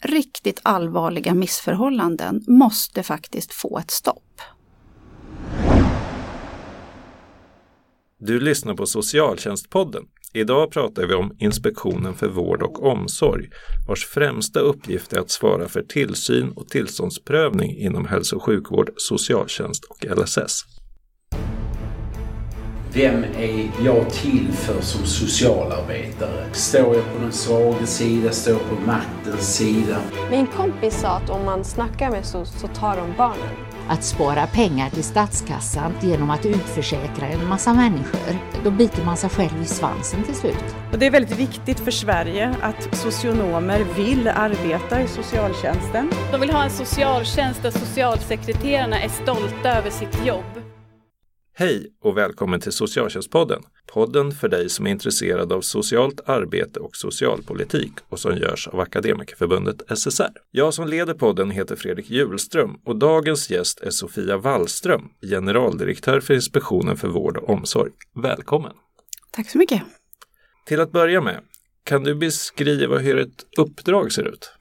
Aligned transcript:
riktigt 0.00 0.60
allvarliga 0.62 1.34
missförhållanden 1.34 2.44
måste 2.46 3.02
faktiskt 3.02 3.52
få 3.52 3.78
ett 3.78 3.90
stopp. 3.90 4.40
Du 8.18 8.40
lyssnar 8.40 8.74
på 8.74 8.86
Socialtjänstpodden. 8.86 10.02
Idag 10.32 10.70
pratar 10.70 11.06
vi 11.06 11.14
om 11.14 11.36
Inspektionen 11.38 12.14
för 12.14 12.28
vård 12.28 12.62
och 12.62 12.86
omsorg 12.86 13.48
vars 13.88 14.06
främsta 14.06 14.60
uppgift 14.60 15.12
är 15.12 15.20
att 15.20 15.30
svara 15.30 15.68
för 15.68 15.82
tillsyn 15.82 16.52
och 16.56 16.68
tillståndsprövning 16.68 17.76
inom 17.76 18.06
hälso 18.06 18.36
och 18.36 18.42
sjukvård, 18.42 18.90
socialtjänst 18.96 19.84
och 19.84 20.04
LSS. 20.18 20.79
Vem 22.92 23.24
är 23.24 23.70
jag 23.84 24.10
till 24.10 24.52
för 24.52 24.80
som 24.80 25.06
socialarbetare? 25.06 26.44
Står 26.52 26.94
jag 26.94 27.04
på 27.12 27.22
den 27.22 27.32
svaga 27.32 27.86
sida? 27.86 28.30
Står 28.30 28.52
jag 28.52 28.62
på 28.68 28.86
maktens 28.86 29.56
sida? 29.56 29.96
Min 30.30 30.46
kompis 30.46 31.00
sa 31.00 31.08
att 31.08 31.30
om 31.30 31.44
man 31.44 31.64
snackar 31.64 32.10
med 32.10 32.26
SOS 32.26 32.60
så 32.60 32.66
tar 32.66 32.96
de 32.96 33.14
barnen. 33.16 33.48
Att 33.88 34.04
spara 34.04 34.46
pengar 34.46 34.90
till 34.90 35.04
statskassan 35.04 35.92
genom 36.00 36.30
att 36.30 36.46
utförsäkra 36.46 37.26
en 37.26 37.48
massa 37.48 37.74
människor, 37.74 38.38
då 38.64 38.70
biter 38.70 39.04
man 39.04 39.16
sig 39.16 39.30
själv 39.30 39.62
i 39.62 39.66
svansen 39.66 40.22
till 40.22 40.34
slut. 40.34 40.76
Och 40.92 40.98
det 40.98 41.06
är 41.06 41.10
väldigt 41.10 41.38
viktigt 41.38 41.80
för 41.80 41.90
Sverige 41.90 42.56
att 42.62 42.96
socionomer 42.96 43.86
vill 43.96 44.28
arbeta 44.28 45.02
i 45.02 45.08
socialtjänsten. 45.08 46.10
De 46.32 46.40
vill 46.40 46.50
ha 46.50 46.64
en 46.64 46.70
socialtjänst 46.70 47.62
där 47.62 47.70
socialsekreterarna 47.70 49.00
är 49.00 49.08
stolta 49.08 49.78
över 49.78 49.90
sitt 49.90 50.26
jobb. 50.26 50.69
Hej 51.54 51.92
och 52.00 52.16
välkommen 52.16 52.60
till 52.60 52.72
Socialtjänstpodden. 52.72 53.62
Podden 53.86 54.32
för 54.32 54.48
dig 54.48 54.68
som 54.68 54.86
är 54.86 54.90
intresserad 54.90 55.52
av 55.52 55.60
socialt 55.60 56.20
arbete 56.28 56.80
och 56.80 56.96
socialpolitik 56.96 57.92
och 58.08 58.18
som 58.18 58.36
görs 58.36 58.68
av 58.68 58.80
Akademikerförbundet 58.80 59.98
SSR. 59.98 60.32
Jag 60.50 60.74
som 60.74 60.88
leder 60.88 61.14
podden 61.14 61.50
heter 61.50 61.76
Fredrik 61.76 62.10
Julström 62.10 62.76
och 62.84 62.96
dagens 62.96 63.50
gäst 63.50 63.80
är 63.80 63.90
Sofia 63.90 64.36
Wallström, 64.36 65.08
generaldirektör 65.22 66.20
för 66.20 66.34
Inspektionen 66.34 66.96
för 66.96 67.08
vård 67.08 67.36
och 67.36 67.50
omsorg. 67.50 67.92
Välkommen! 68.22 68.72
Tack 69.30 69.50
så 69.50 69.58
mycket! 69.58 69.82
Till 70.66 70.80
att 70.80 70.92
börja 70.92 71.20
med, 71.20 71.40
kan 71.84 72.04
du 72.04 72.14
beskriva 72.14 72.98
hur 72.98 73.18
ett 73.18 73.46
uppdrag 73.58 74.12
ser 74.12 74.28
ut? 74.28 74.52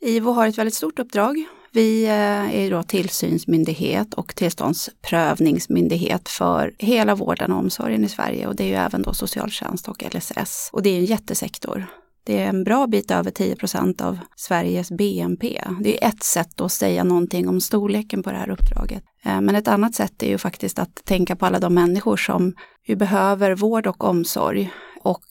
IVO 0.00 0.30
har 0.30 0.46
ett 0.48 0.58
väldigt 0.58 0.74
stort 0.74 0.98
uppdrag 0.98 1.46
vi 1.76 2.04
eh, 2.04 2.56
är 2.56 2.70
då 2.70 2.82
tillsynsmyndighet 2.82 4.14
och 4.14 4.34
tillståndsprövningsmyndighet 4.34 6.28
för 6.28 6.74
hela 6.78 7.14
vården 7.14 7.52
och 7.52 7.58
omsorgen 7.58 8.04
i 8.04 8.08
Sverige 8.08 8.46
och 8.46 8.56
det 8.56 8.64
är 8.64 8.68
ju 8.68 8.74
även 8.74 9.02
då 9.02 9.12
socialtjänst 9.12 9.88
och 9.88 10.04
LSS. 10.14 10.70
Och 10.72 10.82
det 10.82 10.90
är 10.90 10.98
en 10.98 11.04
jättesektor. 11.04 11.86
Det 12.24 12.42
är 12.42 12.48
en 12.48 12.64
bra 12.64 12.86
bit 12.86 13.10
över 13.10 13.30
10 13.30 13.56
procent 13.56 14.00
av 14.00 14.18
Sveriges 14.36 14.90
BNP. 14.90 15.62
Det 15.80 16.04
är 16.04 16.08
ett 16.08 16.22
sätt 16.22 16.60
att 16.60 16.72
säga 16.72 17.04
någonting 17.04 17.48
om 17.48 17.60
storleken 17.60 18.22
på 18.22 18.30
det 18.30 18.38
här 18.38 18.50
uppdraget. 18.50 19.04
Eh, 19.24 19.40
men 19.40 19.54
ett 19.54 19.68
annat 19.68 19.94
sätt 19.94 20.22
är 20.22 20.28
ju 20.28 20.38
faktiskt 20.38 20.78
att 20.78 21.04
tänka 21.04 21.36
på 21.36 21.46
alla 21.46 21.58
de 21.58 21.74
människor 21.74 22.16
som 22.16 22.54
behöver 22.96 23.54
vård 23.54 23.86
och 23.86 24.04
omsorg 24.04 24.70
och 25.02 25.26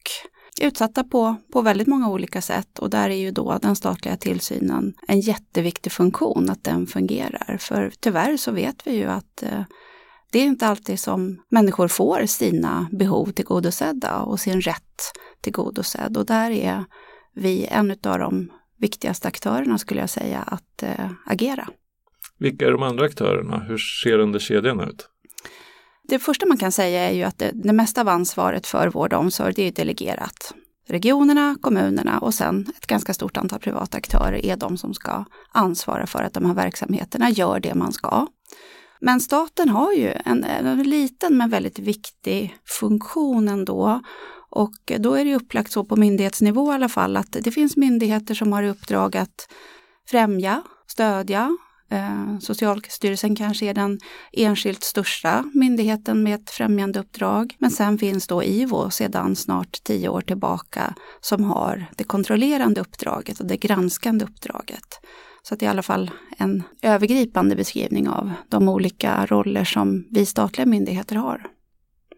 utsatta 0.61 1.03
på, 1.03 1.35
på 1.53 1.61
väldigt 1.61 1.87
många 1.87 2.09
olika 2.09 2.41
sätt 2.41 2.79
och 2.79 2.89
där 2.89 3.09
är 3.09 3.15
ju 3.15 3.31
då 3.31 3.59
den 3.61 3.75
statliga 3.75 4.17
tillsynen 4.17 4.93
en 5.07 5.19
jätteviktig 5.19 5.91
funktion, 5.91 6.49
att 6.49 6.63
den 6.63 6.87
fungerar. 6.87 7.57
För 7.59 7.91
tyvärr 7.99 8.37
så 8.37 8.51
vet 8.51 8.87
vi 8.87 8.95
ju 8.95 9.05
att 9.05 9.43
eh, 9.43 9.63
det 10.31 10.39
är 10.39 10.43
inte 10.43 10.67
alltid 10.67 10.99
som 10.99 11.41
människor 11.49 11.87
får 11.87 12.25
sina 12.25 12.87
behov 12.91 13.31
tillgodosedda 13.31 14.19
och 14.19 14.39
sin 14.39 14.61
rätt 14.61 15.01
tillgodosedd 15.41 16.17
och 16.17 16.25
där 16.25 16.51
är 16.51 16.85
vi 17.33 17.65
en 17.65 17.91
av 17.91 18.19
de 18.19 18.51
viktigaste 18.77 19.27
aktörerna 19.27 19.77
skulle 19.77 19.99
jag 19.99 20.09
säga 20.09 20.39
att 20.39 20.83
eh, 20.83 21.11
agera. 21.25 21.67
Vilka 22.39 22.67
är 22.67 22.71
de 22.71 22.83
andra 22.83 23.05
aktörerna? 23.05 23.59
Hur 23.59 23.77
ser 23.77 24.19
under 24.19 24.39
kedjan 24.39 24.79
ut? 24.79 25.09
Det 26.07 26.19
första 26.19 26.45
man 26.45 26.57
kan 26.57 26.71
säga 26.71 27.09
är 27.09 27.13
ju 27.13 27.23
att 27.23 27.37
det, 27.37 27.51
det 27.53 27.73
mesta 27.73 28.01
av 28.01 28.09
ansvaret 28.09 28.67
för 28.67 28.87
vård 28.87 29.13
och 29.13 29.19
omsorg 29.19 29.53
det 29.53 29.67
är 29.67 29.71
delegerat. 29.71 30.53
Regionerna, 30.87 31.57
kommunerna 31.61 32.19
och 32.19 32.33
sen 32.33 32.65
ett 32.77 32.87
ganska 32.87 33.13
stort 33.13 33.37
antal 33.37 33.59
privata 33.59 33.97
aktörer 33.97 34.45
är 34.45 34.57
de 34.57 34.77
som 34.77 34.93
ska 34.93 35.25
ansvara 35.51 36.07
för 36.07 36.23
att 36.23 36.33
de 36.33 36.45
här 36.45 36.53
verksamheterna 36.53 37.29
gör 37.29 37.59
det 37.59 37.75
man 37.75 37.93
ska. 37.93 38.27
Men 38.99 39.21
staten 39.21 39.69
har 39.69 39.93
ju 39.93 40.13
en, 40.25 40.43
en 40.43 40.83
liten 40.83 41.37
men 41.37 41.49
väldigt 41.49 41.79
viktig 41.79 42.57
funktion 42.79 43.47
ändå. 43.47 44.01
Och 44.49 44.91
då 44.97 45.13
är 45.13 45.25
det 45.25 45.35
upplagt 45.35 45.71
så 45.71 45.83
på 45.83 45.95
myndighetsnivå 45.95 46.71
i 46.71 46.75
alla 46.75 46.89
fall 46.89 47.17
att 47.17 47.31
det 47.31 47.51
finns 47.51 47.77
myndigheter 47.77 48.35
som 48.35 48.53
har 48.53 48.63
i 48.63 48.69
uppdrag 48.69 49.17
att 49.17 49.49
främja, 50.09 50.63
stödja, 50.87 51.57
Eh, 51.91 52.39
Socialstyrelsen 52.39 53.35
kanske 53.35 53.65
är 53.65 53.73
den 53.73 53.99
enskilt 54.33 54.83
största 54.83 55.43
myndigheten 55.53 56.23
med 56.23 56.35
ett 56.35 56.49
främjande 56.49 56.99
uppdrag. 56.99 57.55
Men 57.59 57.71
sen 57.71 57.97
finns 57.97 58.27
då 58.27 58.43
IVO 58.43 58.89
sedan 58.89 59.35
snart 59.35 59.83
tio 59.83 60.09
år 60.09 60.21
tillbaka 60.21 60.95
som 61.21 61.43
har 61.43 61.85
det 61.97 62.03
kontrollerande 62.03 62.81
uppdraget 62.81 63.39
och 63.39 63.45
det 63.45 63.57
granskande 63.57 64.25
uppdraget. 64.25 64.99
Så 65.43 65.55
det 65.55 65.65
är 65.65 65.67
i 65.67 65.69
alla 65.69 65.83
fall 65.83 66.11
en 66.37 66.63
övergripande 66.81 67.55
beskrivning 67.55 68.09
av 68.09 68.31
de 68.49 68.69
olika 68.69 69.25
roller 69.25 69.63
som 69.63 70.07
vi 70.11 70.25
statliga 70.25 70.65
myndigheter 70.65 71.15
har. 71.15 71.47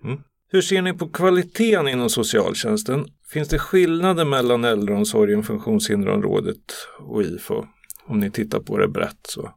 Mm. 0.04 0.20
Hur 0.52 0.62
ser 0.62 0.82
ni 0.82 0.94
på 0.94 1.10
kvaliteten 1.10 1.88
inom 1.88 2.10
socialtjänsten? 2.10 3.06
Finns 3.34 3.50
det 3.50 3.60
skillnader 3.60 4.26
mellan 4.26 4.64
äldreomsorgen, 4.64 5.44
funktionshinderområdet 5.44 6.74
och 7.00 7.24
IFO? 7.24 7.66
Om 8.08 8.20
ni 8.20 8.32
tittar 8.32 8.60
på 8.60 8.78
det 8.78 8.88
brett 8.88 9.20
så. 9.28 9.52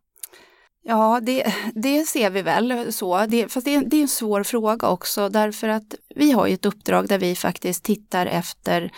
Ja, 0.83 1.21
det, 1.23 1.55
det 1.75 2.07
ser 2.07 2.31
vi 2.31 2.43
väl 2.43 2.93
så. 2.93 3.27
Det, 3.27 3.49
fast 3.49 3.65
det 3.65 3.75
är, 3.75 3.85
det 3.85 3.97
är 3.97 4.03
en 4.03 4.09
svår 4.09 4.43
fråga 4.43 4.89
också 4.89 5.29
därför 5.29 5.69
att 5.69 5.95
vi 6.15 6.33
har 6.33 6.47
ju 6.47 6.55
ett 6.55 6.67
uppdrag 6.67 7.09
där 7.09 7.19
vi 7.19 7.35
faktiskt 7.35 7.85
tittar 7.85 8.27
efter 8.27 8.93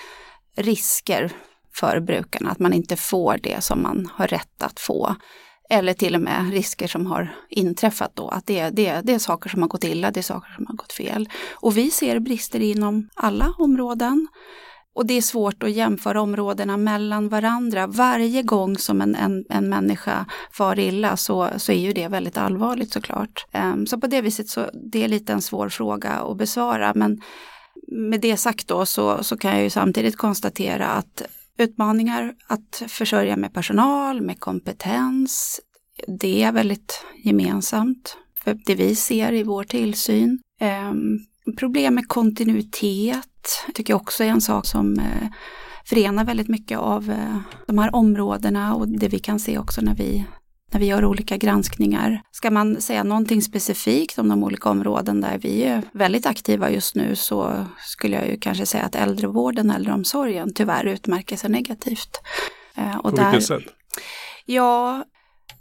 risker 0.57 1.33
för 1.75 2.01
brukarna, 2.01 2.51
att 2.51 2.59
man 2.59 2.73
inte 2.73 2.97
får 2.97 3.39
det 3.43 3.65
som 3.65 3.83
man 3.83 4.11
har 4.15 4.27
rätt 4.27 4.63
att 4.63 4.81
få. 4.81 5.15
Eller 5.71 5.95
till 5.95 6.15
och 6.15 6.21
med 6.21 6.53
risker 6.53 6.87
som 6.87 7.07
har 7.07 7.35
inträffat 7.49 8.17
då, 8.17 8.29
att 8.29 8.47
det, 8.47 8.71
det, 8.71 9.01
det 9.01 9.15
är 9.15 9.19
saker 9.19 9.51
som 9.51 9.63
har 9.63 9.69
gått 9.69 9.85
illa, 9.85 10.11
det 10.11 10.21
är 10.21 10.23
saker 10.23 10.53
som 10.57 10.67
har 10.67 10.75
gått 10.75 10.93
fel. 10.93 11.29
Och 11.53 11.77
vi 11.77 11.91
ser 11.91 12.19
brister 12.19 12.61
inom 12.61 13.09
alla 13.15 13.55
områden. 13.59 14.29
Och 14.95 15.07
det 15.07 15.15
är 15.15 15.23
svårt 15.23 15.63
att 15.63 15.73
jämföra 15.73 16.21
områdena 16.21 16.77
mellan 16.77 17.29
varandra. 17.29 17.87
Varje 17.87 18.43
gång 18.43 18.79
som 18.79 19.01
en, 19.01 19.15
en, 19.15 19.45
en 19.49 19.69
människa 19.69 20.27
far 20.53 20.79
illa 20.79 21.17
så, 21.17 21.49
så 21.57 21.73
är 21.73 21.79
ju 21.79 21.93
det 21.93 22.09
väldigt 22.09 22.39
allvarligt 22.39 22.93
såklart. 22.93 23.47
Um, 23.55 23.87
så 23.87 24.01
på 24.01 24.07
det 24.07 24.21
viset 24.21 24.49
så 24.49 24.71
det 24.93 25.05
är 25.05 25.09
lite 25.09 25.33
en 25.33 25.43
svår 25.43 25.69
fråga 25.69 26.11
att 26.11 26.37
besvara. 26.37 26.93
Men 26.95 27.21
med 27.89 28.21
det 28.21 28.37
sagt 28.37 28.69
då 28.69 28.87
så, 28.87 29.25
så 29.25 29.37
kan 29.37 29.51
jag 29.55 29.63
ju 29.63 29.71
samtidigt 29.71 30.17
konstatera 30.17 30.87
att 30.87 31.23
utmaningar 31.59 32.35
att 32.47 32.83
försörja 32.89 33.37
med 33.37 33.55
personal, 33.55 34.21
med 34.21 34.41
kompetens, 34.41 35.61
det 36.21 36.43
är 36.43 36.53
väldigt 36.53 37.05
gemensamt. 37.25 38.17
För 38.45 38.59
det 38.67 38.75
vi 38.75 38.95
ser 38.95 39.33
i 39.33 39.43
vår 39.43 39.65
tillsyn. 39.65 40.39
Um, 40.91 41.27
problem 41.57 41.95
med 41.95 42.09
kontinuitet 42.09 43.32
tycker 43.75 43.93
jag 43.93 44.01
också 44.01 44.25
är 44.25 44.29
en 44.29 44.41
sak 44.41 44.67
som 44.67 44.99
eh, 44.99 45.29
förenar 45.85 46.25
väldigt 46.25 46.49
mycket 46.49 46.79
av 46.79 47.11
eh, 47.11 47.39
de 47.67 47.79
här 47.79 47.95
områdena 47.95 48.75
och 48.75 48.89
det 48.89 49.09
vi 49.09 49.19
kan 49.19 49.41
se 49.41 49.59
också 49.59 49.81
när 49.81 49.95
vi 49.95 50.25
när 50.73 50.81
vi 50.81 50.87
gör 50.87 51.05
olika 51.05 51.37
granskningar. 51.37 52.23
Ska 52.31 52.51
man 52.51 52.81
säga 52.81 53.05
någonting 53.05 53.43
specifikt 53.43 54.19
om 54.19 54.29
de 54.29 54.45
olika 54.45 54.71
områden 54.71 55.21
där 55.21 55.39
vi 55.39 55.63
är 55.63 55.83
väldigt 55.93 56.27
aktiva 56.27 56.71
just 56.71 56.95
nu 56.95 57.17
så 57.17 57.67
skulle 57.79 58.17
jag 58.17 58.29
ju 58.29 58.39
kanske 58.41 58.67
säga 58.67 58.85
att 58.85 58.95
äldrevården, 58.95 59.71
äldreomsorgen 59.71 60.55
tyvärr 60.55 60.85
utmärker 60.85 61.37
sig 61.37 61.51
negativt. 61.51 62.21
Eh, 62.77 62.97
och 62.97 63.11
På 63.11 63.17
där, 63.17 63.31
vilket 63.31 63.47
sätt? 63.47 63.63
Ja, 64.45 65.05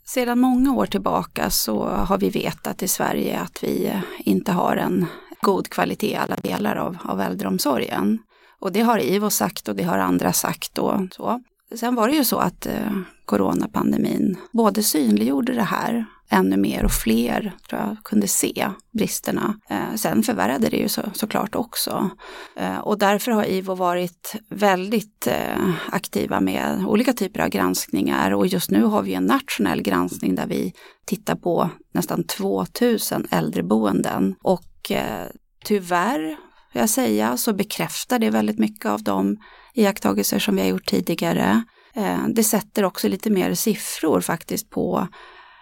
sedan 0.06 0.40
många 0.40 0.74
år 0.74 0.86
tillbaka 0.86 1.50
så 1.50 1.86
har 1.86 2.18
vi 2.18 2.30
vetat 2.30 2.84
i 2.84 2.88
Sverige 2.88 3.40
att 3.40 3.64
vi 3.64 3.94
inte 4.20 4.52
har 4.52 4.76
en 4.76 5.08
god 5.42 5.70
kvalitet 5.70 6.12
i 6.12 6.16
alla 6.16 6.36
delar 6.36 6.76
av, 6.76 6.98
av 7.04 7.22
äldreomsorgen. 7.22 8.20
Och 8.60 8.72
det 8.72 8.82
har 8.82 9.00
IVO 9.00 9.30
sagt 9.30 9.68
och 9.68 9.76
det 9.76 9.84
har 9.84 9.98
andra 9.98 10.34
sagt 10.34 10.78
och 10.78 11.00
så. 11.12 11.42
Sen 11.76 11.96
var 11.96 12.08
det 12.08 12.14
ju 12.14 12.24
så 12.24 12.38
att 12.38 12.66
eh, 12.66 12.92
coronapandemin 13.26 14.38
både 14.52 14.84
synliggjorde 14.84 15.54
det 15.54 15.64
här 15.64 16.06
ännu 16.32 16.58
mer 16.58 16.86
och 16.86 16.92
fler 16.92 17.56
tror 17.70 17.82
jag 17.82 17.98
kunde 18.04 18.28
se 18.28 18.70
bristerna. 18.94 19.56
Eh, 19.70 19.96
sen 19.96 20.24
förvärrade 20.24 20.70
det 20.70 20.78
ju 20.78 20.90
så, 20.90 21.02
såklart 21.14 21.56
också. 21.56 22.10
Eh, 22.58 22.78
och 22.78 22.98
därför 22.98 23.32
har 23.32 23.46
IVO 23.46 23.76
varit 23.76 24.36
väldigt 24.50 25.28
eh, 25.28 25.74
aktiva 25.92 26.40
med 26.40 26.86
olika 26.88 27.14
typer 27.14 27.40
av 27.40 27.50
granskningar 27.50 28.32
och 28.32 28.48
just 28.48 28.72
nu 28.72 28.84
har 28.84 29.02
vi 29.02 29.14
en 29.14 29.26
nationell 29.26 29.82
granskning 29.82 30.36
där 30.36 30.48
vi 30.48 30.74
tittar 31.06 31.36
på 31.36 31.70
nästan 31.94 32.24
2000 32.24 33.28
äldreboenden 33.32 34.36
och 34.44 34.92
eh, 34.92 35.28
tyvärr, 35.66 36.38
jag 36.74 36.90
säga, 36.90 37.38
så 37.38 37.54
bekräftar 37.54 38.20
det 38.20 38.30
väldigt 38.30 38.60
mycket 38.60 38.86
av 38.86 39.04
de 39.04 39.38
iakttagelser 39.74 40.40
som 40.40 40.56
vi 40.56 40.62
har 40.62 40.70
gjort 40.70 40.86
tidigare. 40.86 41.64
Eh, 41.96 42.28
det 42.28 42.44
sätter 42.44 42.84
också 42.84 43.08
lite 43.08 43.30
mer 43.30 43.54
siffror 43.54 44.22
faktiskt 44.22 44.70
på 44.70 45.08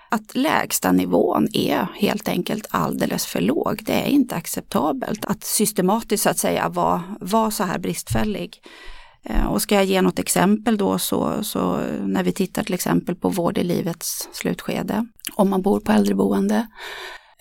att 0.09 0.35
lägsta 0.35 0.91
nivån 0.91 1.47
är 1.53 1.87
helt 1.95 2.27
enkelt 2.27 2.67
alldeles 2.69 3.25
för 3.25 3.41
låg. 3.41 3.81
Det 3.85 3.93
är 3.93 4.07
inte 4.07 4.35
acceptabelt 4.35 5.25
att 5.25 5.43
systematiskt 5.43 6.23
så 6.23 6.29
att 6.29 6.37
säga 6.37 6.69
vara 6.69 7.03
var 7.19 7.49
så 7.49 7.63
här 7.63 7.79
bristfällig. 7.79 8.61
Eh, 9.23 9.45
och 9.45 9.61
ska 9.61 9.75
jag 9.75 9.85
ge 9.85 10.01
något 10.01 10.19
exempel 10.19 10.77
då 10.77 10.99
så, 10.99 11.43
så 11.43 11.79
när 12.01 12.23
vi 12.23 12.31
tittar 12.31 12.63
till 12.63 12.73
exempel 12.73 13.15
på 13.15 13.29
vård 13.29 13.57
i 13.57 13.63
livets 13.63 14.29
slutskede, 14.31 15.05
om 15.35 15.49
man 15.49 15.61
bor 15.61 15.79
på 15.79 15.91
äldreboende, 15.91 16.67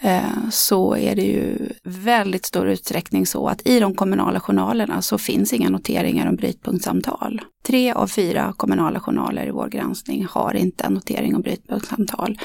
Eh, 0.02 0.48
så 0.50 0.96
är 0.96 1.16
det 1.16 1.22
ju 1.22 1.72
väldigt 1.84 2.46
stor 2.46 2.68
utsträckning 2.68 3.26
så 3.26 3.48
att 3.48 3.66
i 3.66 3.80
de 3.80 3.94
kommunala 3.94 4.40
journalerna 4.40 5.02
så 5.02 5.18
finns 5.18 5.52
inga 5.52 5.70
noteringar 5.70 6.28
om 6.28 6.36
brytpunktssamtal. 6.36 7.40
Tre 7.66 7.92
av 7.92 8.06
fyra 8.06 8.54
kommunala 8.56 9.00
journaler 9.00 9.46
i 9.46 9.50
vår 9.50 9.68
granskning 9.68 10.26
har 10.30 10.54
inte 10.54 10.84
en 10.84 10.94
notering 10.94 11.34
om 11.34 11.42
brytpunktssamtal. 11.42 12.38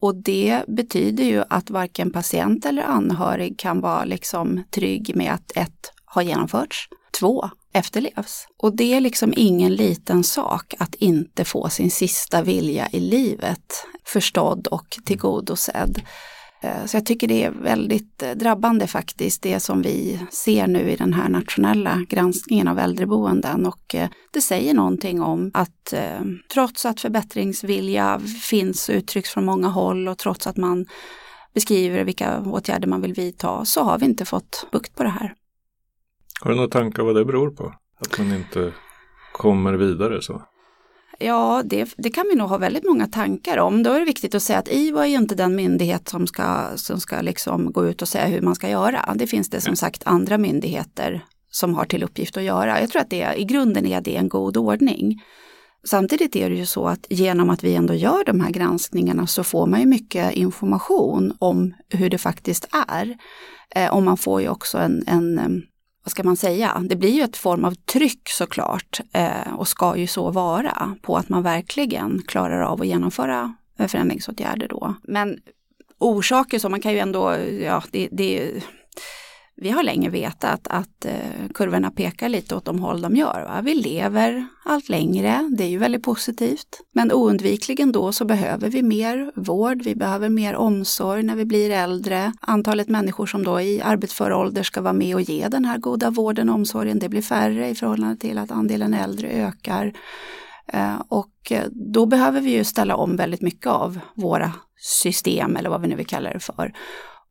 Och 0.00 0.14
det 0.14 0.62
betyder 0.68 1.24
ju 1.24 1.44
att 1.50 1.70
varken 1.70 2.10
patient 2.12 2.66
eller 2.66 2.82
anhörig 2.82 3.58
kan 3.58 3.80
vara 3.80 4.04
liksom 4.04 4.64
trygg 4.70 5.16
med 5.16 5.32
att 5.32 5.56
ett 5.56 5.92
har 6.04 6.22
genomförts, 6.22 6.88
två 7.20 7.50
efterlevs. 7.72 8.46
Och 8.58 8.76
det 8.76 8.94
är 8.94 9.00
liksom 9.00 9.34
ingen 9.36 9.74
liten 9.74 10.24
sak 10.24 10.74
att 10.78 10.94
inte 10.94 11.44
få 11.44 11.68
sin 11.68 11.90
sista 11.90 12.42
vilja 12.42 12.88
i 12.92 13.00
livet 13.00 13.86
förstådd 14.04 14.66
och 14.66 14.98
tillgodosedd. 15.04 16.02
Eh, 16.64 16.86
så 16.86 16.96
jag 16.96 17.06
tycker 17.06 17.28
det 17.28 17.44
är 17.44 17.50
väldigt 17.50 18.22
eh, 18.22 18.30
drabbande 18.30 18.86
faktiskt, 18.86 19.42
det 19.42 19.60
som 19.60 19.82
vi 19.82 20.20
ser 20.30 20.66
nu 20.66 20.90
i 20.90 20.96
den 20.96 21.12
här 21.12 21.28
nationella 21.28 22.02
granskningen 22.08 22.68
av 22.68 22.78
äldreboenden. 22.78 23.66
Och 23.66 23.94
eh, 23.94 24.08
det 24.32 24.40
säger 24.40 24.74
någonting 24.74 25.22
om 25.22 25.50
att 25.54 25.94
trots 26.52 26.86
att 26.86 27.00
förbättringsvilja 27.00 28.20
finns 28.50 28.88
och 28.88 28.94
uttrycks 28.94 29.30
från 29.30 29.44
många 29.44 29.68
håll 29.68 30.08
och 30.08 30.18
trots 30.18 30.46
att 30.46 30.56
man 30.56 30.86
beskriver 31.54 32.04
vilka 32.04 32.40
åtgärder 32.40 32.88
man 32.88 33.00
vill 33.00 33.14
vidta 33.14 33.64
så 33.64 33.82
har 33.82 33.98
vi 33.98 34.04
inte 34.04 34.24
fått 34.24 34.66
bukt 34.72 34.94
på 34.94 35.02
det 35.02 35.08
här. 35.08 35.34
Har 36.40 36.50
du 36.50 36.56
några 36.56 36.68
tankar 36.68 37.02
vad 37.02 37.14
det 37.14 37.24
beror 37.24 37.50
på? 37.50 37.74
Att 38.00 38.18
man 38.18 38.34
inte 38.34 38.72
kommer 39.32 39.72
vidare 39.74 40.22
så? 40.22 40.42
Ja, 41.18 41.62
det, 41.64 41.94
det, 41.96 42.10
kan 42.10 42.26
vi 42.30 42.34
nog 42.34 42.48
ha 42.48 42.58
väldigt 42.58 42.84
många 42.84 43.06
tankar 43.06 43.58
om. 43.58 43.82
Då 43.82 43.90
är 43.90 43.98
det 43.98 44.04
viktigt 44.04 44.34
att 44.34 44.42
säga 44.42 44.58
att 44.58 44.68
IVO 44.68 44.98
är 44.98 45.06
ju 45.06 45.16
inte 45.16 45.34
den 45.34 45.56
myndighet 45.56 46.08
som 46.08 46.26
ska, 46.26 46.66
som 46.76 47.00
ska 47.00 47.20
liksom 47.20 47.72
gå 47.72 47.86
ut 47.86 48.02
och 48.02 48.08
säga 48.08 48.26
hur 48.26 48.40
man 48.40 48.54
ska 48.54 48.68
göra. 48.68 49.14
Det 49.14 49.26
finns 49.26 49.50
det 49.50 49.60
som 49.60 49.76
sagt 49.76 50.02
andra 50.06 50.38
myndigheter 50.38 51.24
som 51.50 51.74
har 51.74 51.84
till 51.84 52.02
uppgift 52.02 52.36
att 52.36 52.42
göra. 52.42 52.80
Jag 52.80 52.90
tror 52.90 53.02
att 53.02 53.10
det 53.10 53.34
i 53.36 53.44
grunden 53.44 53.86
är 53.86 54.00
det 54.00 54.16
en 54.16 54.28
god 54.28 54.56
ordning. 54.56 55.22
Samtidigt 55.86 56.36
är 56.36 56.50
det 56.50 56.56
ju 56.56 56.66
så 56.66 56.86
att 56.86 57.06
genom 57.10 57.50
att 57.50 57.64
vi 57.64 57.74
ändå 57.74 57.94
gör 57.94 58.24
de 58.24 58.40
här 58.40 58.50
granskningarna 58.50 59.26
så 59.26 59.44
får 59.44 59.66
man 59.66 59.80
ju 59.80 59.86
mycket 59.86 60.32
information 60.32 61.36
om 61.38 61.74
hur 61.88 62.10
det 62.10 62.18
faktiskt 62.18 62.68
är. 62.88 63.16
Eh, 63.70 63.94
och 63.94 64.02
man 64.02 64.16
får 64.16 64.40
ju 64.40 64.48
också 64.48 64.78
en, 64.78 65.04
en 65.06 65.62
vad 66.04 66.10
ska 66.10 66.22
man 66.22 66.36
säga, 66.36 66.82
det 66.88 66.96
blir 66.96 67.10
ju 67.10 67.22
ett 67.22 67.36
form 67.36 67.64
av 67.64 67.74
tryck 67.74 68.28
såklart 68.28 69.00
eh, 69.12 69.54
och 69.56 69.68
ska 69.68 69.96
ju 69.96 70.06
så 70.06 70.30
vara 70.30 70.96
på 71.02 71.16
att 71.16 71.28
man 71.28 71.42
verkligen 71.42 72.22
klarar 72.26 72.60
av 72.60 72.80
att 72.80 72.86
genomföra 72.86 73.54
eh, 73.78 73.86
förändringsåtgärder 73.86 74.68
då. 74.68 74.94
Men 75.02 75.38
orsaker 75.98 76.58
så 76.58 76.68
man 76.68 76.80
kan 76.80 76.92
ju 76.92 76.98
ändå, 76.98 77.36
ja 77.60 77.82
det, 77.90 78.08
det 78.12 78.50
vi 79.56 79.70
har 79.70 79.82
länge 79.82 80.10
vetat 80.10 80.66
att 80.70 81.04
eh, 81.04 81.48
kurvorna 81.54 81.90
pekar 81.90 82.28
lite 82.28 82.54
åt 82.54 82.64
de 82.64 82.78
håll 82.78 83.00
de 83.00 83.16
gör. 83.16 83.44
Va? 83.48 83.60
Vi 83.62 83.74
lever 83.74 84.46
allt 84.64 84.88
längre, 84.88 85.50
det 85.56 85.64
är 85.64 85.68
ju 85.68 85.78
väldigt 85.78 86.02
positivt. 86.02 86.80
Men 86.92 87.12
oundvikligen 87.12 87.92
då 87.92 88.12
så 88.12 88.24
behöver 88.24 88.70
vi 88.70 88.82
mer 88.82 89.32
vård, 89.34 89.82
vi 89.82 89.94
behöver 89.94 90.28
mer 90.28 90.54
omsorg 90.54 91.22
när 91.22 91.36
vi 91.36 91.44
blir 91.44 91.70
äldre. 91.70 92.32
Antalet 92.40 92.88
människor 92.88 93.26
som 93.26 93.44
då 93.44 93.60
i 93.60 93.80
arbetsför 93.80 94.32
ålder 94.32 94.62
ska 94.62 94.80
vara 94.80 94.92
med 94.92 95.14
och 95.14 95.22
ge 95.22 95.48
den 95.48 95.64
här 95.64 95.78
goda 95.78 96.10
vården 96.10 96.48
och 96.48 96.54
omsorgen, 96.54 96.98
det 96.98 97.08
blir 97.08 97.22
färre 97.22 97.68
i 97.68 97.74
förhållande 97.74 98.16
till 98.16 98.38
att 98.38 98.50
andelen 98.50 98.94
äldre 98.94 99.28
ökar. 99.28 99.92
Eh, 100.72 101.02
och 101.08 101.52
eh, 101.52 101.64
då 101.70 102.06
behöver 102.06 102.40
vi 102.40 102.50
ju 102.50 102.64
ställa 102.64 102.96
om 102.96 103.16
väldigt 103.16 103.42
mycket 103.42 103.66
av 103.66 103.98
våra 104.14 104.52
system 104.76 105.56
eller 105.56 105.70
vad 105.70 105.80
vi 105.80 105.88
nu 105.88 105.96
vill 105.96 106.06
kalla 106.06 106.32
det 106.32 106.40
för. 106.40 106.72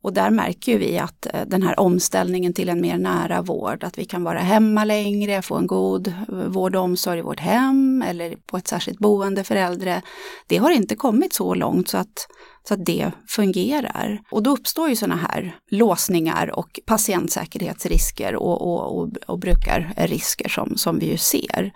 Och 0.04 0.14
där 0.14 0.30
märker 0.30 0.80
vi 0.80 0.98
att 0.98 1.26
eh, 1.34 1.42
den 1.48 1.64
här 1.64 1.80
omställningen 1.80 2.54
till 2.54 2.70
en 2.70 2.82
mer 2.82 2.98
nära 2.98 3.42
vård, 3.42 3.84
att 3.84 3.98
vi 3.98 4.06
kan 4.06 4.24
vara 4.24 4.40
hemma 4.40 4.86
längre, 4.86 5.42
få 5.42 5.56
en 5.56 5.68
god 5.68 6.08
eh, 6.08 6.36
vård 6.36 6.76
och 6.76 6.84
omsorg 6.84 7.20
i 7.20 7.22
vårt 7.22 7.40
hem 7.40 8.04
eller 8.08 8.36
på 8.36 8.58
ett 8.58 8.68
särskilt 8.68 9.00
boende 9.00 9.44
för 9.44 9.56
äldre, 9.56 10.02
det 10.48 10.58
har 10.58 10.72
inte 10.72 10.96
kommit 10.96 11.34
så 11.34 11.54
långt 11.54 11.90
så 11.90 11.98
att, 11.98 12.28
så 12.68 12.74
att 12.74 12.86
det 12.86 13.12
fungerar. 13.28 14.20
Och 14.32 14.44
då 14.44 14.52
uppstår 14.52 14.90
ju 14.90 14.96
sådana 14.96 15.16
här 15.16 15.56
låsningar 15.72 16.60
och 16.60 16.80
patientsäkerhetsrisker 16.86 18.36
och, 18.36 18.62
och, 18.62 18.98
och, 18.98 19.10
och 19.28 19.40
brukarrisker 19.40 20.50
som, 20.50 20.78
som 20.78 21.00
vi 21.00 21.06
ju 21.12 21.18
ser. 21.18 21.72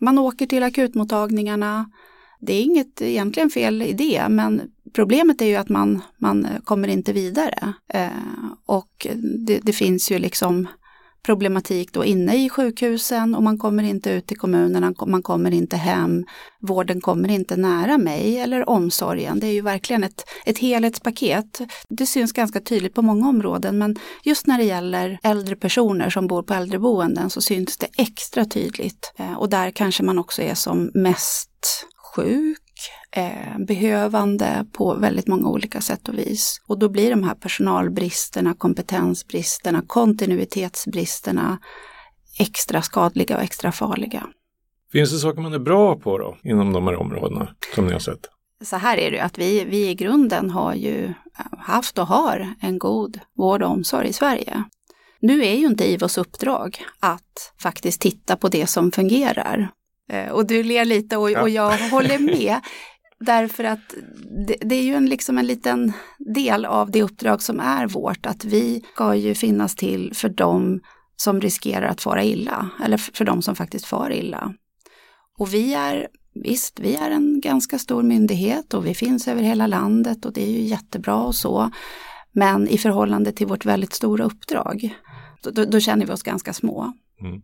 Man 0.00 0.18
åker 0.18 0.46
till 0.46 0.62
akutmottagningarna, 0.62 1.86
det 2.44 2.52
är 2.52 2.62
inget 2.62 3.02
egentligen 3.02 3.50
fel 3.50 3.82
i 3.82 3.92
det, 3.92 4.28
men 4.28 4.62
problemet 4.94 5.42
är 5.42 5.46
ju 5.46 5.56
att 5.56 5.68
man, 5.68 6.00
man 6.18 6.48
kommer 6.64 6.88
inte 6.88 7.12
vidare. 7.12 7.74
Eh, 7.88 8.08
och 8.66 9.06
det, 9.46 9.60
det, 9.62 9.72
finns 9.72 10.10
ju 10.10 10.18
liksom 10.18 10.68
problematik 11.22 11.92
då 11.92 12.04
inne 12.04 12.44
i 12.44 12.48
sjukhusen 12.48 13.34
och 13.34 13.42
man 13.42 13.58
kommer 13.58 13.82
inte 13.82 14.10
ut 14.10 14.26
till 14.26 14.38
kommunerna, 14.38 14.94
man 15.06 15.22
kommer 15.22 15.50
inte 15.50 15.76
hem, 15.76 16.24
vården 16.60 17.00
kommer 17.00 17.28
inte 17.28 17.56
nära 17.56 17.98
mig 17.98 18.38
eller 18.38 18.68
omsorgen. 18.68 19.40
Det 19.40 19.46
är 19.46 19.52
ju 19.52 19.60
verkligen 19.60 20.04
ett, 20.04 20.24
ett 20.46 20.58
helhetspaket. 20.58 21.60
Det 21.88 22.06
syns 22.06 22.32
ganska 22.32 22.60
tydligt 22.60 22.94
på 22.94 23.02
många 23.02 23.28
områden 23.28 23.78
men 23.78 23.96
just 24.24 24.46
när 24.46 24.58
det 24.58 24.64
gäller 24.64 25.18
äldre 25.22 25.56
personer 25.56 26.10
som 26.10 26.26
bor 26.26 26.42
på 26.42 26.54
äldreboenden 26.54 27.30
så 27.30 27.40
syns 27.40 27.76
det 27.76 27.88
extra 27.96 28.44
tydligt. 28.44 29.12
Eh, 29.16 29.32
och 29.32 29.48
där 29.48 29.70
kanske 29.70 30.02
man 30.02 30.18
också 30.18 30.42
är 30.42 30.54
som 30.54 30.90
mest 30.94 31.50
sjuk, 32.16 32.60
eh, 33.10 33.58
behövande 33.58 34.66
på 34.72 34.94
väldigt 34.94 35.26
många 35.26 35.48
olika 35.48 35.80
sätt 35.80 36.08
och 36.08 36.18
vis. 36.18 36.60
Och 36.66 36.78
då 36.78 36.88
blir 36.88 37.10
de 37.10 37.24
här 37.24 37.34
personalbristerna, 37.34 38.54
kompetensbristerna, 38.54 39.82
kontinuitetsbristerna 39.86 41.58
extra 42.38 42.82
skadliga 42.82 43.36
och 43.36 43.42
extra 43.42 43.72
farliga. 43.72 44.26
Finns 44.92 45.12
det 45.12 45.18
saker 45.18 45.40
man 45.40 45.52
är 45.52 45.58
bra 45.58 45.96
på 45.96 46.18
då 46.18 46.36
inom 46.42 46.72
de 46.72 46.86
här 46.86 46.94
områdena 46.94 47.48
som 47.74 47.86
ni 47.86 47.92
har 47.92 48.00
sett? 48.00 48.28
Så 48.64 48.76
här 48.76 48.98
är 48.98 49.10
det 49.10 49.20
att 49.20 49.38
vi, 49.38 49.64
vi 49.64 49.88
i 49.88 49.94
grunden 49.94 50.50
har 50.50 50.74
ju 50.74 51.14
haft 51.58 51.98
och 51.98 52.06
har 52.06 52.54
en 52.60 52.78
god 52.78 53.20
vård 53.36 53.62
och 53.62 53.70
omsorg 53.70 54.08
i 54.08 54.12
Sverige. 54.12 54.64
Nu 55.20 55.44
är 55.44 55.54
ju 55.54 55.66
inte 55.66 55.90
IVOs 55.90 56.18
uppdrag 56.18 56.78
att 57.00 57.54
faktiskt 57.62 58.00
titta 58.00 58.36
på 58.36 58.48
det 58.48 58.66
som 58.66 58.92
fungerar 58.92 59.58
Eh, 59.58 59.83
och 60.30 60.46
du 60.46 60.62
ler 60.62 60.84
lite 60.84 61.16
och, 61.16 61.30
och 61.30 61.48
jag 61.48 61.78
håller 61.78 62.18
med. 62.18 62.60
Därför 63.20 63.64
att 63.64 63.94
det, 64.46 64.56
det, 64.60 64.74
är 64.74 64.82
ju 64.82 64.94
en, 64.94 65.06
liksom 65.06 65.38
en 65.38 65.46
liten 65.46 65.92
del 66.18 66.64
av 66.64 66.90
det 66.90 67.02
uppdrag 67.02 67.42
som 67.42 67.60
är 67.60 67.86
vårt, 67.86 68.26
att 68.26 68.44
vi 68.44 68.82
ska 68.94 69.14
ju 69.14 69.34
finnas 69.34 69.74
till 69.74 70.14
för 70.14 70.28
dem 70.28 70.80
som 71.16 71.40
riskerar 71.40 71.86
att 71.86 72.02
fara 72.02 72.24
illa, 72.24 72.68
eller 72.84 72.96
för 72.96 73.24
dem 73.24 73.42
som 73.42 73.56
faktiskt 73.56 73.86
far 73.86 74.12
illa. 74.12 74.54
Och 75.38 75.54
vi 75.54 75.74
är, 75.74 76.08
visst, 76.34 76.80
vi 76.80 76.94
är 76.94 77.10
en 77.10 77.40
ganska 77.40 77.78
stor 77.78 78.02
myndighet 78.02 78.74
och 78.74 78.86
vi 78.86 78.94
finns 78.94 79.28
över 79.28 79.42
hela 79.42 79.66
landet 79.66 80.24
och 80.24 80.32
det 80.32 80.42
är 80.42 80.50
ju 80.50 80.60
jättebra 80.60 81.16
och 81.16 81.34
så. 81.34 81.70
Men 82.32 82.68
i 82.68 82.78
förhållande 82.78 83.32
till 83.32 83.46
vårt 83.46 83.64
väldigt 83.64 83.92
stora 83.92 84.24
uppdrag, 84.24 84.94
då, 85.42 85.64
då 85.64 85.80
känner 85.80 86.06
vi 86.06 86.12
oss 86.12 86.22
ganska 86.22 86.52
små. 86.52 86.92
Mm. 87.20 87.42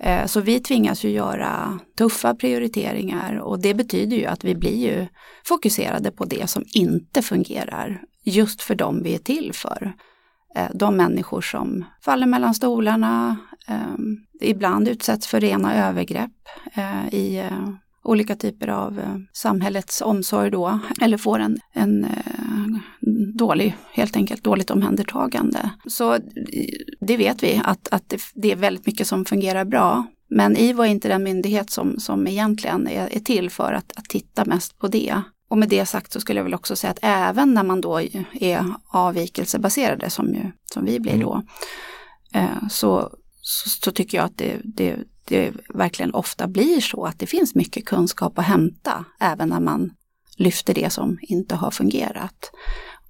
Eh, 0.00 0.26
så 0.26 0.40
vi 0.40 0.60
tvingas 0.60 1.04
ju 1.04 1.10
göra 1.10 1.78
tuffa 1.98 2.34
prioriteringar 2.34 3.36
och 3.38 3.60
det 3.60 3.74
betyder 3.74 4.16
ju 4.16 4.26
att 4.26 4.44
vi 4.44 4.54
blir 4.54 4.76
ju 4.76 5.06
fokuserade 5.44 6.10
på 6.10 6.24
det 6.24 6.50
som 6.50 6.64
inte 6.74 7.22
fungerar 7.22 8.02
just 8.24 8.62
för 8.62 8.74
dem 8.74 9.02
vi 9.02 9.14
är 9.14 9.18
till 9.18 9.52
för. 9.54 9.92
Eh, 10.56 10.68
de 10.74 10.96
människor 10.96 11.40
som 11.40 11.84
faller 12.02 12.26
mellan 12.26 12.54
stolarna, 12.54 13.36
ehm, 13.66 14.16
ibland 14.40 14.88
utsätts 14.88 15.26
för 15.26 15.40
rena 15.40 15.88
övergrepp 15.88 16.32
eh, 16.74 17.14
i 17.14 17.44
olika 18.04 18.36
typer 18.36 18.68
av 18.68 18.98
eh, 18.98 19.16
samhällets 19.32 20.00
omsorg 20.00 20.50
då, 20.50 20.78
eller 21.00 21.18
får 21.18 21.38
en, 21.38 21.58
en 21.74 22.04
eh, 22.04 22.10
dålig, 23.34 23.76
helt 23.92 24.16
enkelt 24.16 24.44
dåligt 24.44 24.70
omhändertagande. 24.70 25.70
Så 25.86 26.18
det 27.00 27.16
vet 27.16 27.42
vi 27.42 27.60
att, 27.64 27.88
att 27.90 28.14
det, 28.34 28.52
är 28.52 28.56
väldigt 28.56 28.86
mycket 28.86 29.06
som 29.06 29.24
fungerar 29.24 29.64
bra. 29.64 30.06
Men 30.30 30.56
IVO 30.56 30.82
är 30.82 30.86
inte 30.86 31.08
den 31.08 31.22
myndighet 31.22 31.70
som, 31.70 31.98
som 31.98 32.26
egentligen 32.26 32.88
är, 32.88 33.16
är 33.16 33.20
till 33.20 33.50
för 33.50 33.72
att, 33.72 33.98
att 33.98 34.04
titta 34.04 34.44
mest 34.44 34.78
på 34.78 34.88
det. 34.88 35.22
Och 35.48 35.58
med 35.58 35.68
det 35.68 35.86
sagt 35.86 36.12
så 36.12 36.20
skulle 36.20 36.38
jag 36.38 36.44
väl 36.44 36.54
också 36.54 36.76
säga 36.76 36.90
att 36.90 36.98
även 37.02 37.54
när 37.54 37.62
man 37.62 37.80
då 37.80 38.00
är 38.32 38.64
avvikelsebaserade 38.88 40.10
som, 40.10 40.34
ju, 40.34 40.42
som 40.74 40.84
vi 40.84 41.00
blir 41.00 41.20
då, 41.20 41.42
mm. 42.34 42.46
eh, 42.46 42.68
så, 42.70 43.10
så, 43.40 43.68
så, 43.68 43.90
tycker 43.90 44.18
jag 44.18 44.24
att 44.24 44.38
det, 44.38 44.56
det, 44.64 44.96
det 45.28 45.52
verkligen 45.74 46.14
ofta 46.14 46.48
blir 46.48 46.80
så 46.80 47.04
att 47.04 47.18
det 47.18 47.26
finns 47.26 47.54
mycket 47.54 47.84
kunskap 47.84 48.38
att 48.38 48.44
hämta 48.44 49.04
även 49.20 49.48
när 49.48 49.60
man 49.60 49.90
lyfter 50.36 50.74
det 50.74 50.90
som 50.90 51.18
inte 51.22 51.54
har 51.54 51.70
fungerat. 51.70 52.50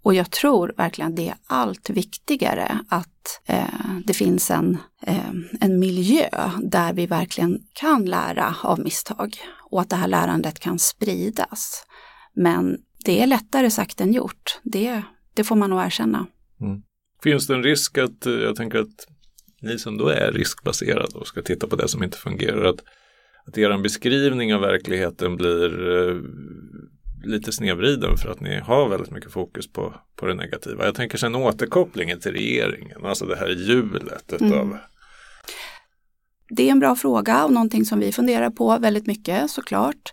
Och 0.03 0.15
jag 0.15 0.31
tror 0.31 0.75
verkligen 0.77 1.15
det 1.15 1.29
är 1.29 1.35
allt 1.47 1.91
viktigare 1.91 2.79
att 2.89 3.41
eh, 3.47 3.65
det 4.05 4.15
finns 4.15 4.51
en, 4.51 4.79
eh, 5.03 5.31
en 5.61 5.79
miljö 5.79 6.29
där 6.63 6.93
vi 6.93 7.07
verkligen 7.07 7.59
kan 7.73 8.05
lära 8.05 8.57
av 8.63 8.81
misstag 8.81 9.37
och 9.71 9.81
att 9.81 9.91
det 9.91 9.97
här 9.97 10.09
lärandet 10.09 10.59
kan 10.59 10.79
spridas. 10.79 11.87
Men 12.35 12.79
det 13.05 13.23
är 13.23 13.27
lättare 13.27 13.71
sagt 13.71 14.01
än 14.01 14.13
gjort, 14.13 14.61
det, 14.63 15.03
det 15.35 15.45
får 15.45 15.57
man 15.57 15.71
nog 15.71 15.81
erkänna. 15.81 16.27
Mm. 16.61 16.83
Finns 17.23 17.47
det 17.47 17.55
en 17.55 17.63
risk 17.63 17.99
att, 17.99 18.27
eh, 18.27 18.33
jag 18.33 18.57
tänker 18.57 18.79
att 18.79 19.07
ni 19.61 19.79
som 19.79 19.99
då 19.99 20.09
är 20.09 20.33
riskbaserade 20.33 21.19
och 21.19 21.27
ska 21.27 21.43
titta 21.43 21.67
på 21.67 21.77
det 21.77 21.89
som 21.89 22.03
inte 22.03 22.19
fungerar, 22.19 22.65
att, 22.65 22.81
att 23.47 23.59
er 23.59 23.79
beskrivning 23.83 24.55
av 24.55 24.61
verkligheten 24.61 25.37
blir 25.37 25.99
eh, 25.99 26.17
lite 27.25 27.53
snedvriden 27.53 28.17
för 28.17 28.31
att 28.31 28.41
ni 28.41 28.61
har 28.61 28.89
väldigt 28.89 29.11
mycket 29.11 29.33
fokus 29.33 29.73
på, 29.73 29.95
på 30.17 30.27
det 30.27 30.35
negativa. 30.35 30.85
Jag 30.85 30.95
tänker 30.95 31.19
sen 31.19 31.35
återkopplingen 31.35 32.21
till 32.21 32.33
regeringen, 32.33 33.07
alltså 33.07 33.27
det 33.27 33.37
här 33.37 33.49
hjulet 33.49 34.41
mm. 34.41 34.77
Det 36.51 36.69
är 36.69 36.71
en 36.71 36.81
bra 36.81 36.97
fråga 36.97 37.45
och 37.45 37.53
någonting 37.53 37.85
som 37.85 38.01
vi 38.01 38.13
funderar 38.13 38.51
på 38.51 38.79
väldigt 38.79 39.07
mycket 39.07 39.51
såklart. 39.51 40.13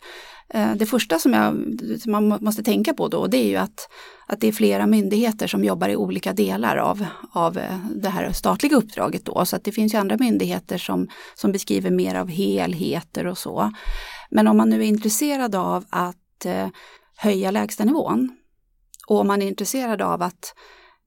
Eh, 0.50 0.76
det 0.76 0.86
första 0.86 1.20
som, 1.20 1.34
jag, 1.34 1.56
som 2.02 2.12
man 2.12 2.38
måste 2.42 2.64
tänka 2.64 2.94
på 2.94 3.08
då 3.08 3.28
det 3.28 3.38
är 3.38 3.48
ju 3.48 3.56
att, 3.56 3.90
att 4.28 4.42
det 4.42 4.48
är 4.48 4.52
flera 4.52 4.88
myndigheter 4.88 5.48
som 5.48 5.64
jobbar 5.64 5.90
i 5.90 5.96
olika 5.96 6.34
delar 6.34 6.78
av, 6.78 7.06
av 7.32 7.58
eh, 7.58 7.78
det 7.96 8.10
här 8.10 8.32
statliga 8.32 8.78
uppdraget 8.78 9.26
då. 9.26 9.46
Så 9.46 9.56
att 9.56 9.64
det 9.64 9.72
finns 9.72 9.94
ju 9.94 9.98
andra 9.98 10.18
myndigheter 10.18 10.78
som, 10.78 11.08
som 11.36 11.52
beskriver 11.52 11.92
mer 11.92 12.16
av 12.16 12.30
helheter 12.30 13.28
och 13.28 13.38
så. 13.38 13.72
Men 14.32 14.48
om 14.48 14.58
man 14.58 14.70
nu 14.70 14.84
är 14.84 14.88
intresserad 14.88 15.56
av 15.56 15.86
att 15.90 16.46
eh, 16.46 16.68
höja 17.18 17.52
lägstanivån 17.52 18.38
och 19.08 19.20
om 19.20 19.28
man 19.28 19.42
är 19.42 19.48
intresserad 19.48 20.02
av 20.02 20.22
att 20.22 20.54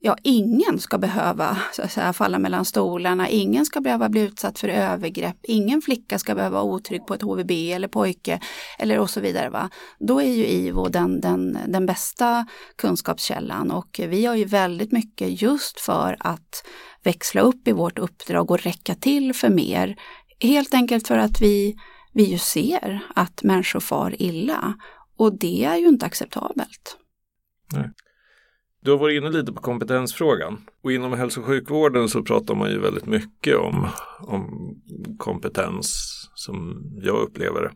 ja, 0.00 0.16
ingen 0.22 0.78
ska 0.78 0.98
behöva 0.98 1.58
så 1.72 1.82
att 1.82 1.92
säga, 1.92 2.12
falla 2.12 2.38
mellan 2.38 2.64
stolarna, 2.64 3.28
ingen 3.28 3.66
ska 3.66 3.80
behöva 3.80 4.08
bli 4.08 4.20
utsatt 4.20 4.58
för 4.58 4.68
övergrepp, 4.68 5.36
ingen 5.42 5.82
flicka 5.82 6.18
ska 6.18 6.34
behöva 6.34 6.54
vara 6.54 6.72
otrygg 6.72 7.06
på 7.06 7.14
ett 7.14 7.22
HVB 7.22 7.50
eller 7.50 7.88
pojke 7.88 8.40
eller 8.78 8.98
och 8.98 9.10
så 9.10 9.20
vidare. 9.20 9.50
Va? 9.50 9.70
Då 9.98 10.20
är 10.20 10.32
ju 10.32 10.46
IVO 10.46 10.88
den, 10.88 11.20
den, 11.20 11.58
den 11.68 11.86
bästa 11.86 12.46
kunskapskällan 12.76 13.70
och 13.70 14.00
vi 14.08 14.26
har 14.26 14.34
ju 14.34 14.44
väldigt 14.44 14.92
mycket 14.92 15.42
just 15.42 15.80
för 15.80 16.16
att 16.20 16.64
växla 17.02 17.40
upp 17.40 17.68
i 17.68 17.72
vårt 17.72 17.98
uppdrag 17.98 18.50
och 18.50 18.62
räcka 18.62 18.94
till 18.94 19.34
för 19.34 19.48
mer. 19.48 19.96
Helt 20.40 20.74
enkelt 20.74 21.08
för 21.08 21.18
att 21.18 21.40
vi, 21.40 21.76
vi 22.12 22.24
ju 22.24 22.38
ser 22.38 23.06
att 23.14 23.42
människor 23.42 23.80
far 23.80 24.22
illa 24.22 24.74
och 25.18 25.38
det 25.38 25.64
är 25.64 25.76
ju 25.76 25.88
inte 25.88 26.06
acceptabelt. 26.06 26.96
Nej. 27.72 27.90
Du 28.80 28.90
har 28.90 28.98
varit 28.98 29.16
inne 29.16 29.30
lite 29.30 29.52
på 29.52 29.60
kompetensfrågan 29.60 30.58
och 30.82 30.92
inom 30.92 31.12
hälso 31.12 31.40
och 31.40 31.46
sjukvården 31.46 32.08
så 32.08 32.22
pratar 32.22 32.54
man 32.54 32.70
ju 32.70 32.78
väldigt 32.78 33.06
mycket 33.06 33.56
om, 33.56 33.86
om 34.20 34.74
kompetens 35.18 35.94
som 36.34 36.82
jag 37.02 37.16
upplever 37.22 37.62
det. 37.62 37.70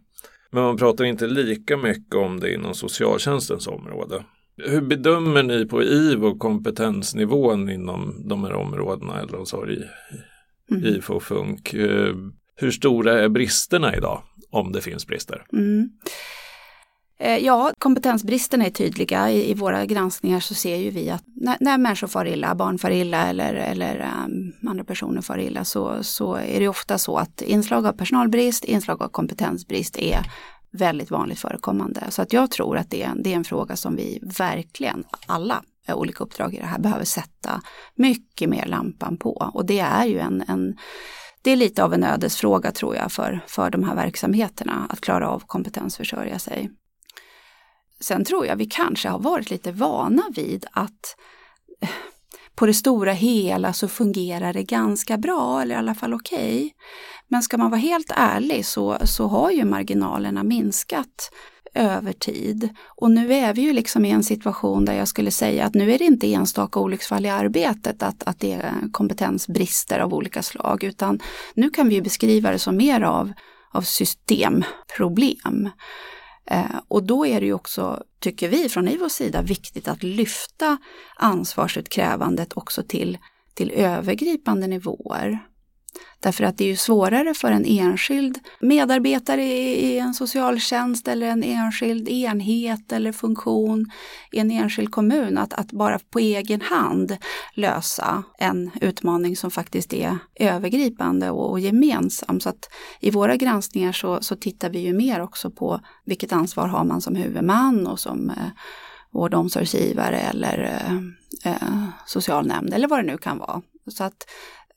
Men 0.50 0.62
man 0.62 0.76
pratar 0.76 1.04
inte 1.04 1.26
lika 1.26 1.76
mycket 1.76 2.14
om 2.14 2.40
det 2.40 2.54
inom 2.54 2.75
socialtjänstens 2.75 3.66
område. 3.66 4.25
Hur 4.56 4.80
bedömer 4.80 5.42
ni 5.42 5.66
på 5.66 5.82
IVO 5.82 6.38
kompetensnivån 6.38 7.71
inom 7.71 8.28
de 8.28 8.44
här 8.44 8.52
områdena, 8.52 9.21
äldreomsorg, 9.21 9.78
mm. 10.71 10.85
IFO 10.85 11.14
och 11.14 11.23
FUNK? 11.23 11.75
Eh, 11.75 12.14
hur 12.56 12.71
stora 12.71 13.21
är 13.21 13.28
bristerna 13.28 13.97
idag, 13.97 14.23
om 14.50 14.73
det 14.73 14.80
finns 14.80 15.06
brister? 15.06 15.44
Mm. 15.52 15.90
Eh, 17.23 17.38
ja, 17.38 17.73
kompetensbristerna 17.79 18.67
är 18.67 18.71
tydliga. 18.71 19.31
I, 19.31 19.50
I, 19.50 19.55
våra 19.55 19.87
granskningar 19.87 20.41
så 20.41 20.55
ser 20.55 20.76
ju 20.76 20.91
vi 20.91 21.11
att 21.11 21.23
när, 21.26 21.57
när 21.61 21.79
människor 21.79 22.07
far 22.07 22.25
illa, 22.25 22.55
barn 22.55 22.79
far 22.79 22.91
illa 22.91 23.26
eller, 23.26 23.55
eller 23.55 24.12
um, 24.26 24.52
andra 24.71 24.85
personer 24.85 25.21
far 25.21 25.38
illa 25.38 25.64
så, 25.64 26.05
så 26.05 26.35
är 26.35 26.61
det 26.61 26.69
ofta 26.69 26.99
så 26.99 27.17
att 27.17 27.43
inslag 27.43 27.87
av 27.87 27.93
personalbrist, 27.93 28.64
inslag 28.64 29.02
av 29.02 29.09
kompetensbrist 29.09 29.99
är 29.99 30.19
väldigt 30.73 31.11
vanligt 31.11 31.38
förekommande. 31.38 32.00
Så 32.09 32.23
att 32.23 32.33
jag 32.33 32.50
tror 32.50 32.76
att 32.76 32.91
det 32.91 33.02
är, 33.02 33.12
det 33.17 33.33
är 33.33 33.37
en 33.37 33.45
fråga 33.45 33.76
som 33.76 33.97
vi 33.97 34.19
verkligen, 34.38 35.05
alla 35.26 35.62
olika 35.88 36.25
uppdrag 36.25 36.55
i 36.55 36.59
det 36.59 36.67
här, 36.67 36.79
behöver 36.79 37.05
sätta 37.05 37.62
mycket 37.95 38.49
mer 38.49 38.67
lampan 38.67 39.17
på. 39.17 39.50
Och 39.55 39.67
det 39.67 39.79
är 39.81 40.05
ju 40.05 40.19
en, 40.19 40.45
en 40.49 40.76
det 41.43 41.50
är 41.50 41.57
lite 41.57 41.85
av 41.85 41.95
en 41.95 42.05
ödesfråga 42.05 42.73
tror 42.73 42.97
jag 42.97 43.12
för, 43.12 43.41
för 43.47 43.71
de 43.71 43.85
här 43.85 43.95
verksamheterna 43.95 44.87
att 44.88 45.00
klara 45.00 45.29
av 45.29 45.43
kompetensförsörja 45.47 46.38
sig. 46.38 46.71
Sen 48.02 48.25
tror 48.25 48.47
jag 48.47 48.56
vi 48.56 48.66
kanske 48.66 49.09
har 49.09 49.18
varit 49.18 49.50
lite 49.50 49.73
vana 49.73 50.23
vid 50.35 50.66
att 50.73 51.16
eh, 51.80 51.88
på 52.54 52.66
det 52.66 52.75
stora 52.75 53.12
hela 53.12 53.73
så 53.73 53.88
fungerar 53.88 54.52
det 54.52 54.62
ganska 54.62 55.18
bra 55.18 55.62
eller 55.62 55.75
i 55.75 55.78
alla 55.78 55.94
fall 55.94 56.14
okej. 56.14 56.56
Okay. 56.56 56.71
Men 57.28 57.42
ska 57.42 57.59
man 57.59 57.71
vara 57.71 57.80
helt 57.80 58.12
ärlig 58.16 58.66
så, 58.66 58.99
så 59.04 59.26
har 59.26 59.50
ju 59.50 59.64
marginalerna 59.64 60.42
minskat 60.42 61.30
över 61.75 62.12
tid. 62.12 62.68
Och 62.87 63.11
nu 63.11 63.35
är 63.35 63.54
vi 63.54 63.62
ju 63.62 63.73
liksom 63.73 64.04
i 64.04 64.11
en 64.11 64.25
situation 64.25 64.85
där 64.85 64.94
jag 64.94 65.09
skulle 65.09 65.30
säga 65.30 65.64
att 65.64 65.75
nu 65.75 65.92
är 65.92 65.99
det 65.99 66.04
inte 66.04 66.32
enstaka 66.32 66.80
olycksfall 66.80 67.26
i 67.26 67.28
arbetet 67.28 68.02
att, 68.02 68.23
att 68.23 68.40
det 68.40 68.52
är 68.52 68.73
kompetensbrister 68.92 69.99
av 69.99 70.14
olika 70.14 70.42
slag 70.42 70.85
utan 70.85 71.21
nu 71.54 71.71
kan 71.71 71.88
vi 71.88 72.02
beskriva 72.02 72.50
det 72.50 72.59
som 72.59 72.76
mer 72.76 73.00
av, 73.00 73.32
av 73.73 73.82
systemproblem. 73.82 75.71
Eh, 76.50 76.80
och 76.88 77.02
då 77.02 77.26
är 77.26 77.40
det 77.40 77.46
ju 77.46 77.52
också, 77.52 78.02
tycker 78.18 78.49
vi 78.49 78.68
från 78.68 78.88
IVOs 78.88 79.12
sida, 79.12 79.42
viktigt 79.42 79.88
att 79.88 80.02
lyfta 80.02 80.78
ansvarsutkrävandet 81.16 82.52
också 82.56 82.82
till, 82.82 83.18
till 83.54 83.70
övergripande 83.70 84.66
nivåer. 84.66 85.38
Därför 86.20 86.44
att 86.44 86.58
det 86.58 86.64
är 86.64 86.68
ju 86.68 86.76
svårare 86.76 87.34
för 87.34 87.52
en 87.52 87.64
enskild 87.64 88.38
medarbetare 88.61 89.44
i 89.44 89.99
en 89.99 90.14
socialtjänst 90.14 91.08
eller 91.08 91.26
en 91.26 91.42
enskild 91.42 92.08
enhet 92.08 92.92
eller 92.92 93.12
funktion 93.12 93.90
i 94.32 94.38
en 94.38 94.50
enskild 94.50 94.90
kommun 94.90 95.38
att, 95.38 95.52
att 95.52 95.72
bara 95.72 95.99
på 95.99 96.18
egen 96.18 96.61
hand 96.61 97.16
lösa 97.54 98.22
en 98.38 98.70
utmaning 98.80 99.37
som 99.37 99.50
faktiskt 99.50 99.92
är 99.92 100.18
övergripande 100.34 101.30
och, 101.30 101.50
och 101.50 101.61
gemensam. 101.61 102.40
Så 102.40 102.49
att 102.49 102.68
i 103.00 103.11
våra 103.11 103.37
granskningar 103.37 103.92
så, 103.92 104.22
så 104.22 104.37
tittar 104.37 104.70
vi 104.70 104.78
ju 104.78 104.92
mer 104.92 105.20
också 105.20 105.50
på 105.50 105.80
vilket 106.04 106.32
ansvar 106.32 106.68
har 106.68 106.84
man 106.84 107.00
som 107.00 107.16
huvudman 107.16 107.87
och 107.87 108.00
som 108.00 108.30
eh, 108.30 108.37
vård 109.11 109.34
och 109.34 109.40
omsorgsgivare 109.40 110.18
eller 110.18 110.58
eh, 111.44 111.52
eh 111.52 111.88
socialnämnd 112.06 112.75
eller 112.75 112.88
vad 112.88 112.99
det 112.99 113.12
nu 113.12 113.18
kan 113.18 113.38
vara. 113.38 113.62
Så 113.87 114.04
att 114.04 114.26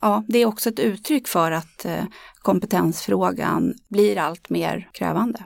ja, 0.01 0.23
det 0.27 0.39
är 0.39 0.45
också 0.45 0.69
ett 0.69 0.79
uttryck 0.79 1.27
för 1.27 1.51
att 1.51 1.85
eh, 1.85 2.03
kompetensfrågan 2.41 3.73
blir 3.89 4.17
allt 4.17 4.49
mer 4.49 4.89
krävande. 4.93 5.39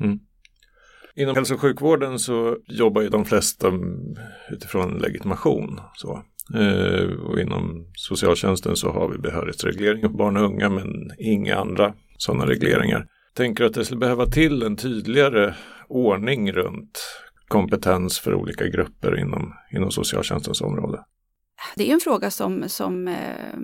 Mm. 0.00 0.18
Inom 1.16 1.34
hälso 1.34 1.54
och 1.54 1.60
sjukvården 1.60 2.18
så 2.18 2.56
jobbar 2.66 3.02
ju 3.02 3.08
de 3.08 3.24
flesta 3.24 3.72
utifrån 4.50 4.98
legitimation. 4.98 5.80
Så. 5.94 6.22
Eh, 6.54 7.04
och 7.04 7.40
inom 7.40 7.92
socialtjänsten 7.94 8.76
så 8.76 8.92
har 8.92 9.08
vi 9.08 9.18
behörighetsreglering 9.18 10.00
för 10.00 10.08
barn 10.08 10.36
och 10.36 10.44
unga 10.44 10.68
men 10.68 10.86
inga 11.18 11.56
andra 11.56 11.94
sådana 12.18 12.46
regleringar. 12.46 13.06
Tänker 13.34 13.64
att 13.64 13.74
det 13.74 13.84
skulle 13.84 14.00
behöva 14.00 14.26
till 14.26 14.62
en 14.62 14.76
tydligare 14.76 15.54
ordning 15.88 16.52
runt 16.52 17.00
kompetens 17.48 18.18
för 18.18 18.34
olika 18.34 18.66
grupper 18.66 19.18
inom, 19.18 19.54
inom 19.72 19.90
socialtjänstens 19.90 20.60
område. 20.60 21.04
Det 21.74 21.90
är 21.90 21.94
en 21.94 22.00
fråga 22.00 22.30
som, 22.30 22.68
som 22.68 23.08
eh, 23.08 23.54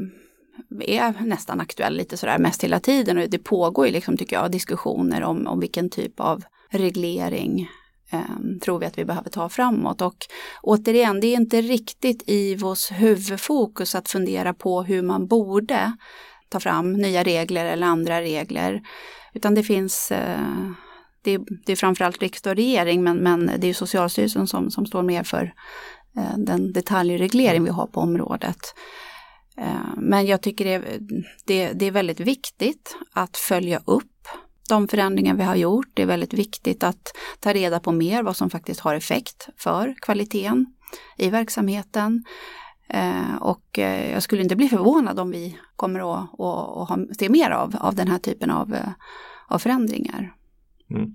är 0.80 1.24
nästan 1.24 1.60
aktuell 1.60 1.96
lite 1.96 2.16
sådär 2.16 2.38
mest 2.38 2.64
hela 2.64 2.80
tiden 2.80 3.18
och 3.18 3.30
det 3.30 3.38
pågår 3.38 3.86
ju 3.86 3.92
liksom 3.92 4.16
tycker 4.16 4.36
jag 4.36 4.50
diskussioner 4.50 5.22
om, 5.22 5.46
om 5.46 5.60
vilken 5.60 5.90
typ 5.90 6.20
av 6.20 6.44
reglering 6.70 7.68
eh, 8.10 8.58
tror 8.62 8.78
vi 8.78 8.86
att 8.86 8.98
vi 8.98 9.04
behöver 9.04 9.30
ta 9.30 9.48
framåt. 9.48 10.00
Och 10.00 10.16
återigen, 10.62 11.20
det 11.20 11.26
är 11.26 11.36
inte 11.36 11.60
riktigt 11.60 12.22
IVOs 12.26 12.90
huvudfokus 12.90 13.94
att 13.94 14.08
fundera 14.08 14.54
på 14.54 14.82
hur 14.82 15.02
man 15.02 15.26
borde 15.26 15.92
ta 16.48 16.60
fram 16.60 16.92
nya 16.92 17.22
regler 17.22 17.64
eller 17.64 17.86
andra 17.86 18.20
regler. 18.20 18.82
Utan 19.34 19.54
det 19.54 19.62
finns 19.62 20.12
eh, 20.12 20.70
det, 21.22 21.34
är, 21.34 21.40
det 21.66 21.72
är 21.72 21.76
framförallt 21.76 22.22
riksdag 22.22 22.50
och 22.50 22.56
regering 22.56 23.02
men, 23.02 23.16
men 23.16 23.50
det 23.58 23.68
är 23.68 23.74
Socialstyrelsen 23.74 24.46
som, 24.46 24.70
som 24.70 24.86
står 24.86 25.02
mer 25.02 25.22
för 25.22 25.54
den 26.36 26.72
detaljreglering 26.72 27.64
vi 27.64 27.70
har 27.70 27.86
på 27.86 28.00
området. 28.00 28.74
Eh, 29.56 29.94
men 29.96 30.26
jag 30.26 30.40
tycker 30.42 30.64
det 30.64 30.74
är, 30.74 31.00
det, 31.44 31.72
det 31.72 31.86
är 31.86 31.90
väldigt 31.90 32.20
viktigt 32.20 32.96
att 33.12 33.36
följa 33.36 33.80
upp 33.84 34.06
de 34.68 34.88
förändringar 34.88 35.34
vi 35.34 35.42
har 35.42 35.56
gjort. 35.56 35.86
Det 35.94 36.02
är 36.02 36.06
väldigt 36.06 36.34
viktigt 36.34 36.84
att 36.84 37.12
ta 37.40 37.52
reda 37.52 37.80
på 37.80 37.92
mer 37.92 38.22
vad 38.22 38.36
som 38.36 38.50
faktiskt 38.50 38.80
har 38.80 38.94
effekt 38.94 39.48
för 39.56 39.94
kvaliteten 40.00 40.66
i 41.16 41.30
verksamheten. 41.30 42.24
Eh, 42.88 43.34
och 43.40 43.78
eh, 43.78 44.12
jag 44.12 44.22
skulle 44.22 44.42
inte 44.42 44.56
bli 44.56 44.68
förvånad 44.68 45.18
om 45.20 45.30
vi 45.30 45.58
kommer 45.76 46.14
att, 46.14 46.40
att, 46.40 46.90
att 46.90 47.16
se 47.18 47.28
mer 47.28 47.50
av, 47.50 47.76
av 47.80 47.94
den 47.94 48.08
här 48.08 48.18
typen 48.18 48.50
av, 48.50 48.74
eh, 48.74 48.90
av 49.48 49.58
förändringar. 49.58 50.34
Mm. 50.90 51.14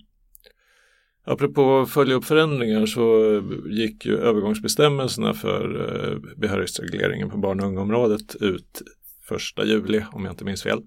Apropå 1.27 1.85
följa 1.85 2.15
upp 2.15 2.25
förändringar 2.25 2.85
så 2.85 3.41
gick 3.69 4.05
ju 4.05 4.17
övergångsbestämmelserna 4.17 5.33
för 5.33 5.63
eh, 5.81 6.37
behörighetsregleringen 6.37 7.29
på 7.29 7.37
barn 7.37 7.59
och 7.59 7.67
ungområdet 7.67 8.35
ut 8.35 8.81
första 9.27 9.65
juli 9.65 10.03
om 10.11 10.25
jag 10.25 10.33
inte 10.33 10.45
minns 10.45 10.63
fel 10.63 10.79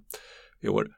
i 0.62 0.68
år. 0.68 0.88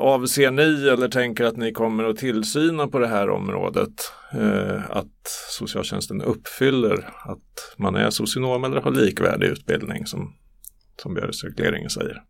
Avser 0.00 0.50
ni 0.50 0.88
eller 0.88 1.08
tänker 1.08 1.44
att 1.44 1.56
ni 1.56 1.72
kommer 1.72 2.04
att 2.04 2.16
tillsyna 2.16 2.88
på 2.88 2.98
det 2.98 3.06
här 3.06 3.30
området 3.30 4.12
eh, 4.32 4.90
att 4.90 5.26
socialtjänsten 5.50 6.22
uppfyller 6.22 7.14
att 7.24 7.74
man 7.76 7.94
är 7.94 8.10
socionom 8.10 8.64
eller 8.64 8.80
har 8.80 8.90
likvärdig 8.90 9.46
utbildning 9.46 10.06
som, 10.06 10.34
som 11.02 11.14
behörighetsregleringen 11.14 11.90
säger? 11.90 12.22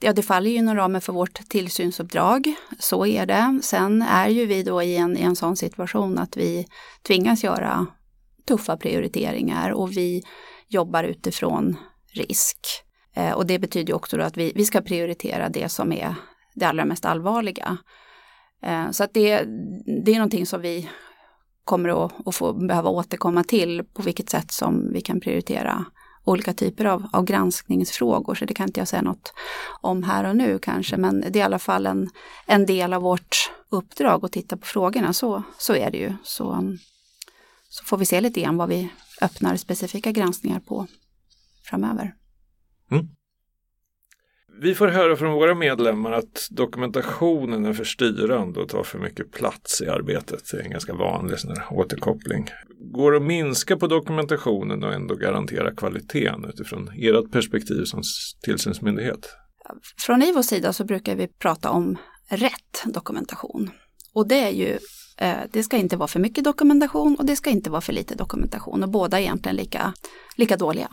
Ja, 0.00 0.12
det 0.12 0.22
faller 0.22 0.50
ju 0.50 0.56
inom 0.56 0.76
ramen 0.76 1.00
för 1.00 1.12
vårt 1.12 1.48
tillsynsuppdrag. 1.48 2.54
Så 2.78 3.06
är 3.06 3.26
det. 3.26 3.60
Sen 3.62 4.02
är 4.02 4.28
ju 4.28 4.46
vi 4.46 4.62
då 4.62 4.82
i 4.82 4.96
en, 4.96 5.16
i 5.16 5.22
en 5.22 5.36
sån 5.36 5.56
situation 5.56 6.18
att 6.18 6.36
vi 6.36 6.66
tvingas 7.02 7.44
göra 7.44 7.86
tuffa 8.48 8.76
prioriteringar 8.76 9.70
och 9.70 9.96
vi 9.96 10.22
jobbar 10.68 11.04
utifrån 11.04 11.76
risk. 12.12 12.58
Eh, 13.14 13.32
och 13.32 13.46
det 13.46 13.58
betyder 13.58 13.94
också 13.94 14.16
då 14.16 14.24
att 14.24 14.36
vi, 14.36 14.52
vi 14.54 14.64
ska 14.64 14.80
prioritera 14.80 15.48
det 15.48 15.68
som 15.68 15.92
är 15.92 16.14
det 16.54 16.64
allra 16.64 16.84
mest 16.84 17.04
allvarliga. 17.04 17.76
Eh, 18.62 18.90
så 18.90 19.04
att 19.04 19.14
det, 19.14 19.42
det 20.04 20.10
är 20.10 20.16
någonting 20.16 20.46
som 20.46 20.60
vi 20.60 20.90
kommer 21.64 22.04
att, 22.04 22.26
att 22.26 22.34
få 22.34 22.52
behöva 22.52 22.90
återkomma 22.90 23.44
till 23.44 23.84
på 23.84 24.02
vilket 24.02 24.30
sätt 24.30 24.52
som 24.52 24.92
vi 24.92 25.00
kan 25.00 25.20
prioritera 25.20 25.84
olika 26.24 26.54
typer 26.54 26.84
av, 26.84 27.06
av 27.12 27.24
granskningsfrågor. 27.24 28.34
Så 28.34 28.44
det 28.44 28.54
kan 28.54 28.68
inte 28.68 28.80
jag 28.80 28.88
säga 28.88 29.02
något 29.02 29.32
om 29.80 30.02
här 30.02 30.24
och 30.24 30.36
nu 30.36 30.58
kanske, 30.58 30.96
men 30.96 31.20
det 31.20 31.36
är 31.38 31.40
i 31.40 31.42
alla 31.42 31.58
fall 31.58 31.86
en, 31.86 32.10
en 32.46 32.66
del 32.66 32.92
av 32.92 33.02
vårt 33.02 33.50
uppdrag 33.68 34.24
att 34.24 34.32
titta 34.32 34.56
på 34.56 34.66
frågorna. 34.66 35.12
Så, 35.12 35.42
så 35.58 35.74
är 35.74 35.90
det 35.90 35.98
ju. 35.98 36.12
Så, 36.22 36.52
um, 36.52 36.78
så 37.68 37.84
får 37.84 37.96
vi 37.96 38.06
se 38.06 38.20
lite 38.20 38.40
grann 38.40 38.56
vad 38.56 38.68
vi 38.68 38.90
öppnar 39.20 39.56
specifika 39.56 40.12
granskningar 40.12 40.60
på 40.60 40.86
framöver. 41.62 42.14
Mm. 42.90 43.08
Vi 44.60 44.74
får 44.74 44.88
höra 44.88 45.16
från 45.16 45.32
våra 45.32 45.54
medlemmar 45.54 46.12
att 46.12 46.48
dokumentationen 46.50 47.64
är 47.64 47.72
för 47.72 47.84
styrande 47.84 48.60
och 48.60 48.68
tar 48.68 48.82
för 48.82 48.98
mycket 48.98 49.32
plats 49.32 49.82
i 49.82 49.88
arbetet. 49.88 50.40
Det 50.50 50.56
är 50.56 50.62
en 50.62 50.70
ganska 50.70 50.94
vanlig 50.94 51.38
sån 51.38 51.56
återkoppling. 51.70 52.48
Går 52.92 53.12
det 53.12 53.16
att 53.16 53.22
minska 53.22 53.76
på 53.76 53.86
dokumentationen 53.86 54.84
och 54.84 54.92
ändå 54.92 55.14
garantera 55.14 55.74
kvaliteten 55.74 56.44
utifrån 56.44 56.90
ert 56.96 57.32
perspektiv 57.32 57.84
som 57.84 58.02
tillsynsmyndighet? 58.42 59.36
Från 59.98 60.22
IVOs 60.22 60.46
sida 60.46 60.72
så 60.72 60.84
brukar 60.84 61.14
vi 61.16 61.28
prata 61.28 61.70
om 61.70 61.96
rätt 62.28 62.84
dokumentation. 62.84 63.70
Och 64.14 64.28
det 64.28 64.40
är 64.40 64.50
ju 64.50 64.78
eh, 65.18 65.38
det 65.52 65.62
ska 65.62 65.76
inte 65.76 65.96
vara 65.96 66.08
för 66.08 66.20
mycket 66.20 66.44
dokumentation 66.44 67.16
och 67.18 67.26
det 67.26 67.36
ska 67.36 67.50
inte 67.50 67.70
vara 67.70 67.80
för 67.80 67.92
lite 67.92 68.14
dokumentation 68.14 68.82
och 68.82 68.88
båda 68.88 69.18
är 69.18 69.22
egentligen 69.22 69.56
lika, 69.56 69.94
lika 70.36 70.56
dåliga. 70.56 70.88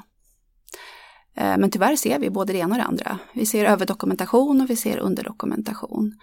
Eh, 1.36 1.58
men 1.58 1.72
tyvärr 1.72 1.96
ser 1.96 2.20
vi 2.20 2.30
både 2.30 2.54
det 2.54 2.60
ena 2.60 2.76
och 2.76 2.78
det 2.78 2.84
andra. 2.84 3.20
Vi 3.34 3.46
ser 3.46 3.66
överdokumentation 3.66 4.62
och 4.62 4.70
vi 4.70 4.76
ser 4.76 4.98
underdokumentation. 4.98 6.14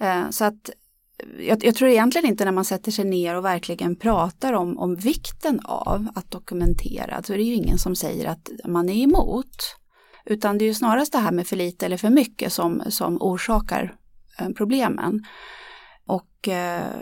Eh, 0.00 0.30
så 0.30 0.44
att 0.44 0.70
eh, 1.18 1.46
jag, 1.46 1.64
jag, 1.64 1.74
tror 1.74 1.90
egentligen 1.90 2.26
inte 2.26 2.44
när 2.44 2.52
man 2.52 2.64
sätter 2.64 2.92
sig 2.92 3.04
ner 3.04 3.34
och 3.34 3.44
verkligen 3.44 3.96
pratar 3.96 4.52
om, 4.52 4.78
om 4.78 4.96
vikten 4.96 5.60
av 5.64 6.08
att 6.14 6.30
dokumentera, 6.30 7.22
så 7.22 7.32
är 7.32 7.36
det 7.36 7.44
ju 7.44 7.54
ingen 7.54 7.78
som 7.78 7.96
säger 7.96 8.28
att 8.28 8.50
man 8.64 8.88
är 8.88 9.02
emot. 9.02 9.76
Utan 10.24 10.58
det 10.58 10.64
är 10.64 10.66
ju 10.66 10.74
snarast 10.74 11.12
det 11.12 11.18
här 11.18 11.32
med 11.32 11.46
för 11.46 11.56
lite 11.56 11.86
eller 11.86 11.96
för 11.96 12.10
mycket 12.10 12.52
som, 12.52 12.82
som 12.88 13.22
orsakar 13.22 13.96
problemen. 14.56 15.24
Och 16.06 16.48
eh, 16.48 16.94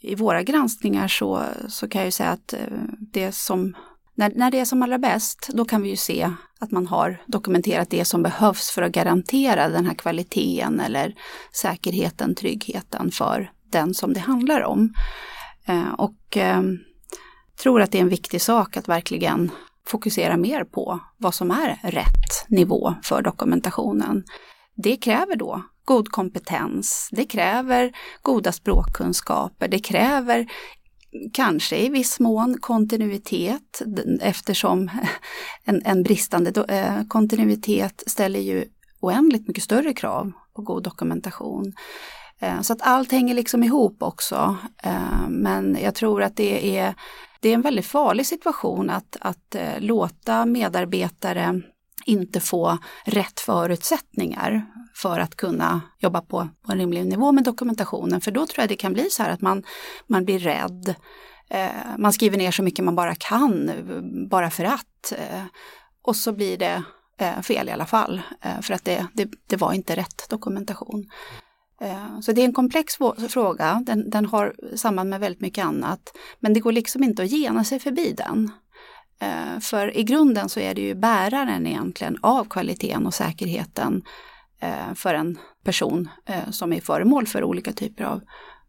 i 0.00 0.14
våra 0.14 0.42
granskningar 0.42 1.08
så, 1.08 1.42
så 1.68 1.88
kan 1.88 2.00
jag 2.00 2.06
ju 2.06 2.12
säga 2.12 2.30
att 2.30 2.54
det 2.98 3.32
som 3.32 3.74
när, 4.14 4.32
när 4.34 4.50
det 4.50 4.60
är 4.60 4.64
som 4.64 4.82
allra 4.82 4.98
bäst, 4.98 5.50
då 5.52 5.64
kan 5.64 5.82
vi 5.82 5.88
ju 5.88 5.96
se 5.96 6.30
att 6.60 6.70
man 6.70 6.86
har 6.86 7.22
dokumenterat 7.26 7.90
det 7.90 8.04
som 8.04 8.22
behövs 8.22 8.70
för 8.70 8.82
att 8.82 8.92
garantera 8.92 9.68
den 9.68 9.86
här 9.86 9.94
kvaliteten 9.94 10.80
eller 10.80 11.14
säkerheten, 11.52 12.34
tryggheten 12.34 13.10
för 13.10 13.50
den 13.70 13.94
som 13.94 14.12
det 14.12 14.20
handlar 14.20 14.60
om. 14.60 14.94
Eh, 15.66 15.92
och 15.92 16.36
eh, 16.36 16.62
tror 17.62 17.82
att 17.82 17.92
det 17.92 17.98
är 17.98 18.02
en 18.02 18.08
viktig 18.08 18.42
sak 18.42 18.76
att 18.76 18.88
verkligen 18.88 19.50
fokusera 19.86 20.36
mer 20.36 20.64
på 20.64 21.00
vad 21.18 21.34
som 21.34 21.50
är 21.50 21.80
rätt 21.82 22.48
nivå 22.48 22.94
för 23.02 23.22
dokumentationen. 23.22 24.24
Det 24.76 24.96
kräver 24.96 25.36
då 25.36 25.62
god 25.84 26.08
kompetens, 26.08 27.08
det 27.12 27.24
kräver 27.24 27.92
goda 28.22 28.52
språkkunskaper, 28.52 29.68
det 29.68 29.78
kräver 29.78 30.46
kanske 31.32 31.76
i 31.76 31.88
viss 31.88 32.20
mån 32.20 32.58
kontinuitet 32.60 33.82
eftersom 34.20 34.90
en, 35.64 35.82
en 35.84 36.02
bristande 36.02 36.64
eh, 36.68 37.06
kontinuitet 37.08 38.02
ställer 38.06 38.40
ju 38.40 38.64
oändligt 39.00 39.48
mycket 39.48 39.64
större 39.64 39.92
krav 39.92 40.32
på 40.56 40.62
god 40.62 40.82
dokumentation. 40.82 41.72
Eh, 42.40 42.60
så 42.60 42.72
att 42.72 42.82
allt 42.82 43.12
hänger 43.12 43.34
liksom 43.34 43.64
ihop 43.64 44.02
också. 44.02 44.56
Eh, 44.82 45.28
men 45.28 45.78
jag 45.82 45.94
tror 45.94 46.22
att 46.22 46.36
det 46.36 46.78
är, 46.78 46.94
det 47.40 47.48
är 47.48 47.54
en 47.54 47.62
väldigt 47.62 47.86
farlig 47.86 48.26
situation 48.26 48.90
att, 48.90 49.16
att 49.20 49.54
eh, 49.54 49.80
låta 49.80 50.46
medarbetare 50.46 51.60
inte 52.04 52.40
få 52.40 52.78
rätt 53.04 53.40
förutsättningar 53.40 54.66
för 54.94 55.20
att 55.20 55.36
kunna 55.36 55.80
jobba 55.98 56.20
på, 56.20 56.48
på 56.66 56.72
en 56.72 56.78
rimlig 56.78 57.06
nivå 57.06 57.32
med 57.32 57.44
dokumentationen. 57.44 58.20
För 58.20 58.30
då 58.30 58.46
tror 58.46 58.62
jag 58.62 58.68
det 58.68 58.76
kan 58.76 58.92
bli 58.92 59.10
så 59.10 59.22
här 59.22 59.30
att 59.30 59.40
man, 59.40 59.62
man 60.06 60.24
blir 60.24 60.38
rädd. 60.38 60.94
Eh, 61.50 61.70
man 61.98 62.12
skriver 62.12 62.38
ner 62.38 62.50
så 62.50 62.62
mycket 62.62 62.84
man 62.84 62.96
bara 62.96 63.14
kan, 63.14 63.70
bara 64.30 64.50
för 64.50 64.64
att. 64.64 65.12
Eh, 65.12 65.44
och 66.02 66.16
så 66.16 66.32
blir 66.32 66.58
det 66.58 66.82
eh, 67.18 67.40
fel 67.40 67.68
i 67.68 67.72
alla 67.72 67.86
fall, 67.86 68.22
eh, 68.40 68.60
för 68.60 68.74
att 68.74 68.84
det, 68.84 69.06
det, 69.12 69.28
det, 69.46 69.56
var 69.56 69.72
inte 69.72 69.96
rätt 69.96 70.28
dokumentation. 70.28 71.10
Eh, 71.80 72.20
så 72.20 72.32
det 72.32 72.40
är 72.40 72.44
en 72.44 72.52
komplex 72.52 72.96
fråga, 73.28 73.82
den, 73.86 74.10
den 74.10 74.26
har 74.26 74.54
samband 74.76 75.10
med 75.10 75.20
väldigt 75.20 75.40
mycket 75.40 75.64
annat. 75.64 76.16
Men 76.40 76.54
det 76.54 76.60
går 76.60 76.72
liksom 76.72 77.02
inte 77.02 77.22
att 77.22 77.30
gena 77.30 77.64
sig 77.64 77.78
förbi 77.78 78.14
den. 78.16 78.50
Eh, 79.20 79.60
för 79.60 79.96
i 79.96 80.02
grunden 80.02 80.48
så 80.48 80.60
är 80.60 80.74
det 80.74 80.80
ju 80.80 80.94
bäraren 80.94 81.66
egentligen 81.66 82.18
av 82.22 82.44
kvaliteten 82.44 83.06
och 83.06 83.14
säkerheten 83.14 84.02
Eh, 84.62 84.94
för 84.94 85.14
en 85.14 85.38
person 85.64 86.08
eh, 86.26 86.50
som 86.50 86.72
är 86.72 86.80
föremål 86.80 87.26
för 87.26 87.44
olika 87.44 87.72
typer 87.72 88.04
av 88.04 88.20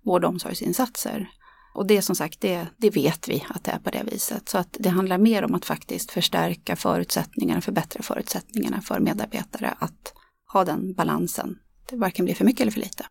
vård 0.03 0.23
och 0.23 0.29
omsorgsinsatser. 0.29 1.29
Och 1.73 1.87
det 1.87 2.01
som 2.01 2.15
sagt, 2.15 2.41
det, 2.41 2.67
det 2.77 2.89
vet 2.89 3.27
vi 3.27 3.45
att 3.49 3.63
det 3.63 3.71
är 3.71 3.79
på 3.79 3.89
det 3.89 4.03
viset. 4.11 4.49
Så 4.49 4.57
att 4.57 4.77
det 4.79 4.89
handlar 4.89 5.17
mer 5.17 5.43
om 5.43 5.55
att 5.55 5.65
faktiskt 5.65 6.11
förstärka 6.11 6.75
förutsättningarna, 6.75 7.61
förbättra 7.61 8.03
förutsättningarna 8.03 8.81
för 8.81 8.99
medarbetare 8.99 9.73
att 9.79 10.13
ha 10.53 10.65
den 10.65 10.93
balansen. 10.93 11.59
Det 11.89 11.95
varken 11.95 12.25
blir 12.25 12.35
för 12.35 12.45
mycket 12.45 12.61
eller 12.61 12.71
för 12.71 12.79
lite. 12.79 13.05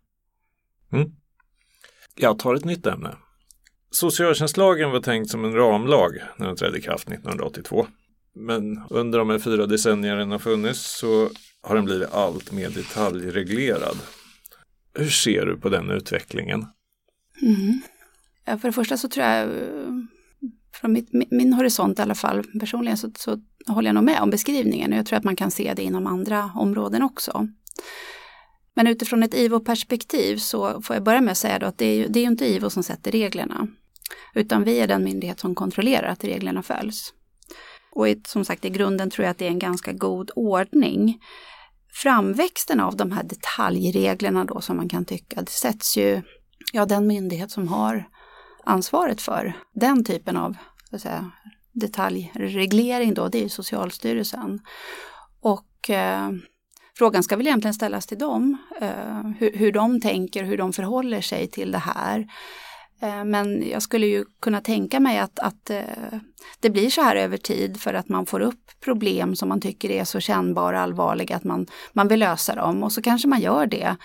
Mm. 0.93 1.13
Jag 2.15 2.39
tar 2.39 2.55
ett 2.55 2.65
nytt 2.65 2.87
ämne. 2.87 3.17
Socialtjänstlagen 3.91 4.91
var 4.91 5.01
tänkt 5.01 5.31
som 5.31 5.45
en 5.45 5.53
ramlag 5.53 6.19
när 6.39 6.47
den 6.47 6.57
trädde 6.57 6.79
i 6.79 6.83
kraft 6.83 7.09
1982. 7.09 7.87
Men 8.35 8.83
under 8.91 9.19
de 9.19 9.31
här 9.31 9.39
fyra 9.39 9.67
decennierna 9.67 10.19
den 10.19 10.31
har 10.31 10.39
funnits 10.39 10.99
så 10.99 11.31
har 11.63 11.75
den 11.75 11.85
blivit 11.85 12.13
allt 12.13 12.53
mer 12.53 12.71
detaljreglerad. 12.71 13.97
Hur 14.95 15.11
ser 15.11 15.47
du 15.47 15.57
på 15.57 15.69
den 15.69 15.91
utvecklingen? 15.91 16.67
Mm. 17.43 17.83
Ja, 18.45 18.59
för 18.59 18.69
det 18.69 18.73
första 18.73 18.97
så 18.97 19.09
tror 19.09 19.27
jag, 19.27 19.49
från 20.75 20.93
mitt, 20.93 21.09
min 21.31 21.53
horisont 21.53 21.99
i 21.99 22.03
alla 22.03 22.15
fall, 22.15 22.45
personligen 22.61 22.97
så, 22.97 23.11
så 23.19 23.41
håller 23.67 23.89
jag 23.89 23.95
nog 23.95 24.05
med 24.05 24.21
om 24.21 24.31
beskrivningen 24.31 24.93
och 24.93 24.99
jag 24.99 25.07
tror 25.07 25.19
att 25.19 25.25
man 25.25 25.37
kan 25.37 25.51
se 25.51 25.75
det 25.77 25.83
inom 25.83 26.07
andra 26.07 26.53
områden 26.55 27.03
också. 27.03 27.49
Men 28.75 28.87
utifrån 28.87 29.23
ett 29.23 29.35
IVO-perspektiv 29.35 30.37
så 30.37 30.83
får 30.83 30.97
jag 30.97 31.03
börja 31.03 31.21
med 31.21 31.33
att 31.33 31.39
säga 31.39 31.59
då 31.59 31.67
att 31.67 31.79
det 31.79 31.87
är 31.87 31.95
ju, 31.95 32.09
det 32.09 32.19
är 32.19 32.23
ju 32.23 32.29
inte 32.29 32.47
IVO 32.47 32.71
som 32.71 32.83
sätter 32.83 33.11
reglerna. 33.11 33.69
Utan 34.35 34.65
vi 34.65 34.81
är 34.81 34.89
den 34.89 35.05
myndighet 35.05 35.41
som 35.41 35.55
kontrollerar 35.55 36.09
att 36.09 36.25
reglerna 36.25 36.63
följs. 36.63 37.13
Och 37.93 38.07
som 38.27 38.45
sagt 38.45 38.65
i 38.65 38.71
grunden 38.71 39.11
tror 39.11 39.25
jag 39.25 39.31
att 39.31 39.39
det 39.39 39.45
är 39.45 39.51
en 39.51 39.59
ganska 39.59 39.93
god 39.93 40.31
ordning. 40.37 41.19
Framväxten 41.93 42.81
av 42.81 42.97
de 42.97 43.13
här 43.13 43.23
detaljreglerna 43.23 44.45
då 44.45 44.61
som 44.61 44.77
man 44.77 44.89
kan 44.89 45.05
tycka, 45.05 45.43
det 45.43 45.51
sätts 45.51 45.97
ju, 45.97 46.23
ja 46.73 46.87
den 46.87 47.07
myndighet 47.07 47.51
som 47.51 47.69
har 47.69 48.09
ansvaret 48.65 49.21
för 49.21 49.53
den 49.75 50.05
typen 50.05 50.37
av 50.37 50.57
säga, 50.99 51.31
detaljreglering 51.73 53.15
då, 53.15 53.29
det 53.29 53.39
är 53.39 53.43
ju 53.43 53.49
Socialstyrelsen. 53.49 54.61
Och 55.41 55.91
eh, 55.91 56.31
frågan 56.99 57.23
ska 57.23 57.37
väl 57.37 57.47
egentligen 57.47 57.75
ställas 57.75 58.07
till 58.07 58.19
dem, 58.19 58.57
eh, 58.81 59.23
hur, 59.39 59.57
hur 59.57 59.73
de 59.73 60.01
tänker, 60.01 60.45
hur 60.45 60.57
de 60.57 60.73
förhåller 60.73 61.21
sig 61.21 61.49
till 61.49 61.73
det 61.73 61.79
här. 61.79 62.27
Eh, 63.03 63.25
men 63.25 63.69
jag 63.71 63.83
skulle 63.83 64.07
ju 64.07 64.25
kunna 64.41 64.61
tänka 64.61 65.01
mig 65.01 65.19
att, 65.19 65.39
att 65.39 65.71
eh, 65.71 66.19
det 66.61 66.71
blir 66.71 66.91
så 66.91 67.03
här 67.03 67.17
över 67.17 67.37
tid 67.37 67.81
för 67.81 67.95
att 67.95 68.09
man 68.09 68.27
får 68.27 68.41
upp 68.41 68.71
problem 68.81 69.37
som 69.37 69.49
man 69.49 69.61
tycker 69.61 69.91
är 69.91 70.05
så 70.05 70.21
kännbara 70.21 70.77
och 70.77 70.83
allvarliga 70.83 71.37
att 71.37 71.45
man, 71.45 71.67
man 71.93 72.09
vill 72.09 72.21
lösa 72.21 72.55
dem 72.55 72.83
och 72.83 72.93
så 72.93 73.03
kanske 73.03 73.29
man 73.29 73.41
gör 73.41 73.67
det. 73.67 73.97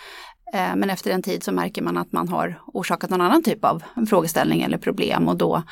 Eh, 0.54 0.76
men 0.76 0.90
efter 0.90 1.12
en 1.12 1.24
tid 1.24 1.44
så 1.44 1.52
märker 1.52 1.82
man 1.82 1.98
att 1.98 2.12
man 2.12 2.30
har 2.30 2.62
orsakat 2.66 3.10
någon 3.10 3.22
annan 3.22 3.44
typ 3.44 3.66
av 3.66 3.84
frågeställning 4.10 4.62
eller 4.62 4.78
problem 4.78 5.28
och 5.28 5.38
då 5.38 5.64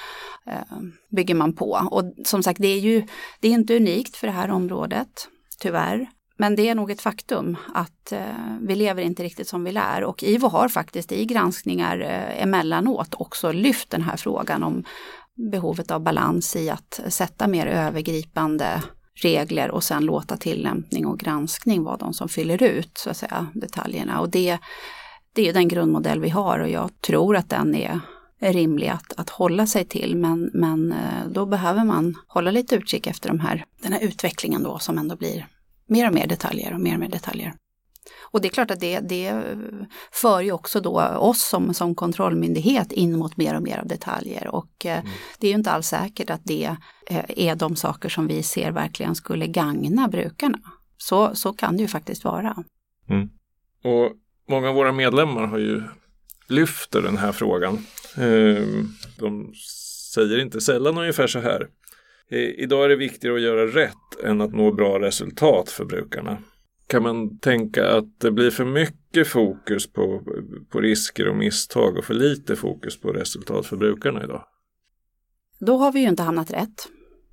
bygger 1.11 1.35
man 1.35 1.53
på. 1.53 1.87
Och 1.91 2.03
som 2.25 2.43
sagt, 2.43 2.59
det 2.61 2.67
är 2.67 2.79
ju 2.79 3.07
det 3.39 3.47
är 3.47 3.51
inte 3.51 3.75
unikt 3.75 4.15
för 4.15 4.27
det 4.27 4.33
här 4.33 4.51
området, 4.51 5.27
tyvärr. 5.59 6.07
Men 6.37 6.55
det 6.55 6.69
är 6.69 6.75
nog 6.75 6.91
ett 6.91 7.01
faktum 7.01 7.57
att 7.73 8.11
eh, 8.11 8.19
vi 8.61 8.75
lever 8.75 9.03
inte 9.03 9.23
riktigt 9.23 9.47
som 9.47 9.63
vi 9.63 9.71
lär 9.71 10.03
och 10.03 10.23
IVO 10.23 10.47
har 10.47 10.69
faktiskt 10.69 11.11
i 11.11 11.25
granskningar 11.25 11.99
eh, 11.99 12.43
emellanåt 12.43 13.15
också 13.17 13.51
lyft 13.51 13.89
den 13.89 14.01
här 14.01 14.17
frågan 14.17 14.63
om 14.63 14.83
behovet 15.51 15.91
av 15.91 16.01
balans 16.01 16.55
i 16.55 16.69
att 16.69 16.99
sätta 17.07 17.47
mer 17.47 17.67
övergripande 17.67 18.83
regler 19.15 19.71
och 19.71 19.83
sen 19.83 20.05
låta 20.05 20.37
tillämpning 20.37 21.05
och 21.05 21.19
granskning 21.19 21.83
vara 21.83 21.97
de 21.97 22.13
som 22.13 22.29
fyller 22.29 22.63
ut 22.63 22.97
så 22.97 23.09
att 23.09 23.17
säga, 23.17 23.47
detaljerna. 23.53 24.19
Och 24.19 24.29
det, 24.29 24.57
det 25.33 25.49
är 25.49 25.53
den 25.53 25.67
grundmodell 25.67 26.19
vi 26.19 26.29
har 26.29 26.59
och 26.59 26.69
jag 26.69 27.01
tror 27.01 27.35
att 27.35 27.49
den 27.49 27.75
är 27.75 28.01
rimlig 28.39 28.87
att, 28.87 29.13
att 29.17 29.29
hålla 29.29 29.67
sig 29.67 29.85
till 29.85 30.15
men, 30.15 30.49
men 30.53 30.91
eh, 30.91 31.27
då 31.31 31.45
behöver 31.45 31.83
man 31.83 32.15
hålla 32.27 32.51
lite 32.51 32.75
utkik 32.75 33.07
efter 33.07 33.29
de 33.29 33.39
här, 33.39 33.65
den 33.81 33.93
här 33.93 34.03
utvecklingen 34.03 34.63
då 34.63 34.79
som 34.79 34.97
ändå 34.97 35.15
blir 35.15 35.47
mer 35.87 36.07
och 36.07 36.13
mer 36.13 36.27
detaljer 36.27 36.73
och 36.73 36.79
mer 36.79 36.93
och 36.93 36.99
mer 36.99 37.09
detaljer. 37.09 37.53
Och 38.21 38.41
det 38.41 38.47
är 38.47 38.49
klart 38.49 38.71
att 38.71 38.79
det, 38.79 38.99
det 38.99 39.43
för 40.11 40.41
ju 40.41 40.51
också 40.51 40.79
då 40.79 41.01
oss 41.01 41.41
som, 41.41 41.73
som 41.73 41.95
kontrollmyndighet 41.95 42.91
in 42.91 43.17
mot 43.17 43.37
mer 43.37 43.55
och 43.55 43.61
mer 43.61 43.77
av 43.77 43.87
detaljer 43.87 44.47
och 44.47 44.85
eh, 44.85 44.99
mm. 44.99 45.11
det 45.39 45.47
är 45.47 45.51
ju 45.51 45.57
inte 45.57 45.71
alls 45.71 45.87
säkert 45.87 46.29
att 46.29 46.41
det 46.43 46.75
eh, 47.07 47.25
är 47.27 47.55
de 47.55 47.75
saker 47.75 48.09
som 48.09 48.27
vi 48.27 48.43
ser 48.43 48.71
verkligen 48.71 49.15
skulle 49.15 49.47
gagna 49.47 50.07
brukarna. 50.07 50.59
Så, 50.97 51.35
så 51.35 51.53
kan 51.53 51.77
det 51.77 51.81
ju 51.81 51.87
faktiskt 51.87 52.23
vara. 52.23 52.63
Mm. 53.09 53.29
Och 53.83 54.11
många 54.49 54.69
av 54.69 54.75
våra 54.75 54.91
medlemmar 54.91 55.45
har 55.45 55.57
ju 55.57 55.83
lyfter 56.47 57.01
den 57.01 57.17
här 57.17 57.31
frågan. 57.31 57.85
Eh, 58.17 58.83
de 59.19 59.53
säger 60.13 60.39
inte 60.39 60.61
sällan 60.61 60.97
ungefär 60.97 61.27
så 61.27 61.39
här. 61.39 61.67
Idag 62.31 62.85
är 62.85 62.89
det 62.89 62.95
viktigare 62.95 63.35
att 63.35 63.41
göra 63.41 63.67
rätt 63.67 64.23
än 64.23 64.41
att 64.41 64.53
nå 64.53 64.71
bra 64.71 64.99
resultat 64.99 65.69
för 65.69 65.85
brukarna. 65.85 66.37
Kan 66.87 67.03
man 67.03 67.39
tänka 67.39 67.97
att 67.97 68.19
det 68.19 68.31
blir 68.31 68.51
för 68.51 68.65
mycket 68.65 69.27
fokus 69.27 69.93
på, 69.93 70.21
på 70.69 70.81
risker 70.81 71.27
och 71.27 71.35
misstag 71.35 71.97
och 71.97 72.05
för 72.05 72.13
lite 72.13 72.55
fokus 72.55 72.99
på 72.99 73.13
resultat 73.13 73.65
för 73.65 73.77
brukarna 73.77 74.23
idag? 74.23 74.43
Då 75.59 75.77
har 75.77 75.91
vi 75.91 75.99
ju 75.99 76.07
inte 76.07 76.23
hamnat 76.23 76.51
rätt 76.51 76.87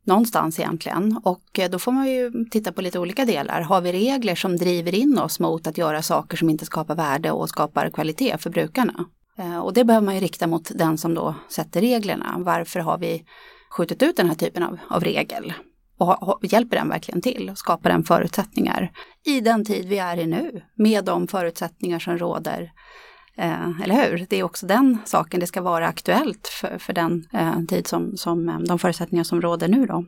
någonstans 0.04 0.58
egentligen. 0.58 1.20
Och 1.24 1.58
eh, 1.58 1.70
då 1.70 1.78
får 1.78 1.92
man 1.92 2.10
ju 2.10 2.44
titta 2.50 2.72
på 2.72 2.82
lite 2.82 2.98
olika 2.98 3.24
delar. 3.24 3.60
Har 3.60 3.80
vi 3.80 3.92
regler 3.92 4.34
som 4.34 4.56
driver 4.56 4.94
in 4.94 5.18
oss 5.18 5.40
mot 5.40 5.66
att 5.66 5.78
göra 5.78 6.02
saker 6.02 6.36
som 6.36 6.50
inte 6.50 6.66
skapar 6.66 6.94
värde 6.94 7.30
och 7.30 7.48
skapar 7.48 7.90
kvalitet 7.90 8.38
för 8.38 8.50
brukarna? 8.50 9.04
Eh, 9.38 9.58
och 9.58 9.72
det 9.72 9.84
behöver 9.84 10.04
man 10.04 10.14
ju 10.14 10.20
rikta 10.20 10.46
mot 10.46 10.70
den 10.74 10.98
som 10.98 11.14
då 11.14 11.34
sätter 11.48 11.80
reglerna. 11.80 12.36
Varför 12.38 12.80
har 12.80 12.98
vi 12.98 13.24
skjutit 13.76 14.02
ut 14.02 14.16
den 14.16 14.28
här 14.28 14.34
typen 14.34 14.62
av, 14.62 14.78
av 14.88 15.04
regel? 15.04 15.52
Och 15.98 16.40
hjälper 16.42 16.76
den 16.76 16.88
verkligen 16.88 17.22
till? 17.22 17.50
Och 17.50 17.58
skapar 17.58 17.90
den 17.90 18.04
förutsättningar 18.04 18.92
i 19.24 19.40
den 19.40 19.64
tid 19.64 19.88
vi 19.88 19.98
är 19.98 20.18
i 20.18 20.26
nu 20.26 20.62
med 20.74 21.04
de 21.04 21.28
förutsättningar 21.28 21.98
som 21.98 22.18
råder 22.18 22.72
Eh, 23.36 23.80
eller 23.80 23.94
hur? 23.94 24.26
Det 24.28 24.36
är 24.36 24.42
också 24.42 24.66
den 24.66 24.98
saken, 25.04 25.40
det 25.40 25.46
ska 25.46 25.60
vara 25.60 25.86
aktuellt 25.86 26.48
för, 26.48 26.78
för 26.78 26.92
den 26.92 27.28
eh, 27.32 27.60
tid 27.68 27.86
som, 27.86 28.16
som 28.16 28.48
eh, 28.48 28.58
de 28.58 28.78
förutsättningar 28.78 29.24
som 29.24 29.40
råder 29.40 29.68
nu 29.68 29.86
då. 29.86 30.04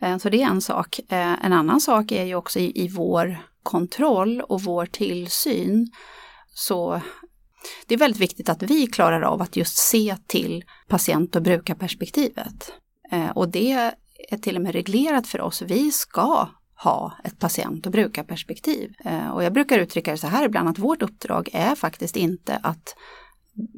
Eh, 0.00 0.18
så 0.18 0.28
det 0.28 0.42
är 0.42 0.46
en 0.46 0.60
sak. 0.60 1.00
Eh, 1.08 1.44
en 1.44 1.52
annan 1.52 1.80
sak 1.80 2.12
är 2.12 2.24
ju 2.24 2.34
också 2.34 2.58
i, 2.58 2.84
i 2.84 2.88
vår 2.88 3.38
kontroll 3.62 4.40
och 4.40 4.62
vår 4.62 4.86
tillsyn 4.86 5.90
så 6.54 7.00
det 7.86 7.94
är 7.94 7.98
väldigt 7.98 8.20
viktigt 8.20 8.48
att 8.48 8.62
vi 8.62 8.86
klarar 8.86 9.22
av 9.22 9.42
att 9.42 9.56
just 9.56 9.76
se 9.76 10.16
till 10.26 10.64
patient 10.88 11.36
och 11.36 11.42
brukarperspektivet. 11.42 12.72
Eh, 13.12 13.30
och 13.30 13.48
det 13.48 13.72
är 14.30 14.36
till 14.36 14.56
och 14.56 14.62
med 14.62 14.72
reglerat 14.72 15.26
för 15.26 15.40
oss. 15.40 15.62
Vi 15.62 15.92
ska 15.92 16.48
ha 16.82 17.12
ett 17.24 17.38
patient 17.38 17.86
och 17.86 17.92
brukarperspektiv. 17.92 18.92
Eh, 19.04 19.28
och 19.28 19.44
jag 19.44 19.52
brukar 19.52 19.78
uttrycka 19.78 20.10
det 20.10 20.18
så 20.18 20.26
här 20.26 20.44
ibland 20.44 20.68
att 20.68 20.78
vårt 20.78 21.02
uppdrag 21.02 21.48
är 21.52 21.74
faktiskt 21.74 22.16
inte 22.16 22.60
att 22.62 22.94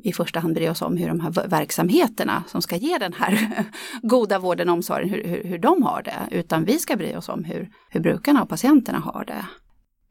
i 0.04 0.12
första 0.12 0.40
hand 0.40 0.54
bry 0.54 0.68
oss 0.68 0.82
om 0.82 0.96
hur 0.96 1.08
de 1.08 1.20
här 1.20 1.48
verksamheterna 1.48 2.44
som 2.48 2.62
ska 2.62 2.76
ge 2.76 2.98
den 2.98 3.12
här 3.12 3.64
goda 4.02 4.38
vården 4.38 4.68
och 4.68 4.74
omsorgen, 4.74 5.08
hur, 5.08 5.24
hur, 5.24 5.44
hur 5.44 5.58
de 5.58 5.82
har 5.82 6.02
det, 6.02 6.36
utan 6.36 6.64
vi 6.64 6.78
ska 6.78 6.96
bry 6.96 7.16
oss 7.16 7.28
om 7.28 7.44
hur, 7.44 7.70
hur 7.90 8.00
brukarna 8.00 8.42
och 8.42 8.48
patienterna 8.48 8.98
har 8.98 9.24
det. 9.24 9.46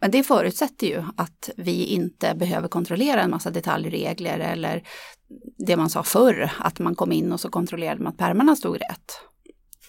Men 0.01 0.11
det 0.11 0.23
förutsätter 0.23 0.87
ju 0.87 1.03
att 1.15 1.49
vi 1.57 1.85
inte 1.85 2.35
behöver 2.35 2.67
kontrollera 2.67 3.21
en 3.21 3.29
massa 3.29 3.51
detaljregler 3.51 4.39
eller 4.39 4.83
det 5.57 5.77
man 5.77 5.89
sa 5.89 6.03
förr, 6.03 6.51
att 6.59 6.79
man 6.79 6.95
kom 6.95 7.11
in 7.11 7.31
och 7.31 7.39
så 7.39 7.49
kontrollerade 7.49 8.03
man 8.03 8.11
att 8.11 8.17
pärmarna 8.17 8.55
stod 8.55 8.75
rätt. 8.75 9.21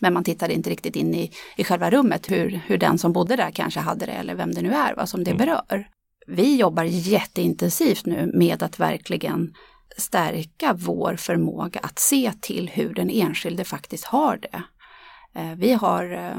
Men 0.00 0.12
man 0.12 0.24
tittade 0.24 0.54
inte 0.54 0.70
riktigt 0.70 0.96
in 0.96 1.14
i, 1.14 1.30
i 1.56 1.64
själva 1.64 1.90
rummet 1.90 2.30
hur, 2.30 2.60
hur 2.66 2.78
den 2.78 2.98
som 2.98 3.12
bodde 3.12 3.36
där 3.36 3.50
kanske 3.50 3.80
hade 3.80 4.06
det 4.06 4.12
eller 4.12 4.34
vem 4.34 4.54
det 4.54 4.62
nu 4.62 4.72
är 4.72 4.94
vad 4.94 5.08
som 5.08 5.24
det 5.24 5.30
mm. 5.30 5.38
berör. 5.38 5.88
Vi 6.26 6.56
jobbar 6.56 6.84
jätteintensivt 6.84 8.06
nu 8.06 8.30
med 8.34 8.62
att 8.62 8.80
verkligen 8.80 9.54
stärka 9.96 10.72
vår 10.78 11.16
förmåga 11.16 11.80
att 11.80 11.98
se 11.98 12.32
till 12.40 12.68
hur 12.68 12.94
den 12.94 13.10
enskilde 13.10 13.64
faktiskt 13.64 14.04
har 14.04 14.36
det. 14.36 14.62
Eh, 15.40 15.54
vi 15.56 15.72
har 15.72 16.12
eh, 16.12 16.36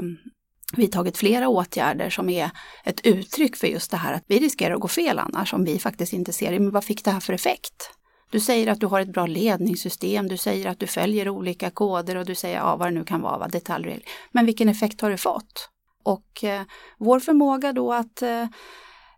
vidtagit 0.72 1.16
flera 1.16 1.48
åtgärder 1.48 2.10
som 2.10 2.28
är 2.28 2.50
ett 2.84 3.00
uttryck 3.06 3.56
för 3.56 3.66
just 3.66 3.90
det 3.90 3.96
här 3.96 4.12
att 4.12 4.24
vi 4.26 4.38
riskerar 4.38 4.74
att 4.74 4.80
gå 4.80 4.88
fel 4.88 5.18
annars 5.18 5.54
om 5.54 5.64
vi 5.64 5.78
faktiskt 5.78 6.12
inte 6.12 6.32
ser 6.32 6.58
men 6.58 6.70
vad 6.70 6.84
fick 6.84 7.04
det 7.04 7.10
här 7.10 7.20
för 7.20 7.32
effekt. 7.32 7.90
Du 8.30 8.40
säger 8.40 8.72
att 8.72 8.80
du 8.80 8.86
har 8.86 9.00
ett 9.00 9.12
bra 9.12 9.26
ledningssystem, 9.26 10.28
du 10.28 10.36
säger 10.36 10.70
att 10.70 10.80
du 10.80 10.86
följer 10.86 11.28
olika 11.28 11.70
koder 11.70 12.16
och 12.16 12.26
du 12.26 12.34
säger 12.34 12.56
ja, 12.56 12.76
vad 12.76 12.88
det 12.88 12.92
nu 12.92 13.04
kan 13.04 13.20
vara, 13.20 13.48
detaljregler. 13.48 14.08
Men 14.32 14.46
vilken 14.46 14.68
effekt 14.68 15.00
har 15.00 15.10
du 15.10 15.16
fått? 15.16 15.68
Och 16.04 16.44
eh, 16.44 16.62
vår 16.98 17.20
förmåga 17.20 17.72
då 17.72 17.92
att 17.92 18.22
eh, 18.22 18.46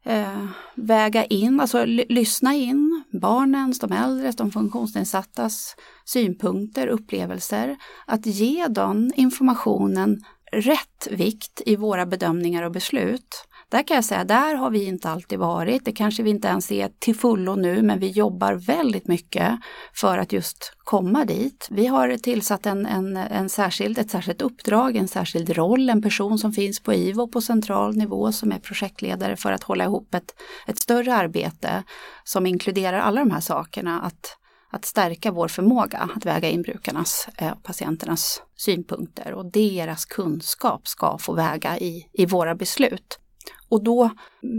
eh, 0.04 0.46
väga 0.74 1.24
in, 1.24 1.60
alltså 1.60 1.84
lyssna 1.84 2.54
in 2.54 3.04
barnens, 3.20 3.78
de 3.78 3.92
äldres, 3.92 4.36
de 4.36 4.50
funktionsnedsattas 4.50 5.76
synpunkter, 6.04 6.86
upplevelser, 6.86 7.76
att 8.06 8.26
ge 8.26 8.66
den 8.66 9.12
informationen 9.16 10.20
rätt 10.52 11.08
vikt 11.10 11.62
i 11.66 11.76
våra 11.76 12.06
bedömningar 12.06 12.62
och 12.62 12.72
beslut. 12.72 13.46
Där 13.68 13.86
kan 13.86 13.94
jag 13.94 14.04
säga, 14.04 14.24
där 14.24 14.54
har 14.54 14.70
vi 14.70 14.84
inte 14.84 15.10
alltid 15.10 15.38
varit. 15.38 15.84
Det 15.84 15.92
kanske 15.92 16.22
vi 16.22 16.30
inte 16.30 16.48
ens 16.48 16.72
är 16.72 16.90
till 16.98 17.16
fullo 17.16 17.54
nu, 17.54 17.82
men 17.82 17.98
vi 17.98 18.10
jobbar 18.10 18.54
väldigt 18.54 19.08
mycket 19.08 19.58
för 19.94 20.18
att 20.18 20.32
just 20.32 20.72
komma 20.84 21.24
dit. 21.24 21.68
Vi 21.70 21.86
har 21.86 22.16
tillsatt 22.16 22.66
en, 22.66 22.86
en, 22.86 23.16
en 23.16 23.48
särskild, 23.48 23.98
ett 23.98 24.10
särskilt 24.10 24.42
uppdrag, 24.42 24.96
en 24.96 25.08
särskild 25.08 25.50
roll, 25.50 25.88
en 25.90 26.02
person 26.02 26.38
som 26.38 26.52
finns 26.52 26.80
på 26.80 26.94
IVO 26.94 27.28
på 27.28 27.40
central 27.40 27.96
nivå 27.96 28.32
som 28.32 28.52
är 28.52 28.58
projektledare 28.58 29.36
för 29.36 29.52
att 29.52 29.62
hålla 29.62 29.84
ihop 29.84 30.14
ett, 30.14 30.34
ett 30.66 30.78
större 30.78 31.14
arbete 31.14 31.82
som 32.24 32.46
inkluderar 32.46 32.98
alla 32.98 33.20
de 33.20 33.30
här 33.30 33.40
sakerna. 33.40 34.00
Att 34.00 34.36
att 34.76 34.84
stärka 34.84 35.30
vår 35.30 35.48
förmåga 35.48 36.10
att 36.16 36.26
väga 36.26 36.48
in 36.48 36.62
brukarnas 36.62 37.28
eh, 37.38 37.52
och 37.52 37.62
patienternas 37.62 38.42
synpunkter 38.56 39.32
och 39.32 39.52
deras 39.52 40.04
kunskap 40.04 40.88
ska 40.88 41.18
få 41.18 41.32
väga 41.32 41.78
i, 41.78 42.08
i 42.12 42.26
våra 42.26 42.54
beslut. 42.54 43.18
Och 43.68 43.84
då, 43.84 44.10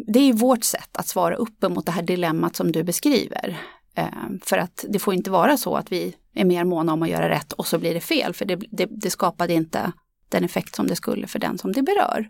det 0.07 0.19
är 0.19 0.33
vårt 0.33 0.63
sätt 0.63 0.97
att 0.97 1.07
svara 1.07 1.35
upp 1.35 1.61
mot 1.69 1.85
det 1.85 1.91
här 1.91 2.01
dilemmat 2.01 2.55
som 2.55 2.71
du 2.71 2.83
beskriver. 2.83 3.57
Eh, 3.95 4.07
för 4.41 4.57
att 4.57 4.85
det 4.89 4.99
får 4.99 5.13
inte 5.13 5.31
vara 5.31 5.57
så 5.57 5.75
att 5.75 5.91
vi 5.91 6.15
är 6.33 6.45
mer 6.45 6.63
måna 6.63 6.93
om 6.93 7.03
att 7.03 7.09
göra 7.09 7.29
rätt 7.29 7.53
och 7.53 7.67
så 7.67 7.79
blir 7.79 7.93
det 7.93 8.01
fel, 8.01 8.33
för 8.33 8.45
det, 8.45 8.55
det, 8.71 8.87
det 8.91 9.09
skapade 9.09 9.53
inte 9.53 9.91
den 10.29 10.43
effekt 10.43 10.75
som 10.75 10.87
det 10.87 10.95
skulle 10.95 11.27
för 11.27 11.39
den 11.39 11.57
som 11.57 11.71
det 11.71 11.81
berör. 11.81 12.29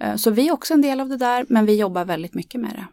Eh, 0.00 0.16
så 0.16 0.30
vi 0.30 0.48
är 0.48 0.52
också 0.52 0.74
en 0.74 0.82
del 0.82 1.00
av 1.00 1.08
det 1.08 1.16
där, 1.16 1.46
men 1.48 1.66
vi 1.66 1.76
jobbar 1.76 2.04
väldigt 2.04 2.34
mycket 2.34 2.60
med 2.60 2.70
det. 2.70 2.86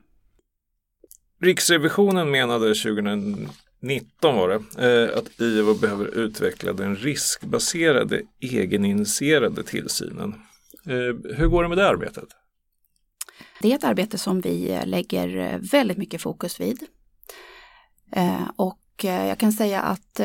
Riksrevisionen 1.46 2.32
menade 2.32 2.68
2019 2.68 3.50
19 3.84 4.36
var 4.36 4.50
det, 4.50 4.86
eh, 4.88 5.17
att 5.17 5.41
IVO 5.41 5.74
behöver 5.74 6.06
utveckla 6.06 6.74
den 6.74 6.96
riskbaserade 6.96 8.22
egeninitierade 8.39 9.63
tillsynen. 9.63 10.34
Eh, 10.86 11.36
hur 11.36 11.48
går 11.48 11.63
det 11.63 11.69
med 11.69 11.78
det 11.78 11.88
arbetet? 11.88 12.30
Det 13.63 13.72
är 13.72 13.76
ett 13.76 13.84
arbete 13.84 14.17
som 14.17 14.41
vi 14.41 14.72
eh, 14.72 14.86
lägger 14.86 15.38
eh, 15.38 15.60
väldigt 15.72 15.98
mycket 15.98 16.22
fokus 16.22 16.60
vid. 16.60 16.84
Eh, 18.12 18.50
och 18.56 18.80
jag 19.02 19.38
kan 19.38 19.52
säga 19.52 19.82
att 19.82 20.22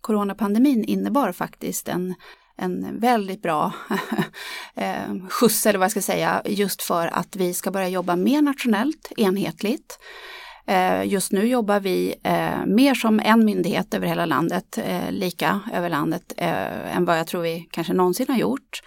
coronapandemin 0.00 0.84
innebar 0.84 1.32
faktiskt 1.32 1.88
en, 1.88 2.14
en 2.56 3.00
väldigt 3.00 3.42
bra 3.42 3.72
skjuts, 5.30 5.66
eller 5.66 5.78
vad 5.78 5.84
jag 5.84 5.90
ska 5.90 6.02
säga, 6.02 6.42
just 6.44 6.82
för 6.82 7.06
att 7.06 7.36
vi 7.36 7.54
ska 7.54 7.70
börja 7.70 7.88
jobba 7.88 8.16
mer 8.16 8.42
nationellt, 8.42 9.12
enhetligt. 9.16 9.98
Eh, 10.66 11.04
just 11.04 11.32
nu 11.32 11.46
jobbar 11.46 11.80
vi 11.80 12.14
eh, 12.22 12.66
mer 12.66 12.94
som 12.94 13.20
en 13.20 13.44
myndighet 13.44 13.94
över 13.94 14.06
hela 14.06 14.26
landet, 14.26 14.78
eh, 14.78 15.10
lika 15.10 15.60
över 15.72 15.88
landet, 15.88 16.32
än 16.36 17.04
vad 17.04 17.18
jag 17.18 17.26
tror 17.26 17.42
vi 17.42 17.68
kanske 17.70 17.92
någonsin 17.92 18.26
har 18.28 18.36
gjort. 18.36 18.82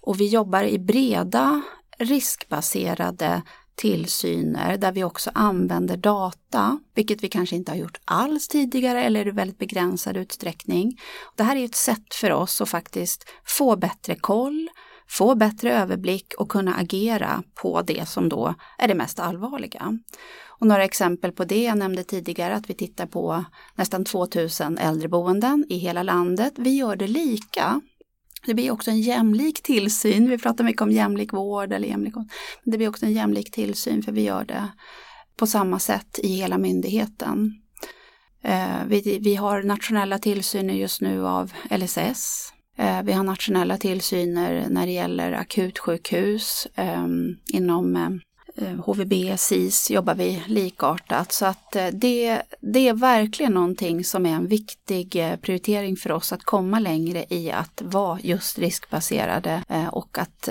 Och 0.00 0.20
vi 0.20 0.28
jobbar 0.28 0.62
i 0.62 0.78
breda 0.78 1.62
riskbaserade 1.98 3.42
tillsyner 3.74 4.76
där 4.76 4.92
vi 4.92 5.04
också 5.04 5.30
använder 5.34 5.96
data, 5.96 6.80
vilket 6.94 7.22
vi 7.22 7.28
kanske 7.28 7.56
inte 7.56 7.72
har 7.72 7.76
gjort 7.76 8.00
alls 8.04 8.48
tidigare 8.48 9.04
eller 9.04 9.28
i 9.28 9.30
väldigt 9.30 9.58
begränsad 9.58 10.16
utsträckning. 10.16 10.98
Det 11.36 11.42
här 11.42 11.56
är 11.56 11.64
ett 11.64 11.74
sätt 11.74 12.14
för 12.14 12.30
oss 12.30 12.60
att 12.60 12.68
faktiskt 12.68 13.24
få 13.44 13.76
bättre 13.76 14.14
koll, 14.14 14.68
få 15.08 15.34
bättre 15.34 15.72
överblick 15.72 16.34
och 16.38 16.48
kunna 16.48 16.74
agera 16.74 17.42
på 17.54 17.82
det 17.82 18.08
som 18.08 18.28
då 18.28 18.54
är 18.78 18.88
det 18.88 18.94
mest 18.94 19.20
allvarliga. 19.20 19.98
Och 20.60 20.66
några 20.66 20.84
exempel 20.84 21.32
på 21.32 21.44
det, 21.44 21.62
jag 21.62 21.78
nämnde 21.78 22.04
tidigare 22.04 22.54
att 22.54 22.70
vi 22.70 22.74
tittar 22.74 23.06
på 23.06 23.44
nästan 23.74 24.04
2000 24.04 24.78
äldreboenden 24.78 25.66
i 25.68 25.76
hela 25.76 26.02
landet. 26.02 26.52
Vi 26.56 26.76
gör 26.76 26.96
det 26.96 27.06
lika 27.06 27.80
det 28.46 28.54
blir 28.54 28.70
också 28.70 28.90
en 28.90 29.00
jämlik 29.00 29.62
tillsyn. 29.62 30.30
Vi 30.30 30.38
pratar 30.38 30.64
mycket 30.64 30.82
om 30.82 30.90
jämlik 30.90 31.32
vård 31.32 31.72
eller 31.72 31.88
jämlik 31.88 32.14
Men 32.14 32.26
det 32.64 32.78
blir 32.78 32.88
också 32.88 33.06
en 33.06 33.12
jämlik 33.12 33.50
tillsyn 33.50 34.02
för 34.02 34.12
vi 34.12 34.22
gör 34.22 34.44
det 34.44 34.68
på 35.36 35.46
samma 35.46 35.78
sätt 35.78 36.18
i 36.22 36.28
hela 36.28 36.58
myndigheten. 36.58 37.52
Eh, 38.42 38.84
vi, 38.86 39.18
vi 39.22 39.34
har 39.34 39.62
nationella 39.62 40.18
tillsyner 40.18 40.74
just 40.74 41.00
nu 41.00 41.26
av 41.26 41.52
LSS. 41.70 42.53
Eh, 42.76 43.02
vi 43.02 43.12
har 43.12 43.24
nationella 43.24 43.76
tillsyner 43.76 44.66
när 44.68 44.86
det 44.86 44.92
gäller 44.92 45.32
akutsjukhus. 45.32 46.66
Ehm, 46.74 47.36
inom 47.46 47.96
eh, 48.56 48.68
HVB, 48.68 49.38
SIS 49.38 49.90
jobbar 49.90 50.14
vi 50.14 50.42
likartat. 50.46 51.32
Så 51.32 51.46
att 51.46 51.76
eh, 51.76 51.86
det, 51.86 52.42
det 52.60 52.88
är 52.88 52.94
verkligen 52.94 53.52
någonting 53.52 54.04
som 54.04 54.26
är 54.26 54.34
en 54.34 54.46
viktig 54.46 55.12
prioritering 55.40 55.96
för 55.96 56.12
oss 56.12 56.32
att 56.32 56.44
komma 56.44 56.78
längre 56.78 57.24
i 57.28 57.50
att 57.50 57.82
vara 57.84 58.20
just 58.20 58.58
riskbaserade 58.58 59.62
och 59.92 60.18
att 60.18 60.48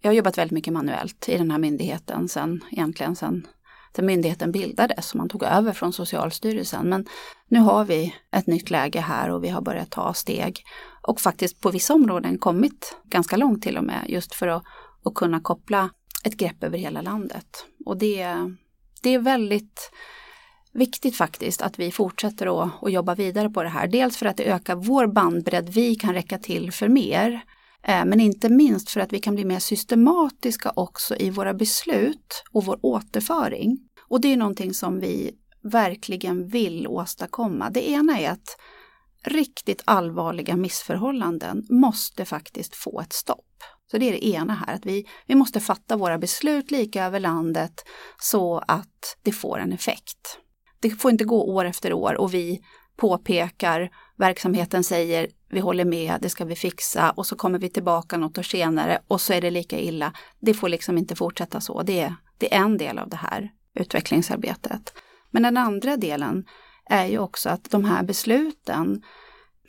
jag 0.00 0.10
har 0.10 0.14
jobbat 0.14 0.38
väldigt 0.38 0.52
mycket 0.52 0.72
manuellt 0.72 1.28
i 1.28 1.38
den 1.38 1.50
här 1.50 1.58
myndigheten 1.58 2.28
sen 2.28 2.64
egentligen 2.70 3.16
sen, 3.16 3.46
där 3.92 4.02
myndigheten 4.02 4.52
bildades 4.52 5.10
och 5.10 5.16
man 5.16 5.28
tog 5.28 5.42
över 5.42 5.72
från 5.72 5.92
Socialstyrelsen. 5.92 6.88
Men 6.88 7.06
nu 7.48 7.58
har 7.58 7.84
vi 7.84 8.14
ett 8.36 8.46
nytt 8.46 8.70
läge 8.70 9.00
här 9.00 9.30
och 9.30 9.44
vi 9.44 9.48
har 9.48 9.60
börjat 9.60 9.90
ta 9.90 10.14
steg 10.14 10.64
och 11.02 11.20
faktiskt 11.20 11.60
på 11.60 11.70
vissa 11.70 11.94
områden 11.94 12.38
kommit 12.38 12.96
ganska 13.04 13.36
långt 13.36 13.62
till 13.62 13.78
och 13.78 13.84
med 13.84 14.04
just 14.08 14.34
för 14.34 14.48
att, 14.48 14.62
att 15.04 15.14
kunna 15.14 15.40
koppla 15.40 15.90
ett 16.24 16.36
grepp 16.36 16.64
över 16.64 16.78
hela 16.78 17.02
landet. 17.02 17.66
Och 17.86 17.98
det, 17.98 18.26
det 19.02 19.14
är 19.14 19.18
väldigt 19.18 19.90
viktigt 20.72 21.16
faktiskt 21.16 21.62
att 21.62 21.78
vi 21.78 21.90
fortsätter 21.90 22.62
att, 22.62 22.82
att 22.82 22.92
jobba 22.92 23.14
vidare 23.14 23.50
på 23.50 23.62
det 23.62 23.68
här. 23.68 23.86
Dels 23.86 24.16
för 24.16 24.26
att 24.26 24.36
det 24.36 24.52
ökar 24.52 24.76
vår 24.76 25.06
bandbredd, 25.06 25.68
vi 25.68 25.94
kan 25.94 26.14
räcka 26.14 26.38
till 26.38 26.72
för 26.72 26.88
mer. 26.88 27.42
Eh, 27.88 28.04
men 28.04 28.20
inte 28.20 28.48
minst 28.48 28.90
för 28.90 29.00
att 29.00 29.12
vi 29.12 29.18
kan 29.18 29.34
bli 29.34 29.44
mer 29.44 29.58
systematiska 29.58 30.72
också 30.76 31.16
i 31.16 31.30
våra 31.30 31.54
beslut 31.54 32.44
och 32.52 32.64
vår 32.64 32.78
återföring. 32.82 33.78
Och 34.08 34.20
det 34.20 34.32
är 34.32 34.36
någonting 34.36 34.74
som 34.74 35.00
vi 35.00 35.30
verkligen 35.62 36.48
vill 36.48 36.86
åstadkomma. 36.86 37.70
Det 37.70 37.90
ena 37.90 38.18
är 38.18 38.30
att 38.30 38.56
riktigt 39.24 39.82
allvarliga 39.84 40.56
missförhållanden 40.56 41.66
måste 41.70 42.24
faktiskt 42.24 42.76
få 42.76 43.00
ett 43.00 43.12
stopp. 43.12 43.44
Så 43.90 43.98
det 43.98 44.08
är 44.08 44.12
det 44.12 44.26
ena 44.26 44.54
här, 44.54 44.74
att 44.74 44.86
vi, 44.86 45.06
vi 45.26 45.34
måste 45.34 45.60
fatta 45.60 45.96
våra 45.96 46.18
beslut 46.18 46.70
lika 46.70 47.04
över 47.04 47.20
landet 47.20 47.84
så 48.20 48.58
att 48.68 49.16
det 49.22 49.32
får 49.32 49.58
en 49.58 49.72
effekt. 49.72 50.38
Det 50.80 50.90
får 50.90 51.10
inte 51.10 51.24
gå 51.24 51.54
år 51.54 51.64
efter 51.64 51.92
år 51.92 52.14
och 52.14 52.34
vi 52.34 52.60
påpekar, 52.96 53.90
verksamheten 54.18 54.84
säger 54.84 55.28
vi 55.50 55.60
håller 55.60 55.84
med, 55.84 56.18
det 56.20 56.28
ska 56.28 56.44
vi 56.44 56.56
fixa 56.56 57.10
och 57.10 57.26
så 57.26 57.36
kommer 57.36 57.58
vi 57.58 57.68
tillbaka 57.68 58.16
något 58.16 58.38
år 58.38 58.42
senare 58.42 58.98
och 59.08 59.20
så 59.20 59.32
är 59.32 59.40
det 59.40 59.50
lika 59.50 59.78
illa. 59.78 60.12
Det 60.40 60.54
får 60.54 60.68
liksom 60.68 60.98
inte 60.98 61.16
fortsätta 61.16 61.60
så. 61.60 61.82
Det 61.82 62.00
är, 62.00 62.14
det 62.38 62.54
är 62.54 62.58
en 62.58 62.78
del 62.78 62.98
av 62.98 63.08
det 63.08 63.16
här 63.16 63.50
utvecklingsarbetet. 63.74 64.92
Men 65.30 65.42
den 65.42 65.56
andra 65.56 65.96
delen 65.96 66.44
är 66.90 67.06
ju 67.06 67.18
också 67.18 67.48
att 67.48 67.70
de 67.70 67.84
här 67.84 68.02
besluten, 68.02 69.02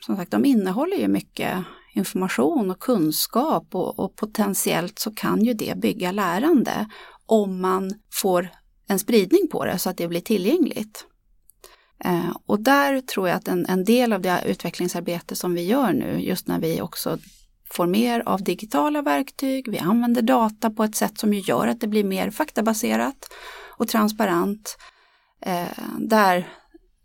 som 0.00 0.16
sagt, 0.16 0.30
de 0.30 0.44
innehåller 0.44 0.96
ju 0.96 1.08
mycket 1.08 1.64
information 1.94 2.70
och 2.70 2.80
kunskap 2.80 3.74
och, 3.74 3.98
och 3.98 4.16
potentiellt 4.16 4.98
så 4.98 5.14
kan 5.14 5.44
ju 5.44 5.54
det 5.54 5.78
bygga 5.78 6.12
lärande 6.12 6.88
om 7.26 7.60
man 7.60 7.92
får 8.22 8.48
en 8.88 8.98
spridning 8.98 9.48
på 9.52 9.64
det 9.64 9.78
så 9.78 9.90
att 9.90 9.96
det 9.96 10.08
blir 10.08 10.20
tillgängligt. 10.20 11.06
Eh, 12.04 12.36
och 12.46 12.60
där 12.60 13.00
tror 13.00 13.28
jag 13.28 13.36
att 13.36 13.48
en, 13.48 13.66
en, 13.66 13.84
del 13.84 14.12
av 14.12 14.20
det 14.20 14.42
utvecklingsarbete 14.46 15.36
som 15.36 15.54
vi 15.54 15.62
gör 15.62 15.92
nu, 15.92 16.20
just 16.20 16.48
när 16.48 16.60
vi 16.60 16.80
också 16.80 17.18
får 17.70 17.86
mer 17.86 18.22
av 18.26 18.42
digitala 18.42 19.02
verktyg, 19.02 19.70
vi 19.70 19.78
använder 19.78 20.22
data 20.22 20.70
på 20.70 20.84
ett 20.84 20.96
sätt 20.96 21.18
som 21.18 21.34
ju 21.34 21.40
gör 21.40 21.66
att 21.66 21.80
det 21.80 21.86
blir 21.86 22.04
mer 22.04 22.30
faktabaserat 22.30 23.28
och 23.76 23.88
transparent. 23.88 24.76
Eh, 25.42 25.84
där 25.98 26.48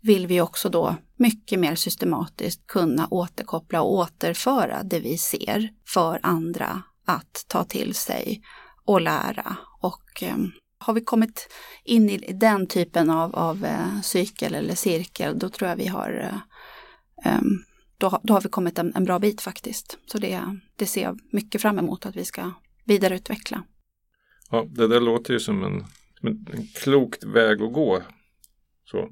vill 0.02 0.26
vi 0.26 0.40
också 0.40 0.68
då 0.68 0.96
mycket 1.16 1.58
mer 1.58 1.74
systematiskt 1.74 2.66
kunna 2.66 3.06
återkoppla 3.10 3.82
och 3.82 3.92
återföra 3.92 4.82
det 4.82 5.00
vi 5.00 5.18
ser 5.18 5.70
för 5.88 6.20
andra 6.22 6.82
att 7.06 7.44
ta 7.48 7.64
till 7.64 7.94
sig 7.94 8.42
och 8.84 9.00
lära. 9.00 9.56
Och 9.80 10.22
eh, 10.22 10.36
har 10.78 10.94
vi 10.94 11.00
kommit 11.00 11.48
in 11.84 12.10
i 12.10 12.32
den 12.32 12.66
typen 12.66 13.10
av, 13.10 13.34
av 13.34 13.64
eh, 13.64 14.00
cykel 14.02 14.54
eller 14.54 14.74
cirkel, 14.74 15.38
då 15.38 15.48
tror 15.48 15.70
jag 15.70 15.76
vi 15.76 15.86
har 15.86 16.32
eh, 17.24 17.40
då, 17.98 18.20
då 18.22 18.34
har 18.34 18.40
vi 18.40 18.48
kommit 18.48 18.78
en, 18.78 18.92
en, 18.94 19.04
bra 19.04 19.18
bit 19.18 19.40
faktiskt. 19.40 19.98
Så 20.06 20.18
det, 20.18 20.40
det 20.76 20.86
ser 20.86 21.02
jag 21.02 21.20
mycket 21.32 21.62
fram 21.62 21.78
emot 21.78 22.06
att 22.06 22.16
vi 22.16 22.24
ska 22.24 22.50
vidareutveckla. 22.84 23.62
Ja, 24.50 24.66
det 24.68 24.88
där 24.88 25.00
låter 25.00 25.32
ju 25.32 25.40
som 25.40 25.64
en, 25.64 25.84
en 26.22 26.66
klokt 26.74 27.24
väg 27.24 27.62
att 27.62 27.72
gå. 27.72 28.02
Så. 28.84 29.08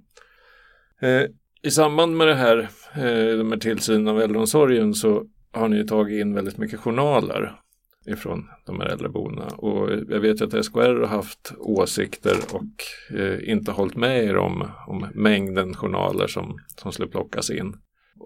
Eh, 1.01 1.27
I 1.63 1.71
samband 1.71 2.17
med 2.17 2.27
det 2.27 2.35
här, 2.35 2.59
eh, 2.95 3.39
de 3.39 3.53
här 3.53 3.59
tillsynen 3.59 4.09
av 4.09 4.21
äldreomsorgen 4.21 4.95
så 4.95 5.27
har 5.53 5.69
ni 5.69 5.87
tagit 5.87 6.21
in 6.21 6.35
väldigt 6.35 6.59
mycket 6.59 6.81
journaler 6.81 7.61
ifrån 8.07 8.49
de 8.67 8.81
här 8.81 8.87
äldreboendena. 8.87 9.47
Och 9.47 9.91
jag 10.09 10.21
vet 10.21 10.41
ju 10.41 10.45
att 10.45 10.65
SKR 10.65 11.01
har 11.01 11.07
haft 11.07 11.53
åsikter 11.59 12.37
och 12.53 13.17
eh, 13.19 13.49
inte 13.51 13.73
hållit 13.73 13.97
med 13.97 14.25
er 14.25 14.37
om, 14.37 14.69
om 14.87 15.07
mängden 15.15 15.75
journaler 15.75 16.27
som, 16.27 16.59
som 16.77 16.93
skulle 16.93 17.09
plockas 17.09 17.51
in. 17.51 17.77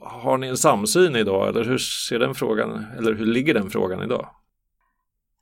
Har 0.03 0.39
ni 0.39 0.47
en 0.47 0.57
samsyn 0.57 1.17
idag 1.17 1.49
eller 1.49 1.65
hur 1.65 1.79
ser 1.79 2.19
den 2.19 2.35
frågan, 2.35 2.85
eller 2.99 3.15
hur 3.15 3.27
ligger 3.27 3.55
den 3.55 3.71
frågan 3.71 4.03
idag? 4.03 4.29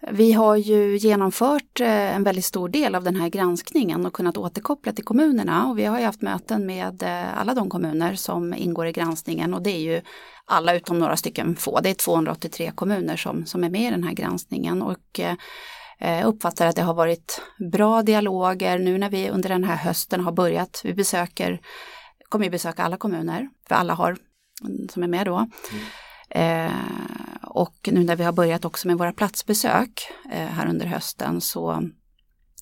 Vi 0.03 0.33
har 0.33 0.57
ju 0.57 0.97
genomfört 0.97 1.81
eh, 1.81 2.15
en 2.17 2.23
väldigt 2.23 2.45
stor 2.45 2.69
del 2.69 2.95
av 2.95 3.05
den 3.05 3.17
här 3.17 3.29
granskningen 3.29 4.07
och 4.07 4.13
kunnat 4.13 4.37
återkoppla 4.37 4.93
till 4.93 5.05
kommunerna 5.05 5.67
och 5.67 5.79
vi 5.79 5.85
har 5.85 5.99
ju 5.99 6.05
haft 6.05 6.23
möten 6.23 6.67
med 6.67 7.03
eh, 7.03 7.39
alla 7.39 7.55
de 7.55 7.71
kommuner 7.71 8.15
som 8.15 8.55
ingår 8.55 8.87
i 8.87 8.93
granskningen 8.93 9.55
och 9.55 9.63
det 9.63 9.71
är 9.71 9.81
ju 9.81 10.01
alla 10.45 10.75
utom 10.75 10.99
några 10.99 11.17
stycken 11.17 11.57
få. 11.57 11.81
Det 11.81 11.91
är 11.91 11.95
283 11.95 12.73
kommuner 12.75 13.17
som, 13.17 13.47
som 13.47 13.65
är 13.65 13.71
med 13.71 13.89
i 13.89 13.91
den 13.91 14.05
här 14.05 14.13
granskningen 14.13 14.83
och 14.83 15.21
eh, 15.99 16.29
uppfattar 16.29 16.67
att 16.67 16.77
det 16.77 16.83
har 16.83 16.95
varit 16.95 17.43
bra 17.73 18.03
dialoger 18.03 18.79
nu 18.79 18.99
när 18.99 19.11
vi 19.11 19.31
under 19.31 19.49
den 19.49 19.65
här 19.65 19.77
hösten 19.77 20.21
har 20.21 20.33
börjat. 20.33 20.81
Vi 20.85 20.95
besöker, 20.95 21.61
kommer 22.29 22.45
ju 22.45 22.51
besöka 22.51 22.83
alla 22.83 22.97
kommuner, 22.97 23.49
för 23.69 23.75
alla 23.75 23.95
har 23.95 24.17
som 24.91 25.03
är 25.03 25.09
med 25.09 25.27
då. 25.27 25.37
Mm. 25.37 26.67
Eh, 26.67 26.73
och 27.57 27.89
nu 27.93 28.05
när 28.05 28.17
vi 28.17 28.25
har 28.25 28.33
börjat 28.33 28.65
också 28.65 28.89
med 28.89 28.99
våra 28.99 29.13
platsbesök 29.13 30.09
eh, 30.33 30.47
här 30.47 30.69
under 30.69 30.87
hösten 30.87 31.41
så 31.41 31.83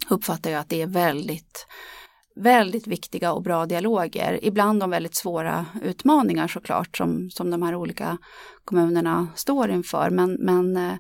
uppfattar 0.09 0.51
jag 0.51 0.61
att 0.61 0.69
det 0.69 0.83
är 0.83 0.87
väldigt 0.87 1.67
väldigt 2.37 2.87
viktiga 2.87 3.33
och 3.33 3.43
bra 3.43 3.67
dialoger. 3.67 4.39
Ibland 4.43 4.83
om 4.83 4.91
väldigt 4.91 5.15
svåra 5.15 5.67
utmaningar 5.83 6.49
såklart 6.49 6.97
som, 6.97 7.31
som 7.31 7.51
de 7.51 7.63
här 7.63 7.75
olika 7.75 8.19
kommunerna 8.65 9.29
står 9.35 9.71
inför. 9.71 10.11
Men, 10.11 10.33
men 10.41 10.77
eh, 10.77 10.95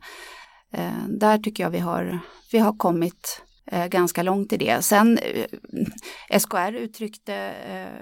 eh 0.72 1.07
där 1.09 1.38
tycker 1.38 1.62
jag 1.62 1.70
vi 1.70 1.78
har, 1.78 2.18
vi 2.52 2.59
har 2.59 2.76
kommit 2.76 3.42
eh, 3.66 3.87
ganska 3.87 4.22
långt 4.22 4.52
i 4.52 4.57
det. 4.57 4.85
Sen 4.85 5.18
eh, 5.18 6.38
SKR 6.38 6.72
uttryckte 6.72 7.35
eh, 7.68 8.00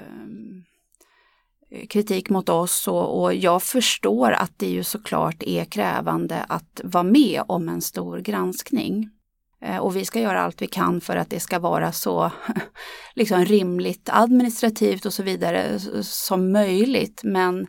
Eh, 1.72 1.86
kritik 1.86 2.30
mot 2.30 2.48
oss 2.48 2.88
och, 2.88 3.22
och, 3.22 3.34
jag 3.34 3.62
förstår 3.62 4.32
att 4.32 4.52
det 4.56 4.68
ju 4.68 4.84
såklart 4.84 5.42
är 5.42 5.64
krävande 5.64 6.44
att 6.48 6.80
vara 6.84 7.04
med 7.04 7.42
om 7.46 7.68
en 7.68 7.80
stor 7.80 8.18
granskning. 8.18 9.10
Eh, 9.62 9.76
och 9.76 9.96
vi 9.96 10.04
ska 10.04 10.20
göra 10.20 10.42
allt 10.42 10.62
vi 10.62 10.66
kan 10.66 11.00
för 11.00 11.16
att 11.16 11.30
det 11.30 11.40
ska 11.40 11.58
vara 11.58 11.92
så 11.92 12.30
liksom 13.14 13.44
rimligt 13.44 14.08
administrativt 14.12 15.06
och 15.06 15.12
så 15.12 15.22
vidare 15.22 15.78
som 16.02 16.52
möjligt. 16.52 17.20
Men 17.24 17.66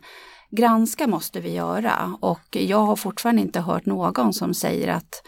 granska 0.50 1.06
måste 1.06 1.40
vi 1.40 1.52
göra 1.54 2.18
och 2.20 2.48
jag 2.50 2.78
har 2.78 2.96
fortfarande 2.96 3.42
inte 3.42 3.60
hört 3.60 3.86
någon 3.86 4.32
som 4.32 4.54
säger 4.54 4.88
att 4.88 5.22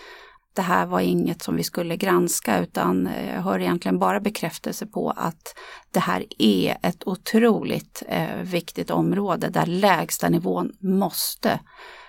det 0.57 0.63
här 0.63 0.87
var 0.87 1.01
inget 1.01 1.43
som 1.43 1.57
vi 1.57 1.63
skulle 1.63 1.97
granska 1.97 2.59
utan 2.59 3.07
eh, 3.07 3.35
jag 3.35 3.43
hör 3.43 3.61
egentligen 3.61 3.99
bara 3.99 4.21
bekräftelse 4.21 4.87
på 4.87 5.11
att 5.11 5.55
det 5.91 6.01
här 6.01 6.25
är 6.39 6.77
ett 6.83 7.07
otroligt 7.07 8.03
eh, 8.09 8.37
viktigt 8.43 8.91
område 8.91 9.49
där 9.49 9.67
lägsta 9.67 10.29
nivån 10.29 10.73
måste 10.81 11.61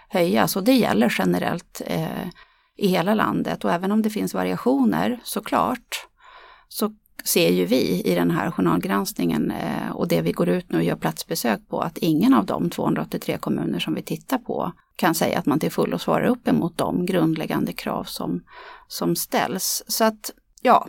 höjas. 0.10 0.56
Och 0.56 0.64
det 0.64 0.74
gäller 0.74 1.16
generellt 1.20 1.82
eh, 1.86 2.28
i 2.78 2.88
hela 2.88 3.14
landet. 3.14 3.66
Och 3.66 3.72
även 3.72 3.92
om 3.92 4.02
det 4.02 4.10
finns 4.10 4.34
variationer 4.34 5.20
såklart 5.24 6.08
så 6.68 6.92
ser 7.28 7.50
ju 7.50 7.66
vi 7.66 8.02
i 8.06 8.16
den 8.16 8.32
här 8.32 8.52
journalgranskningen 8.52 9.52
eh, 9.52 9.92
och 9.92 10.08
det 10.08 10.22
vi 10.22 10.32
går 10.32 10.50
ut 10.50 10.72
nu 10.72 10.78
och 10.78 10.84
gör 10.84 10.96
platsbesök 10.96 11.60
på 11.70 11.80
att 11.80 11.98
ingen 11.98 12.34
av 12.34 12.46
de 12.46 12.70
283 12.70 13.38
kommuner 13.38 13.80
som 13.80 13.94
vi 13.94 14.02
tittar 14.02 14.38
på 14.38 14.72
kan 14.96 15.16
säga 15.16 15.40
att 15.40 15.46
man 15.46 15.60
till 15.60 15.72
fullo 15.72 16.00
svarar 16.00 16.26
upp 16.26 16.48
emot 16.48 16.78
de 16.78 17.06
grundläggande 17.06 17.74
krav 17.74 18.04
som, 18.04 18.44
som 18.88 19.16
ställs. 19.16 19.84
Så 19.88 20.04
att 20.04 20.32
ja, 20.62 20.88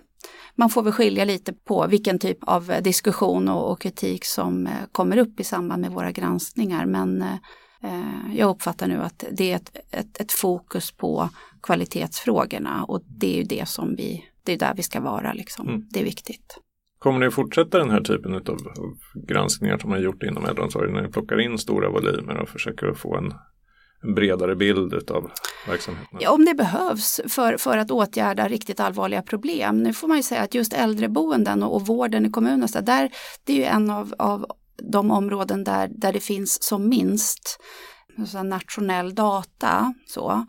man 0.54 0.70
får 0.70 0.82
väl 0.82 0.92
skilja 0.92 1.24
lite 1.24 1.52
på 1.52 1.86
vilken 1.86 2.18
typ 2.18 2.38
av 2.40 2.72
diskussion 2.82 3.48
och, 3.48 3.70
och 3.70 3.80
kritik 3.80 4.24
som 4.24 4.66
eh, 4.66 4.72
kommer 4.92 5.16
upp 5.16 5.40
i 5.40 5.44
samband 5.44 5.80
med 5.80 5.90
våra 5.90 6.12
granskningar. 6.12 6.86
Men 6.86 7.22
eh, 7.22 7.34
eh, 7.82 8.36
jag 8.36 8.50
uppfattar 8.50 8.86
nu 8.86 9.02
att 9.02 9.24
det 9.32 9.52
är 9.52 9.56
ett, 9.56 9.76
ett, 9.90 10.20
ett, 10.20 10.32
fokus 10.32 10.90
på 10.92 11.28
kvalitetsfrågorna 11.62 12.84
och 12.84 13.02
det 13.06 13.34
är 13.34 13.36
ju 13.36 13.44
det 13.44 13.68
som 13.68 13.94
vi, 13.96 14.24
det 14.48 14.54
är 14.54 14.58
där 14.58 14.74
vi 14.76 14.82
ska 14.82 15.00
vara 15.00 15.32
liksom. 15.32 15.68
Mm. 15.68 15.82
Det 15.90 16.00
är 16.00 16.04
viktigt. 16.04 16.58
Kommer 16.98 17.18
ni 17.18 17.30
fortsätta 17.30 17.78
den 17.78 17.90
här 17.90 18.00
typen 18.00 18.34
av, 18.34 18.58
granskningar 19.28 19.78
som 19.78 19.90
man 19.90 20.02
gjort 20.02 20.22
inom 20.22 20.44
äldreomsorgen 20.44 20.94
när 20.94 21.02
ni 21.02 21.08
plockar 21.08 21.40
in 21.40 21.58
stora 21.58 21.90
volymer 21.90 22.36
och 22.36 22.48
försöker 22.48 22.92
få 22.92 23.16
en 23.16 23.32
en 24.02 24.14
bredare 24.14 24.56
bild 24.56 25.10
av 25.10 25.30
verksamheten? 25.68 26.18
Ja, 26.20 26.30
om 26.30 26.44
det 26.44 26.54
behövs 26.54 27.20
för, 27.28 27.56
för 27.56 27.78
att 27.78 27.90
åtgärda 27.90 28.48
riktigt 28.48 28.80
allvarliga 28.80 29.22
problem. 29.22 29.82
Nu 29.82 29.92
får 29.92 30.08
man 30.08 30.16
ju 30.16 30.22
säga 30.22 30.42
att 30.42 30.54
just 30.54 30.72
äldreboenden 30.72 31.62
och, 31.62 31.74
och 31.74 31.86
vården 31.86 32.26
i 32.26 32.30
kommunen, 32.30 32.68
så 32.68 32.80
där, 32.80 33.10
det 33.44 33.52
är 33.52 33.56
ju 33.56 33.64
en 33.64 33.90
av, 33.90 34.14
av 34.18 34.46
de 34.92 35.10
områden 35.10 35.64
där, 35.64 35.88
där 35.90 36.12
det 36.12 36.20
finns 36.20 36.62
som 36.62 36.88
minst 36.88 37.60
så 38.26 38.42
nationell 38.42 39.14
data. 39.14 39.94
Så. 40.06 40.46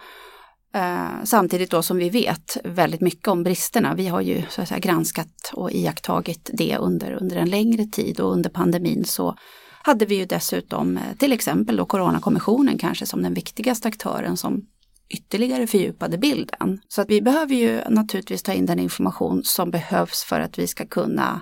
Eh, 0.73 1.23
samtidigt 1.23 1.71
då 1.71 1.81
som 1.81 1.97
vi 1.97 2.09
vet 2.09 2.57
väldigt 2.63 3.01
mycket 3.01 3.27
om 3.27 3.43
bristerna. 3.43 3.95
Vi 3.95 4.07
har 4.07 4.21
ju 4.21 4.43
så 4.49 4.61
att 4.61 4.67
säga, 4.67 4.79
granskat 4.79 5.51
och 5.53 5.71
iakttagit 5.71 6.49
det 6.53 6.77
under, 6.77 7.11
under 7.11 7.35
en 7.35 7.49
längre 7.49 7.85
tid 7.85 8.19
och 8.19 8.31
under 8.31 8.49
pandemin 8.49 9.05
så 9.05 9.35
hade 9.81 10.05
vi 10.05 10.15
ju 10.15 10.25
dessutom 10.25 10.97
eh, 10.97 11.03
till 11.17 11.33
exempel 11.33 11.77
då 11.77 11.85
Coronakommissionen 11.85 12.77
kanske 12.77 13.05
som 13.05 13.23
den 13.23 13.33
viktigaste 13.33 13.87
aktören 13.87 14.37
som 14.37 14.61
ytterligare 15.09 15.67
fördjupade 15.67 16.17
bilden. 16.17 16.79
Så 16.87 17.01
att 17.01 17.09
vi 17.09 17.21
behöver 17.21 17.55
ju 17.55 17.81
naturligtvis 17.89 18.43
ta 18.43 18.53
in 18.53 18.65
den 18.65 18.79
information 18.79 19.43
som 19.43 19.71
behövs 19.71 20.23
för 20.23 20.39
att 20.39 20.59
vi 20.59 20.67
ska 20.67 20.85
kunna 20.85 21.41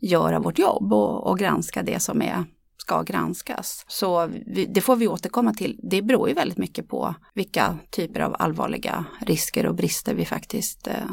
göra 0.00 0.40
vårt 0.40 0.58
jobb 0.58 0.92
och, 0.92 1.26
och 1.26 1.38
granska 1.38 1.82
det 1.82 2.02
som 2.02 2.22
är, 2.22 2.44
ska 2.82 3.02
granskas. 3.02 3.84
Så 3.88 4.26
vi, 4.46 4.66
det 4.66 4.80
får 4.80 4.96
vi 4.96 5.08
återkomma 5.08 5.54
till. 5.54 5.80
Det 5.82 6.02
beror 6.02 6.28
ju 6.28 6.34
väldigt 6.34 6.58
mycket 6.58 6.88
på 6.88 7.14
vilka 7.34 7.78
typer 7.90 8.20
av 8.20 8.36
allvarliga 8.38 9.04
risker 9.20 9.66
och 9.66 9.74
brister 9.74 10.14
vi 10.14 10.24
faktiskt 10.24 10.86
eh, 10.86 11.12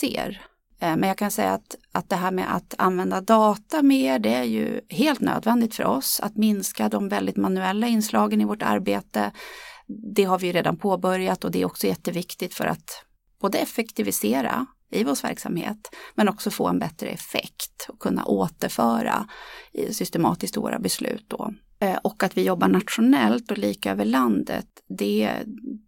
ser. 0.00 0.42
Eh, 0.80 0.96
men 0.96 1.08
jag 1.08 1.18
kan 1.18 1.30
säga 1.30 1.52
att, 1.52 1.76
att 1.92 2.08
det 2.10 2.16
här 2.16 2.30
med 2.30 2.54
att 2.56 2.74
använda 2.78 3.20
data 3.20 3.82
mer, 3.82 4.18
det 4.18 4.34
är 4.34 4.44
ju 4.44 4.80
helt 4.88 5.20
nödvändigt 5.20 5.74
för 5.74 5.84
oss. 5.84 6.20
Att 6.20 6.36
minska 6.36 6.88
de 6.88 7.08
väldigt 7.08 7.36
manuella 7.36 7.86
inslagen 7.86 8.40
i 8.40 8.44
vårt 8.44 8.62
arbete. 8.62 9.30
Det 10.14 10.24
har 10.24 10.38
vi 10.38 10.52
redan 10.52 10.76
påbörjat 10.76 11.44
och 11.44 11.50
det 11.50 11.62
är 11.62 11.66
också 11.66 11.86
jätteviktigt 11.86 12.54
för 12.54 12.66
att 12.66 13.04
både 13.40 13.58
effektivisera 13.58 14.66
i 14.90 15.04
vår 15.04 15.22
verksamhet 15.22 15.94
men 16.14 16.28
också 16.28 16.50
få 16.50 16.68
en 16.68 16.78
bättre 16.78 17.08
effekt 17.08 17.86
och 17.88 17.98
kunna 17.98 18.24
återföra 18.24 19.26
systematiskt 19.90 20.56
våra 20.56 20.78
beslut. 20.78 21.24
Då. 21.28 21.54
Eh, 21.80 21.98
och 22.02 22.22
att 22.22 22.36
vi 22.36 22.42
jobbar 22.42 22.68
nationellt 22.68 23.50
och 23.50 23.58
lika 23.58 23.90
över 23.90 24.04
landet, 24.04 24.66
det, 24.98 25.30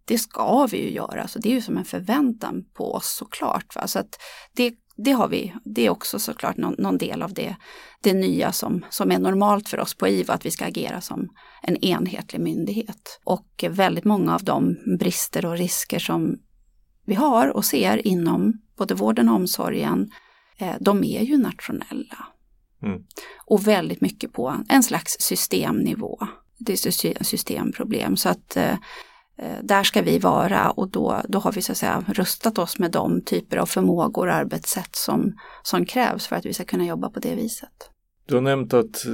det 0.05 0.17
ska 0.17 0.67
vi 0.71 0.77
ju 0.77 0.91
göra. 0.91 1.27
Så 1.27 1.39
det 1.39 1.49
är 1.49 1.53
ju 1.53 1.61
som 1.61 1.77
en 1.77 1.85
förväntan 1.85 2.63
på 2.73 2.93
oss 2.93 3.15
såklart. 3.17 3.75
Va? 3.75 3.87
Så 3.87 3.99
att 3.99 4.19
det, 4.55 4.73
det 4.97 5.11
har 5.11 5.27
vi, 5.27 5.53
det 5.65 5.85
är 5.85 5.89
också 5.89 6.19
såklart 6.19 6.57
någon, 6.57 6.75
någon, 6.77 6.97
del 6.97 7.21
av 7.21 7.33
det, 7.33 7.55
det 8.01 8.13
nya 8.13 8.51
som, 8.51 8.85
som 8.89 9.11
är 9.11 9.19
normalt 9.19 9.69
för 9.69 9.79
oss 9.79 9.93
på 9.93 10.07
IVA, 10.07 10.33
att 10.33 10.45
vi 10.45 10.51
ska 10.51 10.65
agera 10.65 11.01
som 11.01 11.29
en 11.61 11.77
enhetlig 11.77 12.41
myndighet. 12.41 13.19
Och 13.23 13.65
väldigt 13.69 14.05
många 14.05 14.35
av 14.35 14.43
de 14.43 14.77
brister 14.99 15.45
och 15.45 15.57
risker 15.57 15.99
som 15.99 16.37
vi 17.05 17.15
har 17.15 17.47
och 17.47 17.65
ser 17.65 18.07
inom 18.07 18.53
både 18.77 18.93
vården 18.93 19.29
och 19.29 19.35
omsorgen, 19.35 20.11
eh, 20.57 20.75
de 20.79 21.03
är 21.03 21.21
ju 21.21 21.37
nationella. 21.37 22.27
Mm. 22.83 23.03
Och 23.45 23.67
väldigt 23.67 24.01
mycket 24.01 24.33
på 24.33 24.55
en 24.69 24.83
slags 24.83 25.17
systemnivå. 25.19 26.19
Det 26.57 26.73
är 26.73 27.23
systemproblem. 27.23 28.17
Så 28.17 28.29
att 28.29 28.57
eh, 28.57 28.73
eh, 29.37 29.57
där 29.63 29.83
ska 29.83 30.01
vi 30.01 30.19
vara 30.19 30.71
och 30.71 30.89
då, 30.89 31.21
då 31.27 31.39
har 31.39 31.51
vi 31.51 31.61
så 31.61 31.71
att 31.71 31.77
säga 31.77 32.03
rustat 32.07 32.57
oss 32.57 32.79
med 32.79 32.91
de 32.91 33.21
typer 33.21 33.57
av 33.57 33.65
förmågor 33.65 34.27
och 34.27 34.33
arbetssätt 34.33 34.95
som, 34.95 35.33
som 35.63 35.85
krävs 35.85 36.27
för 36.27 36.35
att 36.35 36.45
vi 36.45 36.53
ska 36.53 36.63
kunna 36.63 36.85
jobba 36.85 37.09
på 37.09 37.19
det 37.19 37.35
viset. 37.35 37.91
Du 38.25 38.35
har 38.35 38.41
nämnt 38.41 38.73
att 38.73 39.05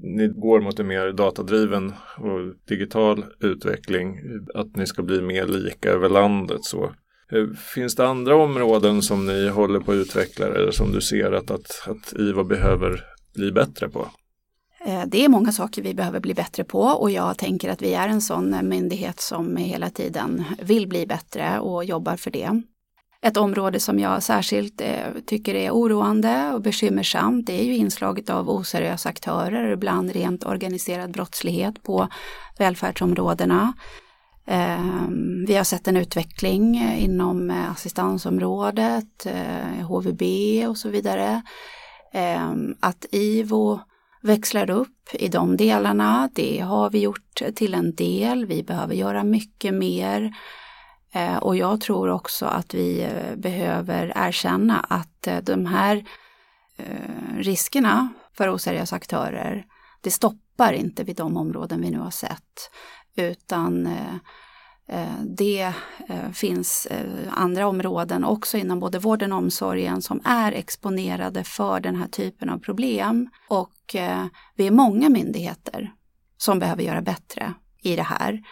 ni 0.00 0.28
går 0.28 0.60
mot 0.60 0.80
en 0.80 0.86
mer 0.86 1.12
datadriven 1.12 1.92
och 2.18 2.54
digital 2.68 3.24
utveckling, 3.40 4.18
att 4.54 4.76
ni 4.76 4.86
ska 4.86 5.02
bli 5.02 5.22
mer 5.22 5.46
lika 5.46 5.90
över 5.90 6.08
landet. 6.08 6.64
Så. 6.64 6.92
Eh, 7.34 7.56
finns 7.74 7.94
det 7.94 8.08
andra 8.08 8.36
områden 8.36 9.02
som 9.02 9.26
ni 9.26 9.48
håller 9.48 9.80
på 9.80 9.92
att 9.92 9.96
utveckla 9.96 10.46
eller 10.46 10.70
som 10.70 10.92
du 10.92 11.00
ser 11.00 11.32
att, 11.32 11.50
att, 11.50 11.88
att 11.88 12.12
IVA 12.12 12.44
behöver 12.44 13.04
bli 13.34 13.52
bättre 13.52 13.88
på? 13.88 14.08
Eh, 14.86 15.02
det 15.06 15.24
är 15.24 15.28
många 15.28 15.52
saker 15.52 15.82
vi 15.82 15.94
behöver 15.94 16.20
bli 16.20 16.34
bättre 16.34 16.64
på 16.64 16.80
och 16.80 17.10
jag 17.10 17.38
tänker 17.38 17.68
att 17.68 17.82
vi 17.82 17.94
är 17.94 18.08
en 18.08 18.20
sån 18.20 18.68
myndighet 18.68 19.20
som 19.20 19.56
hela 19.56 19.90
tiden 19.90 20.44
vill 20.62 20.88
bli 20.88 21.06
bättre 21.06 21.58
och 21.58 21.84
jobbar 21.84 22.16
för 22.16 22.30
det. 22.30 22.62
Ett 23.22 23.36
område 23.36 23.80
som 23.80 23.98
jag 23.98 24.22
särskilt 24.22 24.80
eh, 24.80 24.88
tycker 25.26 25.54
är 25.54 25.70
oroande 25.70 26.50
och 26.54 26.62
bekymmersamt 26.62 27.46
det 27.46 27.60
är 27.60 27.64
ju 27.64 27.76
inslaget 27.76 28.30
av 28.30 28.50
oseriösa 28.50 29.08
aktörer, 29.08 29.72
ibland 29.72 30.12
rent 30.12 30.46
organiserad 30.46 31.12
brottslighet 31.12 31.82
på 31.82 32.08
välfärdsområdena. 32.58 33.72
Ehm, 34.46 35.44
vi 35.46 35.56
har 35.56 35.64
sett 35.64 35.88
en 35.88 35.96
utveckling 35.96 36.76
eh, 36.76 37.04
inom 37.04 37.50
eh, 37.50 37.70
assistansområdet, 37.70 39.26
eh, 39.26 39.86
HVB 39.86 40.22
och 40.68 40.78
så 40.78 40.88
vidare. 40.88 41.42
Ehm, 42.12 42.74
att 42.80 43.06
IVO 43.10 43.80
växlar 44.22 44.70
upp 44.70 45.08
i 45.12 45.28
de 45.28 45.56
delarna, 45.56 46.30
det 46.34 46.60
har 46.60 46.90
vi 46.90 47.00
gjort 47.00 47.42
till 47.54 47.74
en 47.74 47.94
del. 47.94 48.46
Vi 48.46 48.62
behöver 48.62 48.94
göra 48.94 49.24
mycket 49.24 49.74
mer. 49.74 50.34
Ehm, 51.12 51.38
och 51.38 51.56
jag 51.56 51.80
tror 51.80 52.10
också 52.10 52.46
att 52.46 52.74
vi 52.74 53.08
behöver 53.36 54.12
erkänna 54.16 54.80
att 54.80 55.28
de 55.42 55.66
här 55.66 56.04
riskerna 57.38 58.08
för 58.36 58.54
oseriösa 58.54 58.96
aktörer, 58.96 59.64
det 60.00 60.10
stoppar 60.10 60.72
inte 60.72 61.04
vid 61.04 61.16
de 61.16 61.36
områden 61.36 61.80
vi 61.80 61.90
nu 61.90 61.98
har 61.98 62.10
sett. 62.10 62.70
Utan 63.16 63.86
eh, 63.86 64.14
eh, 64.88 65.20
det 65.24 65.72
eh, 66.08 66.30
finns 66.32 66.88
andra 67.30 67.66
områden 67.66 68.24
också 68.24 68.56
inom 68.58 68.80
både 68.80 68.98
vården 68.98 69.32
och 69.32 69.38
omsorgen 69.38 70.02
som 70.02 70.20
är 70.24 70.52
exponerade 70.52 71.44
för 71.44 71.80
den 71.80 71.96
här 71.96 72.08
typen 72.08 72.50
av 72.50 72.58
problem. 72.58 73.30
Och 73.48 73.70
vi 74.56 74.66
är 74.66 74.70
många 74.70 75.08
myndigheter 75.08 75.92
som 76.36 76.58
behöver 76.58 76.82
göra 76.82 77.02
bättre 77.02 77.54
i 77.82 77.96
det 77.96 78.02
här. 78.02 78.42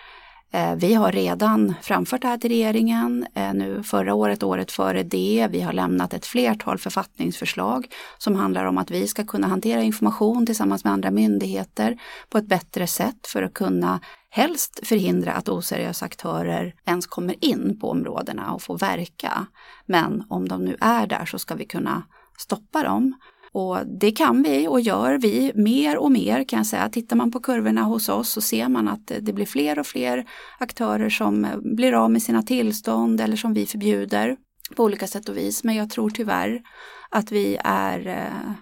Vi 0.76 0.94
har 0.94 1.12
redan 1.12 1.74
framfört 1.82 2.22
det 2.22 2.28
här 2.28 2.38
till 2.38 2.50
regeringen 2.50 3.26
nu 3.34 3.82
förra 3.82 4.14
året, 4.14 4.42
året 4.42 4.72
före 4.72 5.02
det. 5.02 5.48
Vi 5.50 5.60
har 5.60 5.72
lämnat 5.72 6.14
ett 6.14 6.26
flertal 6.26 6.78
författningsförslag 6.78 7.86
som 8.18 8.36
handlar 8.36 8.64
om 8.64 8.78
att 8.78 8.90
vi 8.90 9.06
ska 9.06 9.24
kunna 9.24 9.46
hantera 9.46 9.82
information 9.82 10.46
tillsammans 10.46 10.84
med 10.84 10.92
andra 10.92 11.10
myndigheter 11.10 11.98
på 12.28 12.38
ett 12.38 12.48
bättre 12.48 12.86
sätt 12.86 13.26
för 13.26 13.42
att 13.42 13.54
kunna 13.54 14.00
helst 14.34 14.80
förhindra 14.82 15.32
att 15.32 15.48
oseriösa 15.48 16.04
aktörer 16.04 16.74
ens 16.86 17.06
kommer 17.06 17.44
in 17.44 17.78
på 17.80 17.90
områdena 17.90 18.52
och 18.52 18.62
får 18.62 18.78
verka. 18.78 19.46
Men 19.86 20.24
om 20.28 20.48
de 20.48 20.64
nu 20.64 20.76
är 20.80 21.06
där 21.06 21.24
så 21.24 21.38
ska 21.38 21.54
vi 21.54 21.64
kunna 21.64 22.02
stoppa 22.38 22.82
dem. 22.82 23.14
Och 23.52 23.78
det 24.00 24.10
kan 24.10 24.42
vi 24.42 24.68
och 24.68 24.80
gör 24.80 25.18
vi 25.18 25.52
mer 25.54 25.98
och 25.98 26.12
mer 26.12 26.44
kan 26.44 26.56
jag 26.56 26.66
säga. 26.66 26.88
Tittar 26.88 27.16
man 27.16 27.30
på 27.30 27.40
kurvorna 27.40 27.82
hos 27.82 28.08
oss 28.08 28.30
så 28.30 28.40
ser 28.40 28.68
man 28.68 28.88
att 28.88 29.12
det 29.20 29.32
blir 29.32 29.46
fler 29.46 29.78
och 29.78 29.86
fler 29.86 30.24
aktörer 30.58 31.10
som 31.10 31.46
blir 31.76 31.92
av 31.92 32.10
med 32.10 32.22
sina 32.22 32.42
tillstånd 32.42 33.20
eller 33.20 33.36
som 33.36 33.54
vi 33.54 33.66
förbjuder 33.66 34.36
på 34.76 34.84
olika 34.84 35.06
sätt 35.06 35.28
och 35.28 35.36
vis. 35.36 35.64
Men 35.64 35.74
jag 35.74 35.90
tror 35.90 36.10
tyvärr 36.10 36.62
att 37.10 37.32
vi 37.32 37.58
är 37.64 38.06
eh, 38.06 38.52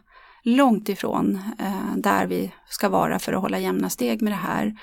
långt 0.43 0.89
ifrån 0.89 1.39
eh, 1.59 1.97
där 1.97 2.27
vi 2.27 2.53
ska 2.69 2.89
vara 2.89 3.19
för 3.19 3.33
att 3.33 3.43
hålla 3.43 3.59
jämna 3.59 3.91
steg 3.91 4.23
med 4.23 4.33
det 4.33 4.37
här. 4.37 4.75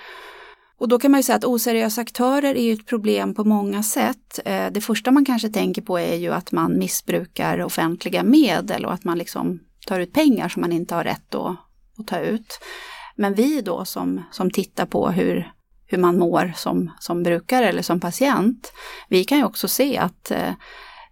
Och 0.80 0.88
då 0.88 1.00
kan 1.00 1.12
man 1.12 1.20
ju 1.20 1.24
säga 1.24 1.36
att 1.36 1.46
oseriösa 1.46 2.02
aktörer 2.02 2.56
är 2.56 2.74
ett 2.74 2.86
problem 2.86 3.34
på 3.34 3.44
många 3.44 3.84
sätt. 3.84 4.40
Eh, 4.46 4.68
det 4.72 4.82
första 4.82 5.12
man 5.12 5.26
kanske 5.26 5.50
tänker 5.50 5.82
på 5.82 6.00
är 6.00 6.16
ju 6.16 6.34
att 6.34 6.52
man 6.52 6.80
missbrukar 6.80 7.62
offentliga 7.62 8.24
medel 8.24 8.86
och 8.86 8.94
att 8.94 9.04
man 9.04 9.18
liksom 9.18 9.60
tar 9.88 10.00
ut 10.00 10.14
pengar 10.14 10.50
som 10.50 10.62
man 10.62 10.72
inte 10.72 10.96
har 10.96 11.04
rätt 11.04 11.36
att, 11.36 11.56
att 11.98 12.08
ta 12.08 12.20
ut. 12.20 12.60
Men 13.16 13.34
vi 13.34 13.62
då 13.62 13.86
som, 13.86 14.24
som 14.32 14.52
tittar 14.52 14.86
på 14.86 15.10
hur, 15.10 15.52
hur 15.86 15.98
man 15.98 16.20
mår 16.20 16.54
som, 16.56 16.92
som 17.00 17.24
brukare 17.24 17.70
eller 17.70 17.82
som 17.82 18.00
patient, 18.00 18.74
vi 19.10 19.24
kan 19.24 19.38
ju 19.38 19.44
också 19.44 19.68
se 19.68 19.98
att 19.98 20.32
eh, 20.32 20.54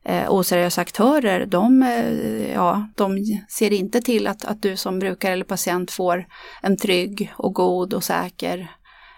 eh 0.05 0.31
oseriösa 0.31 0.81
aktörer, 0.81 1.45
de, 1.45 1.83
eh, 1.83 2.53
ja, 2.53 2.87
de 2.95 3.17
ser 3.49 3.73
inte 3.73 4.01
till 4.01 4.27
att, 4.27 4.45
att 4.45 4.61
du 4.61 4.77
som 4.77 4.99
brukare 4.99 5.33
eller 5.33 5.45
patient 5.45 5.91
får 5.91 6.25
en 6.61 6.77
trygg 6.77 7.33
och 7.37 7.53
god 7.53 7.93
och 7.93 8.03
säker 8.03 8.69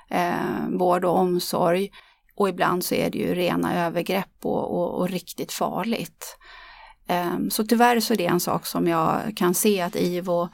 eh, 0.10 0.70
vård 0.70 1.06
och 1.06 1.18
omsorg. 1.18 1.90
Och 2.36 2.50
ibland 2.50 2.84
så 2.84 2.96
är 2.96 3.10
det 3.10 3.18
ju 3.18 3.36
rena 3.36 3.86
övergrepp 3.86 4.46
och, 4.46 4.78
och, 4.78 5.00
och 5.00 5.10
riktigt 5.10 5.52
farligt. 5.52 6.38
Eh, 7.08 7.38
så 7.50 7.64
tyvärr 7.64 8.00
så 8.00 8.14
är 8.14 8.18
det 8.18 8.26
en 8.26 8.40
sak 8.40 8.66
som 8.66 8.88
jag 8.88 9.34
kan 9.36 9.54
se 9.54 9.82
att 9.82 9.96
IVO 9.96 10.50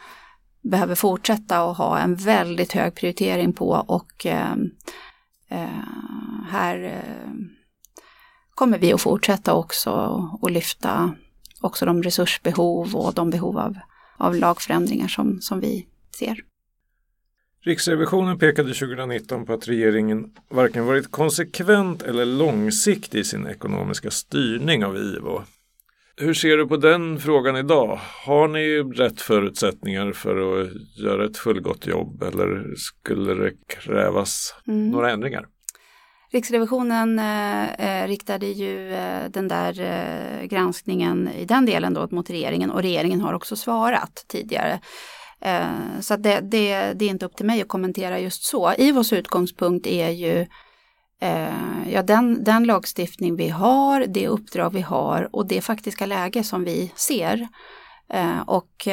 behöver 0.61 0.95
fortsätta 0.95 1.59
att 1.59 1.77
ha 1.77 1.99
en 1.99 2.15
väldigt 2.15 2.71
hög 2.71 2.95
prioritering 2.95 3.53
på 3.53 3.69
och 3.87 4.25
eh, 4.25 4.53
eh 5.49 5.67
här 6.49 6.83
eh, 6.83 7.33
kommer 8.55 8.77
vi 8.77 8.93
att 8.93 9.01
fortsätta 9.01 9.53
också 9.53 9.91
och 10.41 10.51
lyfta 10.51 11.15
också 11.61 11.85
de 11.85 12.03
resursbehov 12.03 12.95
och 12.95 13.13
de 13.13 13.29
behov 13.29 13.57
av, 13.57 13.77
av 14.17 14.35
lagförändringar 14.35 15.07
som, 15.07 15.41
som 15.41 15.59
vi 15.59 15.87
ser. 16.19 16.37
Riksrevisionen 17.65 18.39
pekade 18.39 18.73
2019 18.73 19.45
på 19.45 19.53
att 19.53 19.67
regeringen 19.67 20.31
varken 20.49 20.85
varit 20.85 21.11
konsekvent 21.11 22.01
eller 22.01 22.25
långsiktig 22.25 23.19
i 23.19 23.23
sin 23.23 23.47
ekonomiska 23.47 24.11
styrning 24.11 24.85
av 24.85 24.97
IVO. 24.97 25.41
Hur 26.17 26.33
ser 26.33 26.57
du 26.57 26.67
på 26.67 26.77
den 26.77 27.19
frågan 27.19 27.55
idag? 27.55 27.99
Har 28.25 28.47
ni 28.47 28.77
rätt 28.77 29.21
förutsättningar 29.21 30.11
för 30.11 30.61
att 30.61 30.69
göra 30.97 31.25
ett 31.25 31.37
fullgott 31.37 31.87
jobb 31.87 32.23
eller 32.23 32.75
skulle 32.75 33.33
det 33.33 33.51
krävas 33.67 34.55
mm. 34.67 34.89
några 34.89 35.11
ändringar? 35.11 35.45
Riksrevisionen 36.31 37.19
eh, 37.19 37.73
eh, 37.73 38.07
riktade 38.07 38.45
ju 38.45 38.93
eh, 38.93 39.29
den 39.29 39.47
där 39.47 39.81
eh, 39.81 40.45
granskningen 40.45 41.29
i 41.39 41.45
den 41.45 41.65
delen 41.65 41.93
då 41.93 42.07
mot 42.11 42.29
regeringen 42.29 42.71
och 42.71 42.81
regeringen 42.81 43.21
har 43.21 43.33
också 43.33 43.55
svarat 43.55 44.25
tidigare. 44.27 44.79
Eh, 45.45 45.99
så 46.01 46.15
det, 46.15 46.39
det, 46.39 46.93
det, 46.93 47.05
är 47.05 47.09
inte 47.09 47.25
upp 47.25 47.35
till 47.35 47.45
mig 47.45 47.61
att 47.61 47.67
kommentera 47.67 48.19
just 48.19 48.43
så. 48.43 48.73
IVOs 48.77 49.13
utgångspunkt 49.13 49.87
är 49.87 50.09
ju 50.09 50.47
eh, 51.21 51.91
ja, 51.91 52.03
den, 52.03 52.43
den 52.43 52.63
lagstiftning 52.63 53.35
vi 53.35 53.49
har, 53.49 54.05
det 54.07 54.27
uppdrag 54.27 54.73
vi 54.73 54.81
har 54.81 55.29
och 55.35 55.47
det 55.47 55.61
faktiska 55.61 56.05
läge 56.05 56.43
som 56.43 56.63
vi 56.63 56.91
ser. 56.95 57.47
Eh, 58.09 58.39
och 58.39 58.87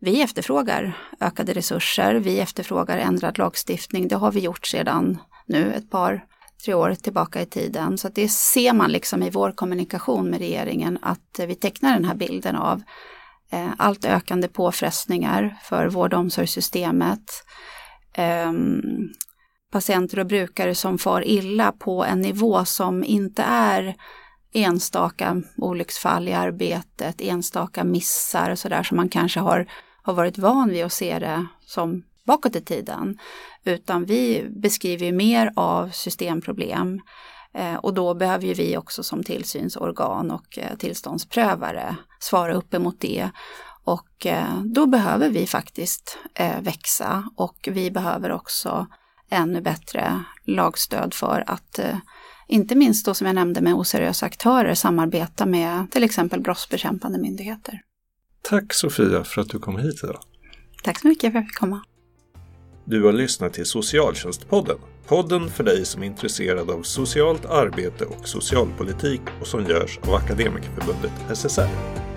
vi 0.00 0.22
efterfrågar 0.22 0.98
ökade 1.20 1.52
resurser, 1.52 2.14
vi 2.14 2.40
efterfrågar 2.40 2.98
ändrad 2.98 3.38
lagstiftning. 3.38 4.08
Det 4.08 4.16
har 4.16 4.32
vi 4.32 4.40
gjort 4.40 4.66
sedan 4.66 5.18
nu 5.46 5.72
ett 5.72 5.90
par, 5.90 6.24
tre 6.64 6.74
år 6.74 6.94
tillbaka 6.94 7.42
i 7.42 7.46
tiden. 7.46 7.98
Så 7.98 8.08
det 8.08 8.28
ser 8.28 8.72
man 8.72 8.92
liksom 8.92 9.22
i 9.22 9.30
vår 9.30 9.52
kommunikation 9.52 10.30
med 10.30 10.38
regeringen 10.38 10.98
att 11.02 11.40
vi 11.46 11.54
tecknar 11.54 11.94
den 11.94 12.04
här 12.04 12.14
bilden 12.14 12.56
av 12.56 12.82
Eh, 13.54 13.72
allt 13.78 14.04
ökande 14.04 14.48
påfrestningar 14.48 15.56
för 15.62 15.86
vård 15.86 16.14
och 16.14 16.20
omsorgssystemet. 16.20 17.20
Ehm, 18.14 18.82
patienter 19.72 20.18
och 20.18 20.26
brukare 20.26 20.74
som 20.74 20.98
far 20.98 21.26
illa 21.26 21.72
på 21.72 22.04
en 22.04 22.20
nivå 22.20 22.64
som 22.64 23.04
inte 23.04 23.42
är 23.42 23.94
enstaka 24.52 25.42
olycksfall 25.56 26.28
i 26.28 26.32
arbetet, 26.32 27.20
enstaka 27.20 27.84
missar 27.84 28.50
och 28.50 28.58
sådär 28.58 28.82
som 28.82 28.96
man 28.96 29.08
kanske 29.08 29.40
har, 29.40 29.66
har 30.02 30.14
varit 30.14 30.38
van 30.38 30.68
vid 30.68 30.84
att 30.84 30.92
se 30.92 31.18
det 31.18 31.46
som 31.60 32.02
bakåt 32.26 32.56
i 32.56 32.60
tiden. 32.60 33.18
Utan 33.64 34.04
vi 34.04 34.46
beskriver 34.50 35.12
mer 35.12 35.52
av 35.56 35.88
systemproblem 35.88 37.00
och 37.80 37.94
då 37.94 38.14
behöver 38.14 38.54
vi 38.54 38.76
också 38.76 39.02
som 39.02 39.22
tillsynsorgan 39.22 40.30
och 40.30 40.58
eh, 40.58 40.76
tillståndsprövare 40.76 41.96
svara 42.20 42.54
upp 42.54 42.74
emot 42.74 43.00
det. 43.00 43.30
Och 43.84 44.26
eh, 44.26 44.62
då 44.64 44.86
behöver 44.86 45.28
vi 45.28 45.46
faktiskt 45.46 46.18
växa 46.60 47.28
och 47.36 47.68
vi 47.72 47.90
behöver 47.90 48.32
också 48.32 48.86
ännu 49.30 49.60
bättre 49.60 50.24
lagstöd 50.44 51.14
för 51.14 51.44
att 51.46 51.80
inte 52.48 52.74
minst 52.74 53.06
då 53.06 53.14
som 53.14 53.26
jag 53.26 53.34
nämnde 53.34 53.60
med 53.60 53.74
oseriösa 53.74 54.26
aktörer 54.26 54.74
samarbeta 54.74 55.46
med 55.46 55.90
till 55.90 56.04
exempel 56.04 56.40
brottsbekämpande 56.40 57.18
myndigheter. 57.18 57.80
Tack 58.42 58.74
Sofia 58.74 59.24
för 59.24 59.40
att 59.40 59.48
du 59.48 59.58
kom 59.58 59.76
hit 59.76 60.00
idag. 60.04 60.20
Tack 60.82 60.98
så 60.98 61.08
mycket 61.08 61.20
för 61.20 61.28
att 61.28 61.34
jag 61.34 61.46
fick 61.46 61.58
komma. 61.58 61.80
Du 62.84 63.04
har 63.04 63.12
lyssnat 63.12 63.52
till 63.52 63.66
Socialtjänstpodden. 63.66 64.78
Podden 65.06 65.50
för 65.50 65.64
dig 65.64 65.84
som 65.84 66.02
är 66.02 66.06
intresserad 66.06 66.70
av 66.70 66.82
socialt 66.82 67.44
arbete 67.44 68.04
och 68.04 68.28
socialpolitik 68.28 69.20
och 69.40 69.46
som 69.46 69.64
görs 69.64 69.98
av 70.02 70.14
Akademikerförbundet 70.14 71.12
SSR. 71.38 72.13